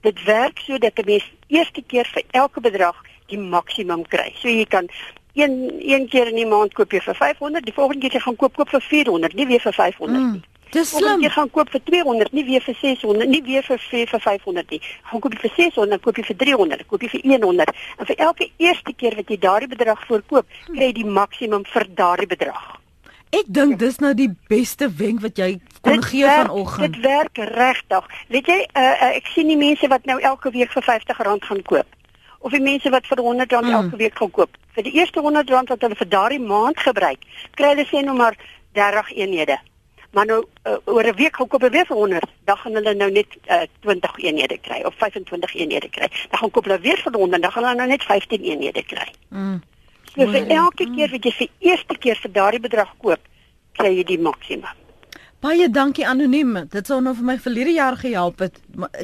Dit 0.07 0.23
werk 0.23 0.63
so 0.63 0.79
dat 0.79 0.95
'n 0.95 1.09
mens 1.11 1.27
eerste 1.51 1.83
keer 1.83 2.07
vir 2.13 2.23
elke 2.31 2.63
bedrag 2.63 2.95
die 3.27 3.39
maksimum 3.39 4.07
kry. 4.07 4.31
So 4.39 4.47
jy 4.47 4.63
kan 4.63 4.87
een 5.35 5.75
een 5.83 6.07
keer 6.07 6.31
in 6.31 6.39
die 6.39 6.47
maand 6.47 6.73
koop 6.73 6.91
jy 6.91 7.03
vir 7.03 7.15
500, 7.15 7.65
die 7.65 7.73
volgende 7.73 8.01
keer 8.07 8.15
jy 8.15 8.23
gaan 8.23 8.39
koop 8.39 8.55
koop 8.55 8.69
vir 8.69 8.81
400, 8.81 9.35
nie 9.35 9.47
weer 9.47 9.59
vir 9.59 9.73
500 9.73 10.23
mm. 10.23 10.41
Dis 10.71 10.89
slim. 10.91 11.21
Jy 11.23 11.29
gaan 11.31 11.49
koop 11.53 11.69
vir 11.71 11.81
200, 11.87 12.33
nie 12.35 12.43
weer 12.47 12.63
vir 12.63 12.75
600, 12.81 13.29
nie 13.29 13.43
weer 13.45 13.63
vir 13.63 13.79
vir, 13.89 14.07
vir 14.11 14.23
500 14.23 14.73
nie. 14.73 14.81
Gaan 15.11 15.21
koop 15.23 15.35
jy 15.35 15.43
vir 15.45 15.53
600, 15.55 15.93
dan 15.93 16.01
koop 16.03 16.19
jy 16.19 16.25
vir 16.27 16.37
300, 16.43 16.87
koop 16.89 17.05
jy 17.05 17.11
vir 17.13 17.23
100. 17.23 17.77
En 17.97 18.09
vir 18.09 18.25
elke 18.27 18.49
eerste 18.63 18.95
keer 18.97 19.15
wat 19.15 19.31
jy 19.31 19.37
daardie 19.45 19.71
bedrag 19.71 20.03
voorkoop, 20.09 20.57
kry 20.71 20.89
jy 20.89 20.97
die 20.99 21.07
maksimum 21.19 21.63
vir 21.71 21.87
daardie 21.95 22.29
bedrag. 22.33 22.65
Ek 23.35 23.47
dink 23.51 23.75
dis 23.79 23.99
nou 23.99 24.13
die 24.15 24.29
beste 24.47 24.87
wenk 24.99 25.19
wat 25.23 25.39
jy 25.39 25.57
kon 25.83 25.99
dit 25.99 26.09
gee 26.11 26.27
vanoggend. 26.27 26.95
Dit 26.95 27.03
werk 27.03 27.41
regtig. 27.51 28.11
Weet 28.31 28.47
jy, 28.47 28.59
uh, 28.63 28.83
uh, 28.83 29.09
ek 29.19 29.27
sien 29.33 29.51
die 29.51 29.59
mense 29.59 29.87
wat 29.91 30.07
nou 30.07 30.15
elke 30.19 30.51
week 30.55 30.71
vir 30.71 30.83
R50 30.83 31.19
gaan 31.19 31.63
koop. 31.67 31.97
Of 32.39 32.55
die 32.55 32.63
mense 32.63 32.89
wat 32.93 33.07
vir 33.07 33.19
R100 33.19 33.51
mm. 33.51 33.73
elke 33.81 33.99
week 33.99 34.15
gaan 34.15 34.31
koop. 34.31 34.55
Vir 34.77 34.87
die 34.87 34.95
eerste 34.99 35.19
R100 35.19 35.73
wat 35.73 35.83
hulle 35.83 35.99
vir 35.99 36.11
daardie 36.11 36.43
maand 36.43 36.79
gebruik, 36.79 37.27
kry 37.59 37.73
hulle 37.73 37.87
sê 37.89 38.03
nou 38.05 38.15
maar 38.15 38.39
30 38.79 39.11
eenhede 39.17 39.59
maar 40.11 40.25
nou 40.25 40.45
uh, 40.63 40.77
oor 40.85 41.03
'n 41.03 41.15
week 41.15 41.35
gaan 41.35 41.47
koop 41.47 41.61
hulle 41.61 41.73
weer 41.73 41.85
vir 41.85 41.97
100, 41.97 42.25
dan 42.43 42.57
gaan 42.57 42.73
hulle 42.73 42.93
nou 42.93 43.11
net 43.11 43.37
uh, 43.49 43.61
20 43.81 44.17
eenhede 44.17 44.57
kry 44.57 44.81
of 44.83 44.95
25 44.97 45.55
eenhede 45.55 45.89
kry. 45.89 46.07
Dan 46.29 46.39
gaan 46.39 46.51
koop 46.51 46.65
hulle 46.65 46.79
weer 46.79 46.97
vir 46.97 47.13
100, 47.13 47.41
dan 47.41 47.51
gaan 47.51 47.63
hulle 47.63 47.75
nou 47.75 47.87
net 47.87 48.03
15 48.03 48.41
eenhede 48.41 48.83
kry. 48.83 49.11
Mm. 49.29 49.61
So 50.15 50.27
vir 50.31 50.47
elke 50.47 50.87
keer 50.95 51.11
wat 51.11 51.23
jy 51.23 51.31
vir 51.31 51.49
eerste 51.59 51.97
keer 51.97 52.15
vir 52.15 52.31
daardie 52.31 52.59
bedrag 52.59 52.93
koop, 52.97 53.21
kry 53.77 53.91
jy 53.97 54.03
die 54.03 54.19
maksimum. 54.19 54.86
Baie 55.37 55.67
dankie 55.69 56.05
anoniem. 56.07 56.55
Dit 56.73 56.87
sou 56.89 56.97
nou 57.05 57.11
vir 57.13 57.25
my 57.27 57.35
verlede 57.37 57.73
jaar 57.75 57.93
gehelp 58.01 58.39
het. 58.41 58.55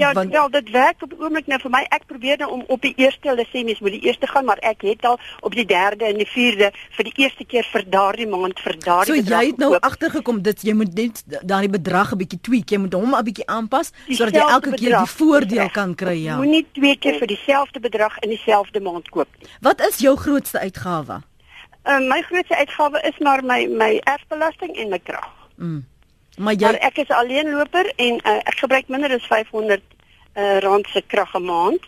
Ja, 0.01 0.13
want 0.17 0.31
wel 0.33 0.49
dit 0.55 0.71
werk 0.73 1.03
op 1.05 1.11
die 1.11 1.19
oomblik 1.21 1.45
nou 1.51 1.59
vir 1.61 1.71
my. 1.75 1.81
Ek 1.93 2.07
probeer 2.09 2.39
nou 2.41 2.47
om 2.55 2.63
op 2.73 2.81
die 2.81 2.93
eerste 2.97 3.29
hulle 3.29 3.45
sê 3.51 3.61
mens 3.67 3.83
moet 3.85 3.93
die 3.93 4.07
eerste 4.07 4.29
gaan, 4.31 4.47
maar 4.49 4.57
ek 4.65 4.81
het 4.81 5.05
al 5.05 5.19
op 5.45 5.53
die 5.53 5.65
derde 5.69 6.07
en 6.09 6.17
die 6.17 6.29
vierde 6.31 6.71
vir 6.97 7.09
die 7.09 7.13
eerste 7.21 7.45
keer 7.45 7.69
vir 7.69 7.85
daardie 7.85 8.25
maand 8.31 8.63
vir 8.65 8.79
daardie 8.79 9.13
so, 9.13 9.19
bedrag. 9.21 9.29
So 9.29 9.45
jy 9.45 9.51
het 9.51 9.61
nou 9.61 9.77
agtergekom 9.91 10.41
dit 10.49 10.65
jy 10.71 10.75
moet 10.81 10.97
net 10.97 11.21
daardie 11.53 11.71
bedrag 11.77 12.15
'n 12.17 12.21
bietjie 12.23 12.41
tweak. 12.41 12.69
Jy 12.69 12.81
moet 12.87 12.97
hom 12.97 13.13
'n 13.13 13.23
bietjie 13.29 13.47
aanpas 13.47 13.93
sodat 14.09 14.33
jy 14.33 14.41
elke 14.41 14.73
bedrag. 14.73 14.79
keer 14.79 14.97
die 14.97 15.13
voordeel 15.21 15.69
kan 15.69 15.95
kry, 15.95 16.17
ja. 16.17 16.41
Moenie 16.41 16.65
twee 16.73 16.97
keer 16.97 17.21
vir 17.21 17.27
dieselfde 17.27 17.79
bedrag 17.79 18.17
in 18.25 18.29
dieselfde 18.29 18.81
maand 18.81 19.09
koop 19.09 19.29
nie. 19.37 19.49
Wat 19.61 19.81
is 19.85 20.01
jou 20.01 20.17
grootste 20.17 20.59
uitgawe? 20.59 21.21
Uh, 21.85 21.99
my 21.99 22.21
grootste 22.21 22.57
uitgawe 22.57 22.99
is 23.05 23.17
maar 23.19 23.43
my 23.43 23.67
my 23.67 24.01
erfbelasting 24.03 24.75
en 24.75 24.89
my 24.89 24.99
krag. 24.99 25.29
Mm. 25.57 25.92
Maar 26.37 26.53
jy 26.53 26.65
maar 26.65 26.81
ek 26.81 26.97
is 26.97 27.11
alleenloper 27.13 27.91
en 27.95 28.15
uh, 28.25 28.39
ek 28.49 28.63
gebruik 28.63 28.87
minder 28.89 29.11
as 29.13 29.25
500 29.29 29.81
uh, 30.33 30.57
rand 30.65 30.87
se 30.89 31.03
krag 31.07 31.35
'n 31.37 31.45
maand. 31.45 31.83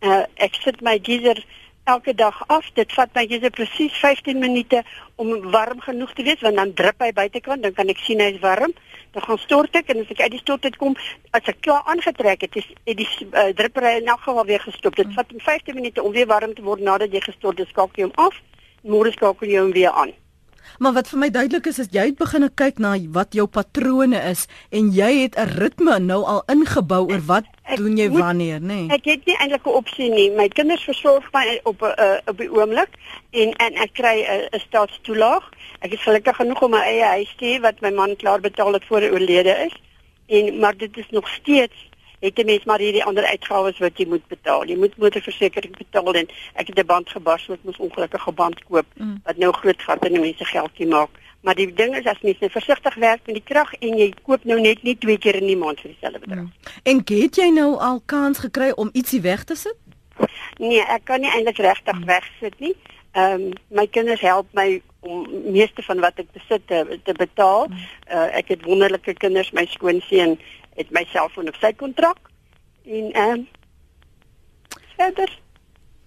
Uh, 0.00 0.24
ek 0.34 0.54
sit 0.54 0.80
my 0.80 0.98
geyser 1.02 1.44
elke 1.84 2.14
dag 2.14 2.42
af. 2.46 2.66
Dit 2.74 2.92
vat 2.92 3.14
my 3.14 3.26
geyser 3.26 3.50
presies 3.50 3.94
15 4.02 4.38
minute 4.38 4.82
om 5.14 5.50
warm 5.50 5.80
genoeg 5.80 6.12
te 6.12 6.22
wees 6.22 6.42
want 6.42 6.56
dan 6.56 6.74
drup 6.74 6.98
hy 6.98 7.12
buitekant, 7.12 7.62
dan 7.62 7.72
kan 7.72 7.88
ek 7.88 8.02
sien 8.02 8.20
hy's 8.20 8.42
warm. 8.42 8.74
Dan 9.14 9.22
gaan 9.22 9.38
stort 9.38 9.78
ek 9.78 9.94
en 9.94 10.02
as 10.02 10.10
ek 10.10 10.20
uit 10.20 10.34
die 10.34 10.42
stort 10.42 10.64
uit 10.64 10.76
kom, 10.76 10.98
as 11.30 11.46
ek 11.46 11.62
klaar 11.62 11.86
aangetrek 11.86 12.42
het, 12.42 12.56
is 12.56 12.68
die 12.84 13.08
uh, 13.30 13.48
druppery 13.54 13.96
in 14.02 14.10
elk 14.10 14.26
geval 14.26 14.44
weer 14.50 14.60
gestop. 14.66 14.98
Dit 14.98 15.14
vat 15.14 15.30
15 15.38 15.74
minute 15.78 16.02
om 16.02 16.12
weer 16.12 16.26
warm 16.26 16.54
te 16.54 16.66
word 16.66 16.82
nadat 16.82 17.14
jy 17.14 17.22
gestort 17.22 17.62
het, 17.62 17.70
skakel 17.70 18.02
jy 18.02 18.10
hom 18.10 18.18
af. 18.28 18.42
Môre 18.82 19.14
skakel 19.14 19.48
jy 19.48 19.62
hom 19.62 19.72
weer 19.72 19.94
aan. 19.94 20.12
Maar 20.78 20.92
wat 20.92 21.08
vir 21.08 21.18
my 21.18 21.30
duidelik 21.30 21.66
is 21.66 21.78
is 21.78 21.88
jy 21.90 22.06
het 22.10 22.18
begin 22.18 22.48
kyk 22.54 22.78
na 22.78 22.96
wat 23.14 23.34
jou 23.34 23.46
patrone 23.46 24.18
is 24.30 24.46
en 24.70 24.90
jy 24.92 25.10
het 25.22 25.38
'n 25.38 25.48
ritme 25.58 25.98
nou 25.98 26.22
al 26.24 26.42
ingebou 26.52 27.08
oor 27.10 27.22
wat 27.26 27.44
ek 27.64 27.76
doen 27.76 27.96
jy 27.96 28.08
moet, 28.08 28.20
wanneer, 28.20 28.60
nê? 28.60 28.86
Nee? 28.86 28.88
Ek 28.88 29.04
het 29.04 29.24
nie 29.26 29.36
eintlik 29.36 29.66
'n 29.66 29.78
opsie 29.80 30.10
nie. 30.10 30.30
My 30.30 30.48
kinders 30.48 30.84
versorg 30.84 31.24
my 31.32 31.60
op 31.64 31.82
'n 31.82 31.94
uh, 31.98 32.18
op 32.26 32.38
die 32.38 32.50
oomblik 32.50 32.92
en 33.30 33.52
en 33.52 33.74
ek 33.74 33.92
kry 33.92 34.22
'n 34.22 34.54
uh, 34.54 34.60
staatstoelaag. 34.60 35.50
Ek 35.80 35.92
is 35.92 36.02
gelukkig 36.02 36.36
genoeg 36.36 36.62
om 36.62 36.70
my 36.70 36.82
eie 36.82 37.04
huis 37.04 37.34
te 37.38 37.44
hê 37.44 37.60
wat 37.60 37.80
my 37.80 37.90
man 37.90 38.16
klaar 38.16 38.40
betaal 38.40 38.72
het 38.72 38.84
voor 38.84 39.00
hy 39.00 39.10
oorlede 39.10 39.54
is. 39.66 39.74
En 40.26 40.58
maar 40.58 40.76
dit 40.76 40.96
is 40.96 41.10
nog 41.10 41.28
steeds 41.28 41.85
het 42.20 42.38
'n 42.38 42.44
mens 42.44 42.64
maar 42.64 42.78
hierdie 42.78 43.04
ander 43.04 43.24
uitgawes 43.24 43.78
wat 43.78 43.98
jy 43.98 44.06
moet 44.06 44.26
betaal. 44.26 44.66
Jy 44.66 44.76
moet 44.76 44.96
motorversekering 44.96 45.76
betaal 45.76 46.14
en 46.14 46.28
ek 46.54 46.66
het 46.66 46.78
'n 46.78 46.86
band 46.86 47.08
gebars 47.08 47.46
wat 47.46 47.58
mos 47.62 47.76
ongelukkige 47.76 48.32
band 48.32 48.64
koop 48.64 48.86
mm. 48.94 49.20
wat 49.24 49.36
nou 49.36 49.52
groot 49.52 49.82
vat 49.82 50.06
in 50.06 50.20
mense 50.20 50.44
geldjie 50.44 50.86
maak. 50.86 51.10
Maar 51.40 51.54
die 51.54 51.72
ding 51.74 51.96
is 51.96 52.04
as 52.04 52.20
mens 52.20 52.38
net 52.38 52.52
versigtig 52.52 52.94
werk 52.94 53.20
met 53.26 53.34
die 53.34 53.44
krag 53.44 53.74
en 53.74 53.98
jy 53.98 54.12
koop 54.22 54.44
nou 54.44 54.60
net 54.60 54.82
nie 54.82 54.98
twee 54.98 55.18
keer 55.18 55.34
in 55.34 55.46
die 55.46 55.56
maand 55.56 55.80
vir 55.80 55.90
dieselfde 55.90 56.18
bedrag. 56.18 56.44
Mm. 56.44 56.52
En 56.82 57.02
het 57.06 57.36
jy 57.36 57.50
nou 57.50 57.76
al 57.78 58.02
kans 58.04 58.38
gekry 58.38 58.70
om 58.74 58.90
ietsie 58.92 59.20
weg 59.20 59.44
te 59.44 59.54
sit? 59.54 59.76
Nee, 60.58 60.80
ek 60.80 61.04
kan 61.04 61.20
nie 61.20 61.30
eintlik 61.30 61.58
regtig 61.58 61.98
mm. 61.98 62.04
wegsit 62.04 62.60
nie. 62.60 62.74
Ehm 63.12 63.32
um, 63.32 63.52
my 63.68 63.86
kinders 63.86 64.20
help 64.20 64.46
my 64.52 64.82
om 65.00 65.26
meeste 65.52 65.82
van 65.82 66.00
wat 66.00 66.18
ek 66.20 66.32
besit 66.34 66.66
te, 66.66 66.98
te 67.04 67.14
betaal. 67.16 67.68
Uh, 68.10 68.28
ek 68.36 68.48
het 68.54 68.64
wonderlike 68.66 69.14
kinders, 69.22 69.52
my 69.56 69.64
skoonseun 69.70 70.36
het 70.76 70.90
my 70.90 71.04
selfoon 71.12 71.48
op 71.48 71.58
sy 71.60 71.72
kontrak 71.72 72.30
en 72.84 73.12
ehm 73.12 73.40
uh, 73.40 73.44
verder 74.96 75.44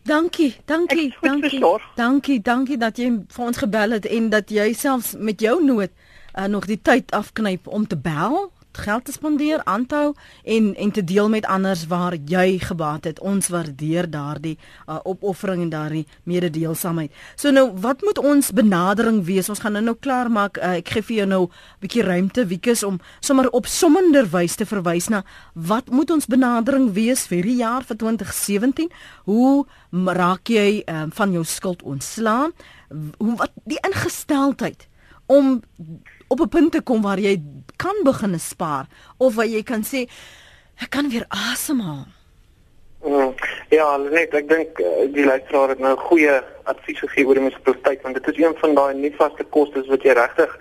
Dankie, 0.09 0.55
dankie, 0.65 1.15
dankie. 1.21 1.49
Verzorg. 1.49 1.83
Dankie, 1.95 2.41
dankie 2.41 2.77
dat 2.77 2.97
jy 2.97 3.09
vir 3.27 3.45
ons 3.45 3.57
gebel 3.57 3.91
het 3.91 4.05
en 4.09 4.29
dat 4.33 4.49
jy 4.49 4.71
selfs 4.73 5.11
met 5.19 5.41
jou 5.43 5.59
nood 5.63 5.91
uh, 5.91 6.47
nog 6.49 6.65
die 6.65 6.79
tyd 6.81 7.11
afknyp 7.11 7.67
om 7.67 7.85
te 7.87 7.97
bel 7.97 8.47
geld 8.71 9.05
te 9.05 9.11
spandeer, 9.11 9.63
aanhou 9.63 10.13
en 10.43 10.75
en 10.75 10.91
te 10.91 11.03
deel 11.03 11.29
met 11.29 11.45
anders 11.45 11.87
waar 11.87 12.15
jy 12.25 12.59
gebaat 12.59 13.03
het. 13.03 13.19
Ons 13.19 13.47
waardeer 13.47 14.09
daardie 14.09 14.57
uh, 14.87 14.99
opoffering 15.03 15.61
en 15.61 15.69
daardie 15.69 16.07
mededeelsaamheid. 16.23 17.11
So 17.35 17.51
nou, 17.51 17.71
wat 17.81 18.01
moet 18.01 18.17
ons 18.17 18.51
benadering 18.51 19.23
wees? 19.25 19.49
Ons 19.49 19.59
gaan 19.59 19.71
nou 19.71 19.83
nou 19.83 19.95
klaar 19.99 20.31
maak. 20.31 20.57
Uh, 20.57 20.77
ek 20.79 20.89
gee 20.89 21.01
vir 21.01 21.15
jou 21.15 21.27
nou 21.27 21.43
'n 21.47 21.51
bietjie 21.79 22.03
ruimte, 22.03 22.45
Wiekus, 22.45 22.83
om 22.83 22.99
sommer 23.19 23.49
op 23.49 23.65
sommender 23.65 24.29
wys 24.29 24.55
te 24.55 24.65
verwys 24.65 25.09
na 25.09 25.23
wat 25.53 25.89
moet 25.89 26.11
ons 26.11 26.25
benadering 26.25 26.93
wees 26.93 27.27
vir 27.27 27.43
die 27.43 27.55
jaar 27.55 27.83
vir 27.83 27.97
2017? 27.97 28.89
Hoe 29.25 29.65
raak 29.91 30.47
jy 30.47 30.83
uh, 30.85 31.05
van 31.09 31.31
jou 31.31 31.43
skuld 31.43 31.83
ontslaan? 31.83 32.51
Hoe 33.17 33.35
wat 33.35 33.51
die 33.65 33.79
ingesteldheid 33.81 34.87
om 35.25 35.61
op 36.29 36.39
'n 36.39 36.49
punt 36.49 36.71
te 36.71 36.81
kom 36.81 37.01
waar 37.01 37.19
jy 37.19 37.41
kan 37.75 37.97
begin 38.03 38.39
spaar 38.39 38.85
of 39.17 39.35
waar 39.35 39.45
jy 39.45 39.63
kan 39.63 39.83
sê 39.83 40.07
ek 40.83 40.89
kan 40.89 41.09
weer 41.09 41.25
asemhaal. 41.27 42.05
Mm, 43.03 43.33
ja, 43.69 43.97
net 43.97 44.33
ek 44.33 44.49
dink 44.49 44.79
uh, 44.79 45.07
die 45.13 45.25
luisteraar 45.25 45.69
het 45.69 45.79
nou 45.79 45.95
goeie 45.97 46.41
advies 46.63 46.99
gegee 46.99 47.25
oor 47.25 47.39
die 47.39 47.43
munisipaliteit 47.43 48.01
want 48.03 48.17
dit 48.19 48.27
is 48.27 48.43
een 48.43 48.55
van 48.59 48.75
daai 48.75 48.93
nie 48.93 49.13
vaste 49.15 49.43
kostes 49.55 49.87
wat 49.87 50.03
jy 50.03 50.15
regtig 50.19 50.57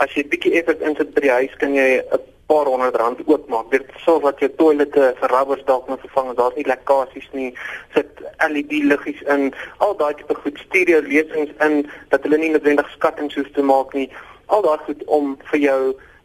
as 0.00 0.14
jy 0.16 0.24
bietjie 0.32 0.54
effort 0.60 0.80
insit 0.80 1.12
by 1.14 1.20
die 1.20 1.34
huis 1.36 1.56
kan 1.60 1.74
jy 1.76 2.00
'n 2.00 2.22
paar 2.52 2.66
honderd 2.66 2.96
rand 2.96 3.20
oopmaak. 3.26 3.70
Dit 3.70 3.86
sou 4.04 4.18
wat 4.20 4.40
jou 4.40 4.50
toilette 4.56 5.14
vir 5.20 5.30
rubbers 5.36 5.64
dalk 5.64 5.88
moet 5.88 6.00
vervang, 6.00 6.34
daar's 6.36 6.56
nie 6.58 6.66
lekkasies 6.68 7.28
nie. 7.32 7.54
Sit 7.94 8.20
LED 8.48 8.72
liggies 8.90 9.22
in, 9.34 9.52
al 9.78 9.96
daai 9.96 10.14
tipe 10.18 10.34
goed 10.34 10.58
stereo 10.58 11.00
lesings 11.06 11.54
in 11.66 11.86
dat 12.08 12.26
hulle 12.26 12.38
nie 12.38 12.50
noodwendig 12.52 12.90
skattings 12.96 13.38
hoef 13.38 13.50
te 13.56 13.62
maak 13.62 13.94
nie 13.94 14.08
al 14.52 14.62
daai 14.62 14.78
goed 14.86 15.04
om 15.18 15.36
vir 15.50 15.60
jou 15.68 15.80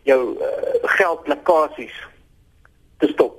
jou 0.08 0.22
uh, 0.40 0.48
geldlekkasies 0.98 1.96
te 3.02 3.08
stop. 3.12 3.34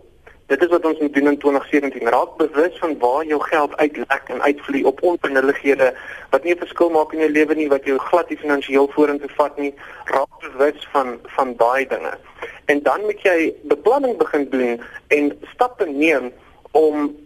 Dit 0.49 0.62
is 0.64 0.70
wat 0.72 0.84
ons 0.89 0.99
moet 1.01 1.14
doen 1.14 1.30
in 1.30 1.39
2017. 1.39 2.09
Raak 2.12 2.36
bewus 2.41 2.76
van 2.80 2.95
waar 2.99 3.24
jou 3.24 3.41
geld 3.41 3.76
uitlek 3.76 4.30
en 4.32 4.43
uitvloei 4.43 4.84
op 4.89 5.03
onbenullighede 5.03 5.89
wat 6.30 6.45
nie 6.45 6.55
'n 6.55 6.62
verskil 6.64 6.91
maak 6.91 7.12
in 7.12 7.24
jou 7.24 7.30
lewe 7.30 7.55
nie, 7.55 7.68
wat 7.68 7.84
jou 7.84 7.99
glad 7.99 8.28
nie 8.28 8.39
finansiëel 8.45 8.89
vorentoe 8.95 9.32
vat 9.36 9.59
nie. 9.59 9.74
Raak 10.05 10.32
bewus 10.41 10.89
van 10.93 11.18
van 11.36 11.57
daai 11.57 11.86
dinge. 11.86 12.14
En 12.64 12.82
dan 12.82 13.01
moet 13.01 13.20
jy 13.22 13.55
beplanning 13.62 14.16
begin 14.16 14.49
doen 14.51 14.80
en 15.09 15.39
stappe 15.55 15.86
neem 15.86 16.32
om 16.70 17.16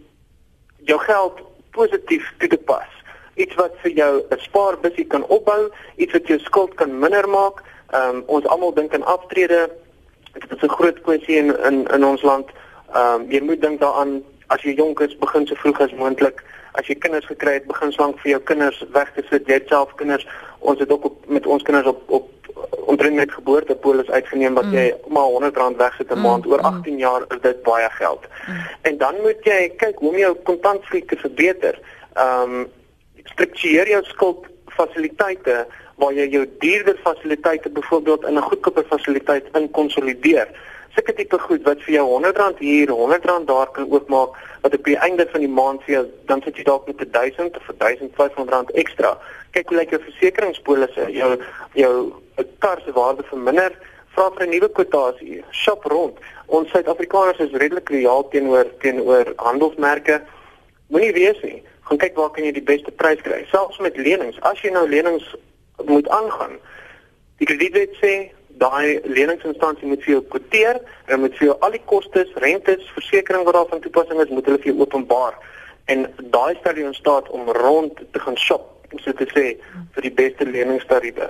jou 0.77 0.99
geld 0.99 1.39
positief 1.71 2.33
toe 2.37 2.47
te 2.47 2.57
pas 2.57 3.02
iets 3.35 3.55
wat 3.55 3.71
vir 3.81 3.91
jou 3.91 4.23
'n 4.29 4.39
spaarbusie 4.39 5.05
kan 5.05 5.25
opbou, 5.25 5.71
iets 5.95 6.13
wat 6.13 6.27
jou 6.27 6.39
skuld 6.39 6.73
kan 6.73 6.99
minder 6.99 7.29
maak. 7.29 7.63
Ehm 7.91 8.15
um, 8.15 8.23
ons 8.25 8.45
almal 8.45 8.73
dink 8.73 8.93
aan 8.93 9.05
aftrede. 9.05 9.69
Dit 10.33 10.51
is 10.51 10.61
'n 10.61 10.69
groot 10.69 11.01
kwessie 11.01 11.35
in 11.37 11.63
in 11.63 11.87
in 11.87 12.05
ons 12.05 12.21
land. 12.21 12.49
Ehm 12.93 13.21
um, 13.21 13.31
jy 13.31 13.41
moet 13.41 13.61
dink 13.61 13.79
daaraan 13.79 14.23
as 14.47 14.61
jy 14.61 14.73
jonk 14.73 14.99
is, 14.99 15.17
begin 15.17 15.47
so 15.47 15.55
vroeg 15.55 15.79
as 15.79 15.93
moontlik. 15.93 16.43
As 16.71 16.87
jy 16.87 16.95
kinders 16.95 17.25
gekry 17.25 17.53
het, 17.53 17.67
begin 17.67 17.91
slank 17.91 18.19
vir 18.19 18.31
jou 18.31 18.41
kinders 18.41 18.85
weg 18.93 19.11
te 19.15 19.23
sit. 19.29 19.47
Jy 19.47 19.61
self 19.67 19.95
kinders, 19.95 20.27
ons 20.59 20.79
het 20.79 20.91
ook 20.91 21.05
op, 21.05 21.17
met 21.27 21.45
ons 21.45 21.63
kinders 21.63 21.87
op 21.87 22.01
op 22.07 22.29
omtrent 22.85 23.15
met 23.15 23.31
geboortepolis 23.31 24.09
uitgeneem 24.09 24.53
wat 24.53 24.65
mm. 24.65 24.73
jy 24.73 24.95
maar 25.07 25.29
R100 25.29 25.77
wegsit 25.77 26.09
'n 26.09 26.17
mm. 26.17 26.21
maand 26.21 26.45
oor 26.45 26.61
18 26.61 26.93
mm. 26.93 26.99
jaar 26.99 27.21
is 27.27 27.41
dit 27.41 27.61
baie 27.63 27.89
geld. 27.89 28.27
Mm. 28.47 28.55
En 28.81 28.97
dan 28.97 29.15
moet 29.21 29.39
jy 29.41 29.73
kyk 29.77 29.99
hoe 29.99 30.09
om 30.09 30.17
jou 30.17 30.35
kontantvloei 30.43 31.05
te 31.05 31.17
verbeter. 31.17 31.79
Ehm 32.13 32.53
um, 32.53 32.71
struktureer 33.23 33.87
jou 33.87 34.03
skuld 34.03 34.45
fasiliteite 34.77 35.65
waar 36.01 36.13
jy 36.13 36.27
jou 36.33 36.45
duurder 36.59 36.97
fasiliteite 37.03 37.69
byvoorbeeld 37.69 38.23
in 38.23 38.37
'n 38.37 38.47
goedkoper 38.49 38.85
fasiliteit 38.89 39.45
inkonsolideer. 39.53 40.47
Sulke 40.95 41.13
tipe 41.13 41.39
goed 41.39 41.63
wat 41.63 41.81
vir 41.81 41.93
jou 41.93 42.05
R100 42.21 42.59
hier, 42.59 42.89
R100 42.89 43.45
daar 43.45 43.71
kan 43.71 43.89
oopmaak 43.89 44.29
wat 44.61 44.73
op 44.73 44.83
die 44.85 44.97
einde 44.97 45.27
van 45.31 45.39
die 45.39 45.49
maand 45.49 45.83
vir 45.83 45.93
jou 45.93 46.05
dan 46.25 46.41
sit 46.41 46.57
jy 46.57 46.63
dalk 46.63 46.85
met 46.87 47.13
1000 47.13 47.57
of 47.57 47.69
1500 47.77 48.71
ekstra. 48.71 49.17
Kyk 49.51 49.69
hoe 49.69 49.77
lyk 49.77 49.89
jou 49.89 50.01
versekeringspolisse, 50.01 51.11
jou 51.11 51.31
jou 51.73 52.13
kar 52.59 52.81
se 52.85 52.91
waarde 52.91 53.23
verminder, 53.23 53.73
vra 54.15 54.29
vir 54.35 54.45
'n 54.45 54.49
nuwe 54.49 54.69
kwotasie, 54.69 55.43
shop 55.51 55.83
rond. 55.85 56.17
Ons 56.45 56.69
Suid-Afrikaners 56.69 57.39
is 57.39 57.51
redelik 57.51 57.89
lojaal 57.89 58.27
teenoor 58.29 58.65
teenoor 58.79 59.33
handelsmerke. 59.35 60.21
Moenie 60.87 61.13
wees 61.13 61.41
nie. 61.41 61.63
Gaan 61.93 62.09
kyk 62.09 62.15
waar 62.17 62.31
kan 62.33 62.41
jy 62.47 62.51
die 62.55 62.65
beste 62.65 62.89
prys 62.97 63.19
kry. 63.21 63.43
Selfs 63.51 63.77
met 63.77 63.97
lenings, 64.01 64.39
as 64.49 64.57
jy 64.65 64.71
nou 64.73 64.87
lenings 64.89 65.27
moet 65.85 66.07
aangaan. 66.09 66.55
Die 67.37 67.45
kredietwet 67.45 67.93
sê 68.01 68.13
daai 68.57 68.97
leningsinstansie 69.05 69.91
moet 69.91 70.01
vir 70.01 70.15
jou 70.15 70.23
kwoteer 70.33 70.79
en 71.13 71.21
moet 71.21 71.37
vir 71.37 71.51
jou 71.51 71.57
al 71.61 71.77
die 71.77 71.83
kostes, 71.85 72.33
rentes, 72.41 72.89
versekerings 72.95 73.45
wat 73.45 73.59
daarvan 73.59 73.85
toepassing 73.85 74.25
is, 74.25 74.33
moet 74.33 74.49
hulle 74.49 74.63
vir 74.65 74.71
jou 74.71 74.79
openbaar. 74.81 75.37
En 75.93 76.07
daai 76.33 76.57
stel 76.63 76.81
jou 76.81 76.89
in 76.89 76.97
staat 76.97 77.29
om 77.29 77.53
rond 77.61 78.01
te 78.01 78.25
gaan 78.25 78.41
shop, 78.41 78.65
om 78.89 79.05
so 79.05 79.13
te 79.21 79.29
sê, 79.29 79.47
vir 79.93 80.09
die 80.09 80.15
beste 80.17 80.49
leningstariewe. 80.49 81.29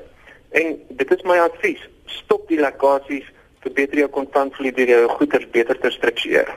En 0.56 0.78
dit 1.04 1.18
is 1.18 1.28
my 1.28 1.42
advies, 1.44 1.84
stop 2.22 2.48
die 2.48 2.64
lekkasies, 2.64 3.28
verbeter 3.68 4.06
jou 4.06 4.14
kontantvloei 4.16 4.72
deur 4.80 4.96
jou 4.96 5.08
goeder 5.18 5.52
beter 5.52 5.84
te 5.84 5.92
struktureer. 5.92 6.56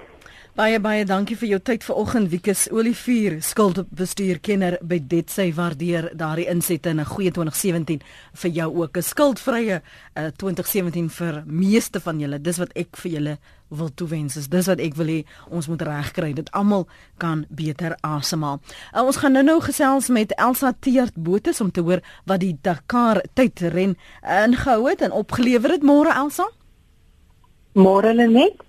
Baie 0.56 0.78
baie 0.80 1.02
dankie 1.04 1.36
vir 1.36 1.50
jou 1.50 1.56
tyd 1.60 1.82
vanoggend 1.84 2.30
Wikus. 2.32 2.62
Olivier 2.72 3.34
skuldbestuurkenner 3.44 4.78
by 4.80 4.96
Detsy 5.04 5.50
waardeer 5.52 6.06
daardie 6.16 6.46
insette 6.48 6.88
in 6.88 7.00
'n 7.00 7.04
goeie 7.04 7.30
2017 7.30 8.00
vir 8.32 8.50
jou 8.50 8.68
ook. 8.80 8.96
'n 8.96 9.02
skuldvrye 9.02 9.82
uh, 10.16 10.26
2017 10.38 11.10
vir 11.10 11.42
meeste 11.44 12.00
van 12.00 12.20
julle. 12.20 12.40
Dis 12.40 12.56
wat 12.56 12.72
ek 12.72 12.96
vir 12.96 13.12
julle 13.12 13.38
wil 13.68 13.90
toewens 13.94 14.36
is. 14.36 14.48
Dis 14.48 14.66
wat 14.66 14.80
ek 14.80 14.94
wil 14.94 15.06
hê 15.06 15.24
ons 15.50 15.68
moet 15.68 15.82
regkry. 15.82 16.32
Dit 16.32 16.50
almal 16.52 16.86
kan 17.18 17.44
beter 17.50 17.96
asemhaal. 18.00 18.60
Uh, 18.94 19.04
ons 19.04 19.16
gaan 19.16 19.32
nou-nou 19.32 19.60
gesels 19.60 20.08
met 20.08 20.32
Elsa 20.38 20.72
Teert 20.80 21.14
Botes 21.16 21.60
om 21.60 21.70
te 21.70 21.80
hoor 21.82 22.00
wat 22.24 22.40
die 22.40 22.56
Dakar 22.62 23.22
tydren 23.34 23.96
ingehou 24.24 24.88
het 24.88 25.02
en 25.02 25.12
opgelewer 25.12 25.70
het. 25.70 25.82
Môre 25.82 26.16
Elsa? 26.16 26.48
Môre 27.74 28.14
net 28.14 28.65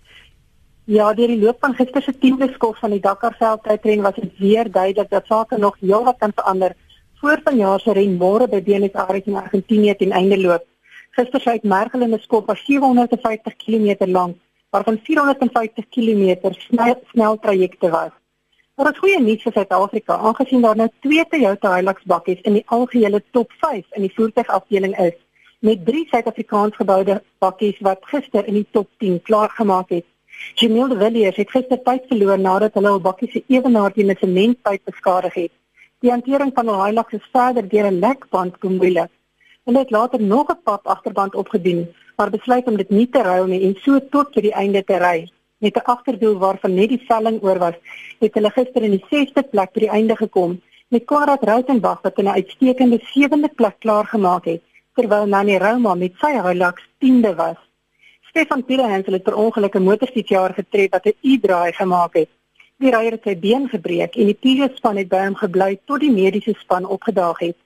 Ja, 0.88 1.10
deur 1.14 1.28
die 1.28 1.42
loop 1.42 1.58
van 1.60 1.74
gister 1.76 2.02
se 2.02 2.14
10de 2.16 2.48
skof 2.54 2.78
van 2.80 2.94
die 2.96 3.02
Dakar 3.04 3.34
veldtydren 3.36 4.06
was 4.06 4.16
dit 4.16 4.38
weer 4.40 4.70
duidelik 4.72 5.10
dat 5.10 5.26
sake 5.28 5.58
nog 5.60 5.76
heelwat 5.82 6.16
kan 6.18 6.32
verander 6.36 6.76
voor 7.20 7.42
vanjaar 7.44 7.80
se 7.80 7.92
ren 7.92 8.16
môre 8.22 8.48
by 8.48 8.62
Buenos 8.64 8.94
Aires 8.94 9.28
in 9.28 9.36
Argentinië 9.36 9.96
ten 9.96 10.12
einde 10.12 10.40
loop. 10.40 10.64
Gister 11.12 11.42
se 11.42 11.50
uitmergelende 11.50 12.20
skof 12.20 12.46
was 12.46 12.64
750 12.66 13.56
km 13.56 14.08
lank, 14.12 14.40
waarvan 14.70 15.00
450 15.04 15.90
km 15.90 16.52
snel 16.52 17.04
snel 17.12 17.40
trajecte 17.40 17.90
was. 17.90 18.16
Maar 18.76 18.86
dit 18.86 18.98
goeie 18.98 19.22
nuus 19.22 19.44
vir 19.44 19.60
Suid-Afrika, 19.60 20.18
aangesien 20.18 20.62
daar 20.62 20.76
nou 20.76 20.90
twee 21.02 21.28
Toyota 21.28 21.76
Hilux 21.76 22.04
bakkies 22.06 22.42
in 22.42 22.62
die 22.62 22.66
algehele 22.66 23.24
top 23.32 23.52
5 23.60 23.86
in 23.92 24.08
die 24.08 24.14
voertuigafdeling 24.16 24.96
is, 24.98 25.20
met 25.60 25.86
drie 25.86 26.08
Suid-Afrikaans 26.08 26.76
geboude 26.76 27.24
bakkies 27.44 27.80
wat 27.80 28.14
gister 28.14 28.48
in 28.48 28.62
die 28.62 28.70
top 28.72 28.88
10 28.98 29.22
klaargemaak 29.22 29.90
het. 29.90 30.06
Jamil 30.56 30.88
de 30.88 30.98
Villiers 30.98 31.36
het 31.36 31.52
gister 31.52 31.80
tyd 31.84 32.04
verloor 32.10 32.40
nadat 32.40 32.74
hulle 32.74 32.90
hul 32.96 33.02
bakkie 33.02 33.30
se 33.32 33.44
ewenaar 33.48 33.94
teen 33.94 34.12
'n 34.12 34.18
sementpyp 34.20 34.82
beskadig 34.86 35.34
het. 35.34 35.52
Die 36.00 36.12
hantering 36.12 36.52
van 36.54 36.68
hul 36.68 36.84
Hilux 36.86 37.14
is 37.14 37.30
verder 37.32 37.68
deur 37.70 37.88
'n 37.92 38.00
lekband 38.00 38.60
bemoeilik. 38.60 39.12
Hulle 39.66 39.80
het 39.80 39.92
later 39.92 40.22
nog 40.22 40.48
'n 40.50 40.62
pap 40.64 40.88
agterband 40.88 41.36
opgedoen, 41.36 41.88
maar 42.16 42.30
besluit 42.30 42.68
om 42.68 42.78
dit 42.78 42.90
nie 42.90 43.10
te 43.10 43.22
ruil 43.22 43.46
nie 43.46 43.64
en 43.64 43.76
so 43.82 44.00
tot 44.10 44.34
by 44.34 44.42
die 44.42 44.54
einde 44.54 44.84
te 44.84 44.98
ry. 44.98 45.30
Met 45.58 45.76
'n 45.76 45.86
agterwiel 45.86 46.38
waarvan 46.38 46.74
net 46.74 46.90
die 46.90 47.06
velling 47.08 47.44
oor 47.44 47.60
was, 47.60 47.76
het 48.20 48.34
hulle 48.34 48.50
gister 48.50 48.84
in 48.84 48.92
die 48.92 49.06
6de 49.10 49.44
plek 49.44 49.74
by 49.74 49.80
die 49.80 49.90
einde 49.90 50.16
gekom 50.16 50.62
met 50.88 51.06
Kwarat 51.06 51.44
Rautenbach 51.44 52.02
wat 52.02 52.18
'n 52.18 52.28
uitstekende 52.28 53.00
7de 53.02 53.50
plek 53.56 53.76
klaar 53.80 54.06
gemaak 54.06 54.46
het, 54.46 54.62
terwyl 54.96 55.26
Nani 55.26 55.58
Rouma 55.58 55.96
met 55.96 56.14
sy 56.20 56.42
Hilux 56.42 56.82
10de 57.00 57.36
was. 57.36 57.67
Stefan 58.38 58.62
Pierrehans 58.66 59.08
het 59.10 59.24
per 59.24 59.34
ongeluk 59.34 59.76
'n 59.76 59.84
motorfietsjaer 59.84 60.54
getref 60.54 60.90
wat 60.90 61.06
'n 61.06 61.18
U-draai 61.22 61.72
gemaak 61.74 62.14
het. 62.14 62.30
Die 62.78 62.92
ryer 62.92 63.12
het 63.12 63.24
sy 63.24 63.36
been 63.40 63.68
gebreek 63.70 64.16
en 64.16 64.26
die 64.26 64.38
Pierre-span 64.44 64.98
het 64.98 65.10
by 65.10 65.24
hom 65.26 65.36
gebly 65.36 65.80
tot 65.86 66.00
die 66.00 66.12
mediese 66.12 66.54
span 66.60 66.86
opgedaag 66.86 67.40
het. 67.40 67.58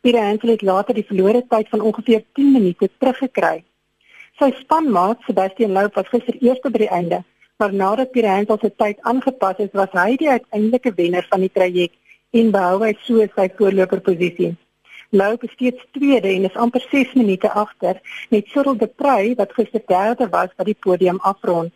Pierrehans 0.00 0.42
het 0.42 0.62
later 0.62 0.94
die 0.94 1.04
verlore 1.04 1.44
tyd 1.48 1.68
van 1.68 1.80
ongeveer 1.80 2.24
10 2.32 2.52
minute 2.52 2.90
teruggekry. 2.98 3.64
Sy 4.38 4.50
spanmaat 4.60 5.18
Sebastian 5.26 5.72
Louw 5.72 5.88
was 5.92 6.08
gister 6.08 6.36
eerste 6.40 6.70
by 6.70 6.78
die 6.78 6.94
einde, 6.98 7.24
maar 7.56 7.74
nadat 7.74 8.10
Pierrehans 8.10 8.60
sy 8.60 8.70
tyd 8.76 8.96
aangepas 9.00 9.56
het, 9.56 9.72
was 9.72 9.92
hy 9.92 10.16
die 10.16 10.30
uiteindelike 10.30 10.94
wenner 10.94 11.26
van 11.28 11.40
die 11.40 11.52
traject 11.52 11.94
en 12.30 12.50
behou 12.50 12.84
hy 12.84 12.96
so 13.02 13.26
sy 13.36 13.48
voorloperposisie. 13.58 14.56
Lou 15.10 15.36
is 15.40 15.52
steeds 15.52 15.86
tweede 15.92 16.28
en 16.28 16.44
is 16.44 16.54
amper 16.54 16.86
6 16.90 17.12
minute 17.14 17.50
agter 17.50 18.00
met 18.28 18.46
Cyril 18.46 18.76
de 18.76 18.86
Prey 18.86 19.34
wat 19.34 19.52
gister 19.52 19.82
derde 19.86 20.28
was 20.28 20.48
wat 20.56 20.66
die 20.66 20.76
podium 20.80 21.18
afrond. 21.20 21.72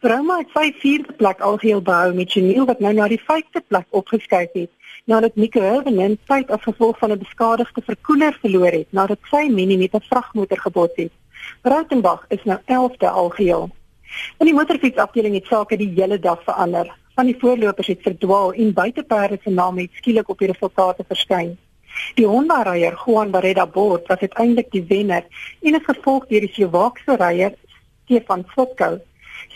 Roma 0.00 0.38
het 0.38 0.50
sy 0.52 0.72
vierde 0.80 1.12
plek 1.12 1.40
algeheel 1.40 1.82
behou 1.82 2.14
met 2.14 2.32
Janiel 2.32 2.66
wat 2.66 2.80
nou 2.80 2.92
na 2.94 3.06
die 3.08 3.20
vyfde 3.20 3.62
plek 3.66 3.86
opgeskuif 3.90 4.50
het 4.52 4.70
nadat 5.04 5.36
Nico 5.36 5.60
Hervenen 5.60 6.18
tyd 6.26 6.50
as 6.50 6.66
gevolg 6.66 6.98
van 6.98 7.12
'n 7.12 7.18
beskadigde 7.18 7.82
verkoeler 7.84 8.38
verloor 8.40 8.72
het 8.72 8.92
nadat 8.92 9.18
sy 9.30 9.48
mini 9.48 9.76
met 9.76 9.94
'n 9.94 10.06
vragmotor 10.10 10.58
gebots 10.58 10.96
het. 10.96 11.12
Rautenbach 11.62 12.24
is 12.28 12.44
nou 12.44 12.58
11de 12.64 13.08
algeheel. 13.08 13.70
In 14.38 14.46
die 14.46 14.54
motorfietsafdeling 14.54 15.34
het 15.34 15.46
sake 15.46 15.76
die 15.76 15.92
hele 15.94 16.18
dag 16.18 16.42
verander. 16.42 16.96
Van 17.14 17.26
die 17.26 17.36
voorlopers 17.38 17.86
het 17.86 18.02
verdwaal 18.02 18.52
en 18.52 18.72
buiteperde 18.72 19.38
se 19.42 19.50
name 19.50 19.80
het 19.80 19.90
skielik 19.94 20.28
op 20.28 20.38
die 20.38 20.48
resultate 20.48 21.04
verskyn. 21.08 21.58
Die 22.14 22.26
Honda-ryer 22.26 22.94
Juan 23.04 23.30
Barreda 23.30 23.66
Bort 23.66 24.08
was 24.08 24.18
uiteindelik 24.18 24.70
die 24.70 24.84
wenner 24.88 25.24
en 25.62 25.74
is 25.78 25.86
gevolg 25.86 26.26
deur 26.30 26.46
die 26.46 26.52
Slowaakse 26.52 27.16
ryer 27.20 27.54
Stefan 28.04 28.44
Sotko. 28.54 28.98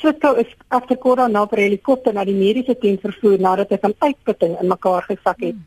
Sotko 0.02 0.34
is 0.42 0.50
agter 0.68 0.98
Korda 0.98 1.26
na 1.28 1.42
'n 1.44 1.60
helikopter 1.64 2.14
na 2.14 2.24
die 2.24 2.34
mediese 2.34 2.78
tent 2.78 3.00
vervoer 3.00 3.38
nadat 3.40 3.70
hy 3.70 3.78
van 3.82 3.94
uitputting 3.98 4.54
in 4.60 4.68
mekaar 4.68 5.02
gesak 5.02 5.40
het. 5.40 5.58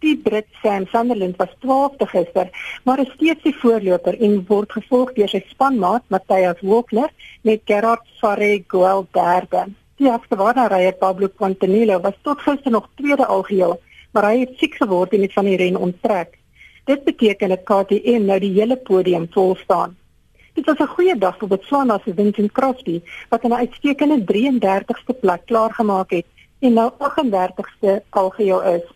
Die 0.00 0.16
Brit 0.16 0.46
Sam 0.62 0.86
Sunderland 0.86 1.36
was 1.38 1.52
12de 1.64 2.06
gister, 2.06 2.48
maar 2.84 2.98
is 3.00 3.12
steeds 3.14 3.42
die 3.42 3.56
voorloper 3.62 4.20
en 4.20 4.44
word 4.48 4.72
gevolg 4.72 5.14
deur 5.16 5.28
sy 5.28 5.42
spanmaat 5.48 6.04
Matthias 6.08 6.60
Walker 6.60 7.08
met 7.42 7.62
Gerard 7.64 8.04
Farre-Goel 8.20 9.06
derde. 9.12 9.66
Die 9.96 10.10
afgewaarde 10.12 10.68
ryer 10.68 10.92
Pablo 10.92 11.28
Quintanillo 11.28 12.00
was 12.00 12.18
tot 12.22 12.40
gister 12.40 12.70
nog 12.70 12.88
tweede 12.94 13.26
algeheel 13.26 13.80
maar 14.16 14.30
hy 14.32 14.46
het 14.46 14.56
siek 14.56 14.78
geword 14.80 15.12
en 15.12 15.26
het 15.26 15.34
van 15.36 15.44
die 15.44 15.58
ren 15.60 15.76
onttrek. 15.76 16.38
Dit 16.88 17.04
beteken 17.04 17.52
dat 17.52 17.66
KTM 17.68 18.24
nou 18.24 18.38
die 18.40 18.54
hele 18.54 18.76
podium 18.88 19.26
vol 19.34 19.52
staan. 19.60 19.96
Dit 20.56 20.64
was 20.64 20.78
'n 20.80 20.94
goeie 20.96 21.16
dag 21.18 21.36
vir 21.38 21.48
Botswana 21.48 21.98
se 22.04 22.14
Vincent 22.14 22.52
Crosby 22.52 23.02
wat 23.28 23.44
'n 23.44 23.52
uitstekende 23.52 24.24
33ste 24.24 25.12
plek 25.20 25.42
klaargemaak 25.46 26.10
het 26.10 26.26
en 26.60 26.72
nou 26.72 26.90
38ste 26.98 28.02
algeheel 28.10 28.62
is. 28.62 28.86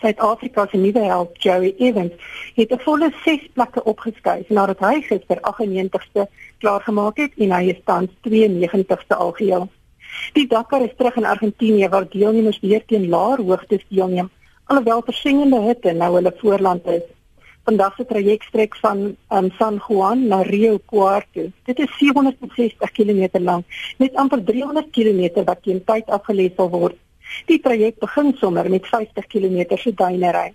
Suid-Afrika 0.00 0.66
se 0.66 0.76
nuwe 0.76 1.00
held, 1.00 1.42
Joey 1.42 1.74
Evans, 1.78 2.12
het 2.54 2.70
'n 2.72 2.78
volle 2.78 3.12
6 3.24 3.48
plekke 3.52 3.84
opgeskuif 3.84 4.48
nadat 4.48 4.78
hy 4.78 5.00
gister 5.00 5.38
98ste 5.40 6.28
klaargemaak 6.58 7.16
het 7.16 7.32
en 7.36 7.50
hy 7.52 7.68
is 7.68 7.80
tans 7.84 8.10
92ste 8.20 9.16
algeheel. 9.16 9.68
Die 10.32 10.46
Dakar 10.46 10.82
is 10.82 10.94
terug 10.96 11.16
in 11.16 11.24
Argentinië 11.24 11.88
waar 11.88 12.08
deelnemers 12.08 12.60
weer 12.60 12.84
teen 12.86 13.08
laer 13.08 13.42
hoogtes 13.42 13.84
deelneem, 13.88 14.30
alhoewel 14.64 15.02
versengende 15.06 15.60
hitte 15.64 15.92
nou 15.92 16.14
hulle 16.14 16.32
voorland 16.42 16.86
is. 16.86 17.02
Vandag 17.64 17.96
se 17.96 18.06
traject 18.06 18.46
strek 18.48 18.76
van 18.80 19.02
um, 19.36 19.50
San 19.58 19.80
Juan 19.86 20.26
na 20.28 20.40
Rio 20.42 20.78
Cuarto. 20.86 21.48
Dit 21.64 21.78
is 21.78 21.98
760 21.98 22.92
km 22.96 23.42
lank, 23.42 23.66
met 23.98 24.14
amper 24.14 24.44
300 24.44 24.90
km 24.90 25.44
wat 25.44 25.62
teen 25.62 25.84
tyd 25.84 26.06
afgelees 26.06 26.56
sal 26.56 26.70
word. 26.70 26.96
Die 27.46 27.60
traject 27.62 28.00
begin 28.00 28.32
sommer 28.40 28.70
met 28.70 28.86
50 28.86 29.26
km 29.26 29.76
se 29.76 29.94
duinery. 29.94 30.50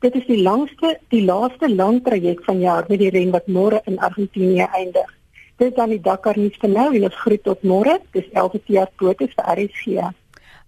Dit 0.00 0.14
is 0.16 0.26
die 0.26 0.40
langste, 0.42 0.96
die 1.12 1.22
laaste 1.24 1.68
lang 1.68 2.02
traject 2.04 2.44
van 2.44 2.60
jaar 2.60 2.86
met 2.88 3.00
die 3.02 3.10
ren 3.12 3.32
wat 3.36 3.48
môre 3.48 3.80
in 3.84 3.98
Argentinië 4.00 4.68
eindig. 4.72 5.08
Dis 5.60 5.74
dan 5.76 5.92
die 5.92 6.00
Dakar 6.00 6.38
nuus 6.40 6.56
vir 6.60 6.70
nou 6.72 6.88
en 6.96 7.02
ons 7.04 7.22
groet 7.22 7.42
tot 7.44 7.62
môre. 7.62 7.98
Dis 8.16 8.28
Elsie 8.32 8.62
Tia 8.64 8.86
Potes 8.96 9.34
vir 9.36 9.50
RSG. 9.56 10.12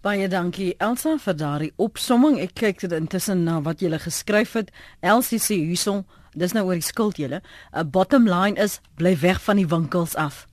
Baie 0.05 0.27
dankie 0.29 0.75
Elsa 0.83 1.15
vir 1.23 1.37
daardie 1.39 1.73
opsomming. 1.81 2.41
Ek 2.43 2.53
kyk 2.59 2.83
dit 2.85 2.93
intussen 2.93 3.47
na 3.47 3.61
wat 3.65 3.81
jy 3.81 3.89
gele 3.89 4.03
geskryf 4.03 4.59
het. 4.59 4.75
Elsie 5.01 5.41
sê 5.41 5.57
hierson 5.57 6.05
Dis 6.33 6.55
nou 6.57 6.65
oor 6.65 6.79
die 6.81 6.85
skuld 6.85 7.19
julle. 7.21 7.43
'n 7.43 7.79
uh, 7.79 7.85
Bottom 7.85 8.29
line 8.29 8.57
is 8.57 8.81
bly 8.97 9.13
weg 9.21 9.41
van 9.45 9.57
die 9.57 9.69
winkels 9.69 10.15
af. 10.17 10.47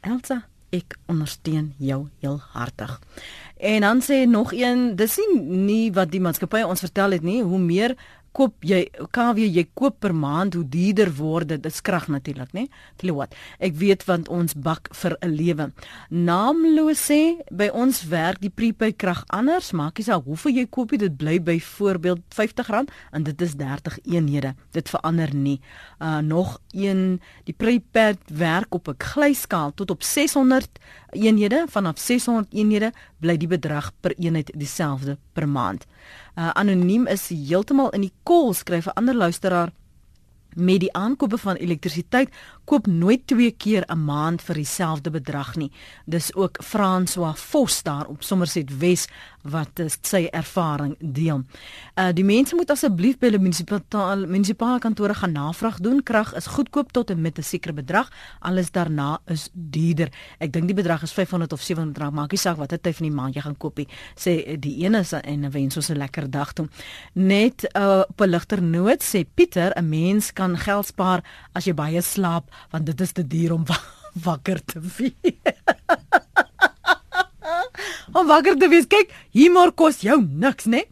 Elsa, 0.00 0.46
ek 0.74 0.96
ondersteun 1.06 1.74
jou 1.78 2.08
heel 2.20 2.40
hartig. 2.54 2.98
En 3.56 3.80
dan 3.80 4.02
sê 4.02 4.26
nog 4.26 4.52
een, 4.52 4.96
dis 4.96 5.16
nie, 5.16 5.40
nie 5.42 5.92
wat 5.92 6.10
die 6.10 6.20
maatskappy 6.20 6.62
ons 6.62 6.80
vertel 6.80 7.10
het 7.10 7.22
nie, 7.22 7.42
hoe 7.42 7.58
meer 7.58 7.94
koop 8.32 8.64
jy 8.64 8.84
KW 9.12 9.46
jy 9.46 9.66
koop 9.74 10.00
per 10.00 10.14
maand 10.14 10.54
hoe 10.54 10.64
duurder 10.68 11.10
word 11.16 11.48
dit. 11.48 11.66
Is 11.66 11.80
krag 11.80 12.08
natuurlik 12.08 12.52
nê 12.56 12.66
kilowatt 13.00 13.34
ek 13.58 13.74
weet 13.80 14.04
want 14.08 14.28
ons 14.28 14.54
bak 14.54 14.88
vir 14.92 15.16
'n 15.20 15.30
lewe. 15.30 15.72
Naamloos 16.10 17.00
sê 17.10 17.40
by 17.50 17.68
ons 17.72 18.02
werk 18.08 18.40
die 18.40 18.50
prepaid 18.50 18.96
krag 18.96 19.24
anders. 19.28 19.72
Maak 19.72 19.98
jy 19.98 20.04
saak 20.04 20.24
hoeveel 20.24 20.54
jy 20.54 20.66
koop 20.66 20.90
dit 20.90 21.16
bly 21.16 21.38
by 21.38 21.58
voorbeeld 21.60 22.20
R50 22.34 22.88
en 23.12 23.22
dit 23.22 23.40
is 23.40 23.54
30 23.54 23.98
eenhede. 24.04 24.54
Dit 24.72 24.88
verander 24.88 25.34
nie. 25.34 25.60
Uh, 25.98 26.18
nog 26.18 26.60
een 26.72 27.20
die 27.44 27.54
prepaid 27.54 28.18
werk 28.26 28.74
op 28.74 28.88
'n 28.88 28.98
glyskaal 28.98 29.72
tot 29.74 29.90
op 29.90 30.02
600 30.02 30.68
eenhede 31.12 31.64
vanaf 31.68 31.98
600 31.98 32.46
eenhede 32.52 32.92
bly 33.20 33.36
die 33.36 33.50
bedrag 33.50 33.92
per 34.00 34.14
eenheid 34.18 34.50
dieselfde 34.54 35.18
per 35.32 35.48
maand 35.48 35.86
uh, 36.36 36.50
anoniem 36.54 37.06
is 37.06 37.28
heeltemal 37.28 37.90
in 37.96 38.08
die 38.08 38.14
kol 38.22 38.54
skryf 38.54 38.86
'n 38.86 38.96
ander 38.96 39.14
luisteraar 39.14 39.72
met 40.54 40.80
die 40.80 40.92
aankope 40.92 41.38
van 41.38 41.56
elektrisiteit 41.56 42.34
koop 42.64 42.86
nooit 42.86 43.26
twee 43.26 43.50
keer 43.50 43.84
'n 43.86 44.04
maand 44.04 44.42
vir 44.42 44.54
dieselfde 44.54 45.10
bedrag 45.10 45.56
nie. 45.56 45.70
Dis 46.06 46.34
ook 46.34 46.58
François 46.62 47.36
Vos 47.36 47.82
daar 47.82 48.06
op 48.06 48.22
Somerset 48.22 48.78
Wes 48.78 49.08
wat 49.42 49.78
is, 49.78 49.98
sy 50.02 50.26
ervaring 50.32 50.96
deel. 51.00 51.44
Uh 51.96 52.10
die 52.16 52.24
mense 52.24 52.56
moet 52.56 52.70
asseblief 52.70 53.18
by 53.20 53.30
die 53.30 53.40
munisipale 53.40 54.26
munisipale 54.26 54.80
kantore 54.82 55.14
gaan 55.14 55.32
navraag 55.32 55.80
doen. 55.80 56.02
Krag 56.02 56.34
is 56.36 56.46
goedkoop 56.46 56.92
tot 56.92 57.10
en 57.10 57.20
met 57.20 57.38
'n 57.38 57.42
sekere 57.42 57.72
bedrag. 57.72 58.10
Alles 58.40 58.70
daarna 58.70 59.20
is 59.26 59.48
duurder. 59.52 60.08
Ek 60.38 60.52
dink 60.52 60.66
die 60.66 60.74
bedrag 60.74 61.02
is 61.02 61.12
500 61.12 61.52
of 61.52 61.62
700 61.62 61.98
rand. 61.98 62.14
Maak 62.14 62.30
nie 62.30 62.38
saak 62.38 62.56
watter 62.56 62.80
tyd 62.80 62.96
van 62.96 63.06
die 63.06 63.16
maand 63.16 63.34
jy 63.34 63.40
gaan 63.40 63.56
koop 63.56 63.76
nie. 63.76 63.88
Sê 64.14 64.58
die 64.58 64.84
een 64.84 64.94
is 64.94 65.12
en 65.12 65.50
wens 65.50 65.76
ons 65.76 65.90
'n 65.90 65.96
lekker 65.96 66.30
dag 66.30 66.52
toe. 66.52 66.68
Net 67.14 67.68
uh, 67.76 68.02
op 68.08 68.20
'n 68.20 68.28
ligter 68.28 68.62
noot 68.62 69.02
sê 69.02 69.24
Pieter, 69.34 69.72
'n 69.76 69.88
mens 69.88 70.32
kan 70.32 70.56
geld 70.58 70.86
spaar 70.86 71.22
as 71.52 71.64
jy 71.64 71.74
baie 71.74 72.02
slaap 72.02 72.50
want 72.70 72.86
dit 72.86 73.00
is 73.00 73.12
te 73.12 73.26
duur 73.26 73.52
om 73.52 73.64
wakker 74.26 74.64
te 74.64 74.80
wees. 74.80 75.79
Om 78.12 78.26
wakker 78.26 78.56
te 78.58 78.68
wees. 78.70 78.88
Kyk, 78.90 79.12
humor 79.36 79.72
kos 79.76 80.00
jou 80.04 80.18
niks, 80.22 80.66
né? 80.70 80.84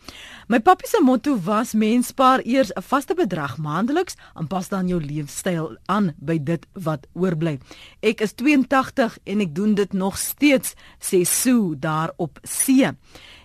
My 0.48 0.60
papi 0.64 0.88
se 0.88 1.00
motto 1.04 1.34
was 1.44 1.74
mens 1.76 2.08
spaar 2.12 2.40
eers 2.44 2.72
'n 2.72 2.82
vaste 2.82 3.14
bedrag 3.14 3.58
maandeliks 3.58 4.16
en 4.34 4.46
pas 4.46 4.68
dan 4.68 4.88
jou 4.88 5.00
leefstyl 5.00 5.76
aan 5.86 6.14
by 6.18 6.38
dit 6.38 6.66
wat 6.72 7.06
oorbly. 7.12 7.58
Ek 8.00 8.20
is 8.20 8.32
82 8.32 9.18
en 9.24 9.40
ek 9.40 9.54
doen 9.54 9.74
dit 9.74 9.92
nog 9.92 10.16
steeds, 10.16 10.74
sê 11.00 11.24
Sue 11.24 11.76
daar 11.78 12.12
op 12.16 12.38
see. 12.42 12.88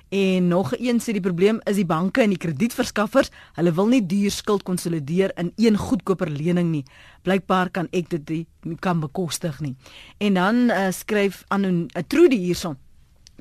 En 0.09 0.47
nog 0.47 0.73
een 0.77 0.99
sê 0.99 1.11
die 1.11 1.21
probleem 1.21 1.59
is 1.63 1.75
die 1.75 1.85
banke 1.85 2.21
en 2.21 2.29
die 2.29 2.37
kredietverskaffers, 2.37 3.31
hulle 3.55 3.73
wil 3.73 3.87
nie 3.87 4.05
duur 4.05 4.31
skuld 4.31 4.63
konsolideer 4.63 5.31
in 5.35 5.51
een 5.57 5.77
goedkoper 5.77 6.29
lening 6.29 6.69
nie. 6.71 6.85
Blykbaar 7.23 7.69
kan 7.69 7.87
ek 7.91 8.09
dit 8.09 8.29
nie 8.29 8.77
kan 8.79 8.99
bekostig 8.99 9.59
nie. 9.59 9.75
En 10.19 10.33
dan 10.33 10.55
uh, 10.69 10.91
skryf 10.91 11.43
aan 11.47 11.65
'n 11.65 11.87
Trudy 12.07 12.37
hierson. 12.37 12.77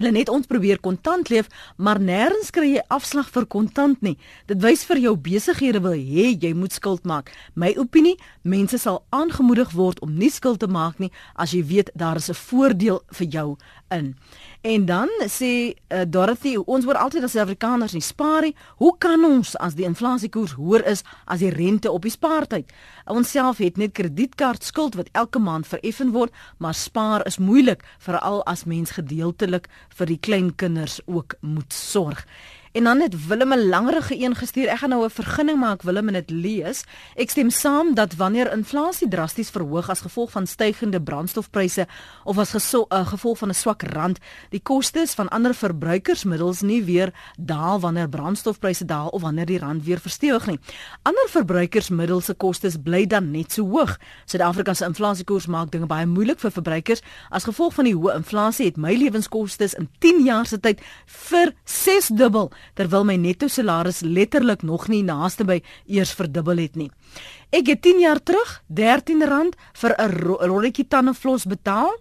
Hulle 0.00 0.10
net 0.16 0.30
ons 0.32 0.46
probeer 0.48 0.80
kontant 0.80 1.28
leef, 1.28 1.50
maar 1.76 1.98
nêrens 2.00 2.48
kry 2.50 2.70
jy 2.70 2.84
afslag 2.88 3.28
vir 3.34 3.44
kontant 3.52 4.00
nie. 4.00 4.14
Dit 4.48 4.62
wys 4.64 4.86
vir 4.88 5.02
jou 5.02 5.12
besighede 5.20 5.82
wil 5.84 5.92
hê 5.92 6.30
jy 6.32 6.54
moet 6.56 6.72
skuld 6.72 7.04
maak. 7.04 7.28
My 7.54 7.74
opinie, 7.76 8.16
mense 8.42 8.80
sal 8.80 9.02
aangemoedig 9.12 9.74
word 9.76 10.00
om 10.00 10.14
nie 10.16 10.30
skuld 10.32 10.62
te 10.64 10.66
maak 10.66 10.96
nie 10.98 11.12
as 11.36 11.52
jy 11.52 11.60
weet 11.68 11.92
daar 11.94 12.16
is 12.16 12.30
'n 12.30 12.34
voordeel 12.34 13.02
vir 13.12 13.26
jou 13.26 13.56
in. 13.90 14.16
En 14.62 14.84
dan 14.86 15.10
sê 15.26 15.74
uh, 15.90 16.04
Dorothy, 16.06 16.54
ons 16.54 16.84
word 16.86 16.98
altyd 16.98 17.24
as 17.26 17.34
Afrikaners 17.34 17.96
nie 17.96 18.04
spaar 18.06 18.44
nie. 18.46 18.52
Hoe 18.78 18.92
kan 19.02 19.24
ons 19.26 19.56
as 19.58 19.74
die 19.74 19.88
inflasiekoers 19.88 20.54
hoër 20.54 20.84
is 20.92 21.02
as 21.26 21.42
die 21.42 21.50
rente 21.50 21.90
op 21.90 22.06
die 22.06 22.14
spaartyd? 22.14 22.70
Ons 23.10 23.34
self 23.34 23.58
het 23.58 23.80
net 23.80 23.96
kredietkaart 23.98 24.62
skuld 24.62 24.94
wat 24.94 25.10
elke 25.18 25.42
maand 25.42 25.66
vereffen 25.66 26.14
word, 26.14 26.30
maar 26.62 26.78
spaar 26.78 27.26
is 27.26 27.40
moeilik, 27.42 27.82
veral 27.98 28.44
as 28.46 28.62
mens 28.62 28.94
gedeeltelik 28.94 29.66
vir 29.98 30.12
die 30.14 30.20
kleinkinders 30.30 31.00
ook 31.10 31.34
moet 31.42 31.74
sorg. 31.74 32.22
En 32.72 32.84
dan 32.84 33.00
het 33.00 33.26
Willem 33.26 33.52
'n 33.52 33.68
langerige 33.68 34.22
een 34.22 34.34
gestuur. 34.34 34.68
Ek 34.68 34.78
gaan 34.78 34.88
nou 34.88 35.04
'n 35.04 35.10
vergunning 35.10 35.58
maak 35.58 35.82
Willem 35.82 36.06
en 36.06 36.12
dit 36.12 36.30
lees. 36.30 36.84
Ek 37.14 37.30
stem 37.30 37.50
saam 37.50 37.94
dat 37.94 38.14
wanneer 38.14 38.52
inflasie 38.52 39.08
drasties 39.08 39.50
verhoog 39.50 39.88
as 39.88 40.00
gevolg 40.00 40.30
van 40.30 40.46
stygende 40.46 41.02
brandstofpryse 41.02 41.86
of 42.24 42.38
as 42.38 42.50
geso, 42.50 42.86
uh, 42.88 43.06
gevolg 43.06 43.38
van 43.38 43.48
'n 43.48 43.54
swak 43.54 43.82
rand, 43.82 44.18
die 44.48 44.62
kostes 44.62 45.14
van 45.14 45.28
ander 45.28 45.54
verbruikersmiddels 45.54 46.60
nie 46.60 46.84
weer 46.84 47.12
daal 47.38 47.80
wanneer 47.80 48.08
brandstofpryse 48.08 48.84
daal 48.84 49.08
of 49.08 49.22
wanneer 49.22 49.46
die 49.46 49.58
rand 49.58 49.84
weer 49.84 50.00
verstewig 50.00 50.46
nie. 50.46 50.58
Ander 51.02 51.28
verbruikersmiddels 51.28 52.24
se 52.24 52.34
kostes 52.34 52.76
bly 52.82 53.06
dan 53.06 53.30
net 53.30 53.52
so 53.52 53.68
hoog. 53.68 53.98
Suid-Afrika 54.24 54.74
se 54.74 54.84
inflasiekoers 54.84 55.46
maak 55.46 55.70
dinge 55.70 55.86
baie 55.86 56.06
moeilik 56.06 56.38
vir 56.38 56.50
verbruikers. 56.50 57.00
As 57.28 57.44
gevolg 57.44 57.74
van 57.74 57.84
die 57.84 57.94
hoë 57.94 58.14
inflasie 58.14 58.66
het 58.66 58.76
my 58.76 58.94
lewenskoste 58.94 59.76
in 59.76 59.88
10 59.98 60.24
jaar 60.24 60.46
se 60.46 60.60
tyd 60.60 60.80
vir 61.06 61.54
6 61.64 62.06
dubbel 62.06 62.52
terwyl 62.74 63.04
my 63.04 63.16
netto 63.16 63.48
salaris 63.48 64.00
letterlik 64.00 64.62
nog 64.62 64.88
nie 64.88 65.02
naaste 65.02 65.44
by 65.44 65.62
eers 65.86 66.12
verdubbel 66.12 66.56
het 66.56 66.76
nie. 66.76 66.90
Ek 67.50 67.66
het 67.66 67.82
10 67.82 68.00
jaar 68.00 68.22
terug 68.22 68.62
R13 68.70 69.52
vir 69.74 69.94
'n 69.98 70.10
rolletjie 70.48 70.88
tandeflos 70.88 71.44
betaal. 71.44 71.92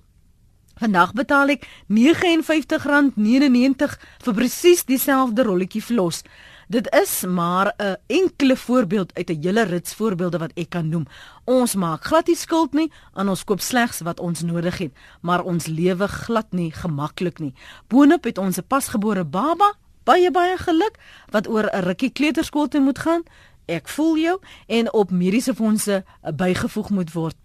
Vandag 0.82 1.14
betaal 1.14 1.50
ek 1.50 1.68
R59.99 1.90 3.98
vir 4.24 4.34
presies 4.34 4.86
dieselfde 4.86 5.44
rolletjie 5.44 5.84
vlos. 5.84 6.24
Dit 6.72 6.88
is 6.96 7.26
maar 7.28 7.74
'n 7.78 7.98
enkele 8.08 8.56
voorbeeld 8.56 9.14
uit 9.14 9.30
'n 9.30 9.42
hele 9.42 9.64
rits 9.64 9.94
voorbeelde 9.94 10.38
wat 10.38 10.52
ek 10.56 10.70
kan 10.70 10.90
noem. 10.90 11.08
Ons 11.44 11.76
maak 11.76 12.04
glad 12.04 12.28
nie 12.28 12.36
skuld 12.36 12.74
nie 12.74 12.92
en 13.14 13.30
ons 13.30 13.44
koop 13.44 13.60
slegs 13.60 14.00
wat 14.00 14.20
ons 14.20 14.42
nodig 14.42 14.78
het, 14.78 14.92
maar 15.22 15.44
ons 15.44 15.66
lewe 15.66 16.08
glad 16.08 16.52
nie 16.52 16.72
gemaklik 16.72 17.40
nie. 17.40 17.54
Boonop 17.88 18.24
het 18.24 18.38
ons 18.38 18.58
'n 18.58 18.68
pasgebore 18.68 19.26
baba 19.26 19.74
baie 20.04 20.32
baie 20.32 20.58
geluk 20.58 20.98
wat 21.32 21.48
oor 21.48 21.70
'n 21.70 21.84
rukkie 21.84 22.12
kleuterskool 22.12 22.68
toe 22.68 22.82
moet 22.82 23.00
gaan. 23.00 23.24
Ek 23.66 23.88
voel 23.88 24.18
jou 24.18 24.40
en 24.68 24.94
op 24.94 25.12
mediese 25.12 25.56
fondse 25.56 26.04
bygevoeg 26.36 26.90
moet 26.90 27.14
word. 27.14 27.36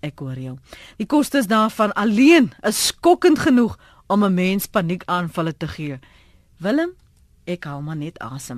Ek 0.00 0.18
hoor 0.18 0.38
jou. 0.38 0.58
Die 0.96 1.06
kostes 1.06 1.46
daarvan 1.46 1.92
alleen 1.92 2.52
is 2.62 2.86
skokkend 2.86 3.38
genoeg 3.38 3.78
om 4.06 4.24
'n 4.24 4.34
mens 4.34 4.66
paniekaanvalle 4.66 5.56
te 5.56 5.68
gee. 5.68 5.98
Willem, 6.56 6.90
ek 7.44 7.64
hou 7.64 7.82
maar 7.82 7.96
net 7.96 8.18
asem. 8.18 8.54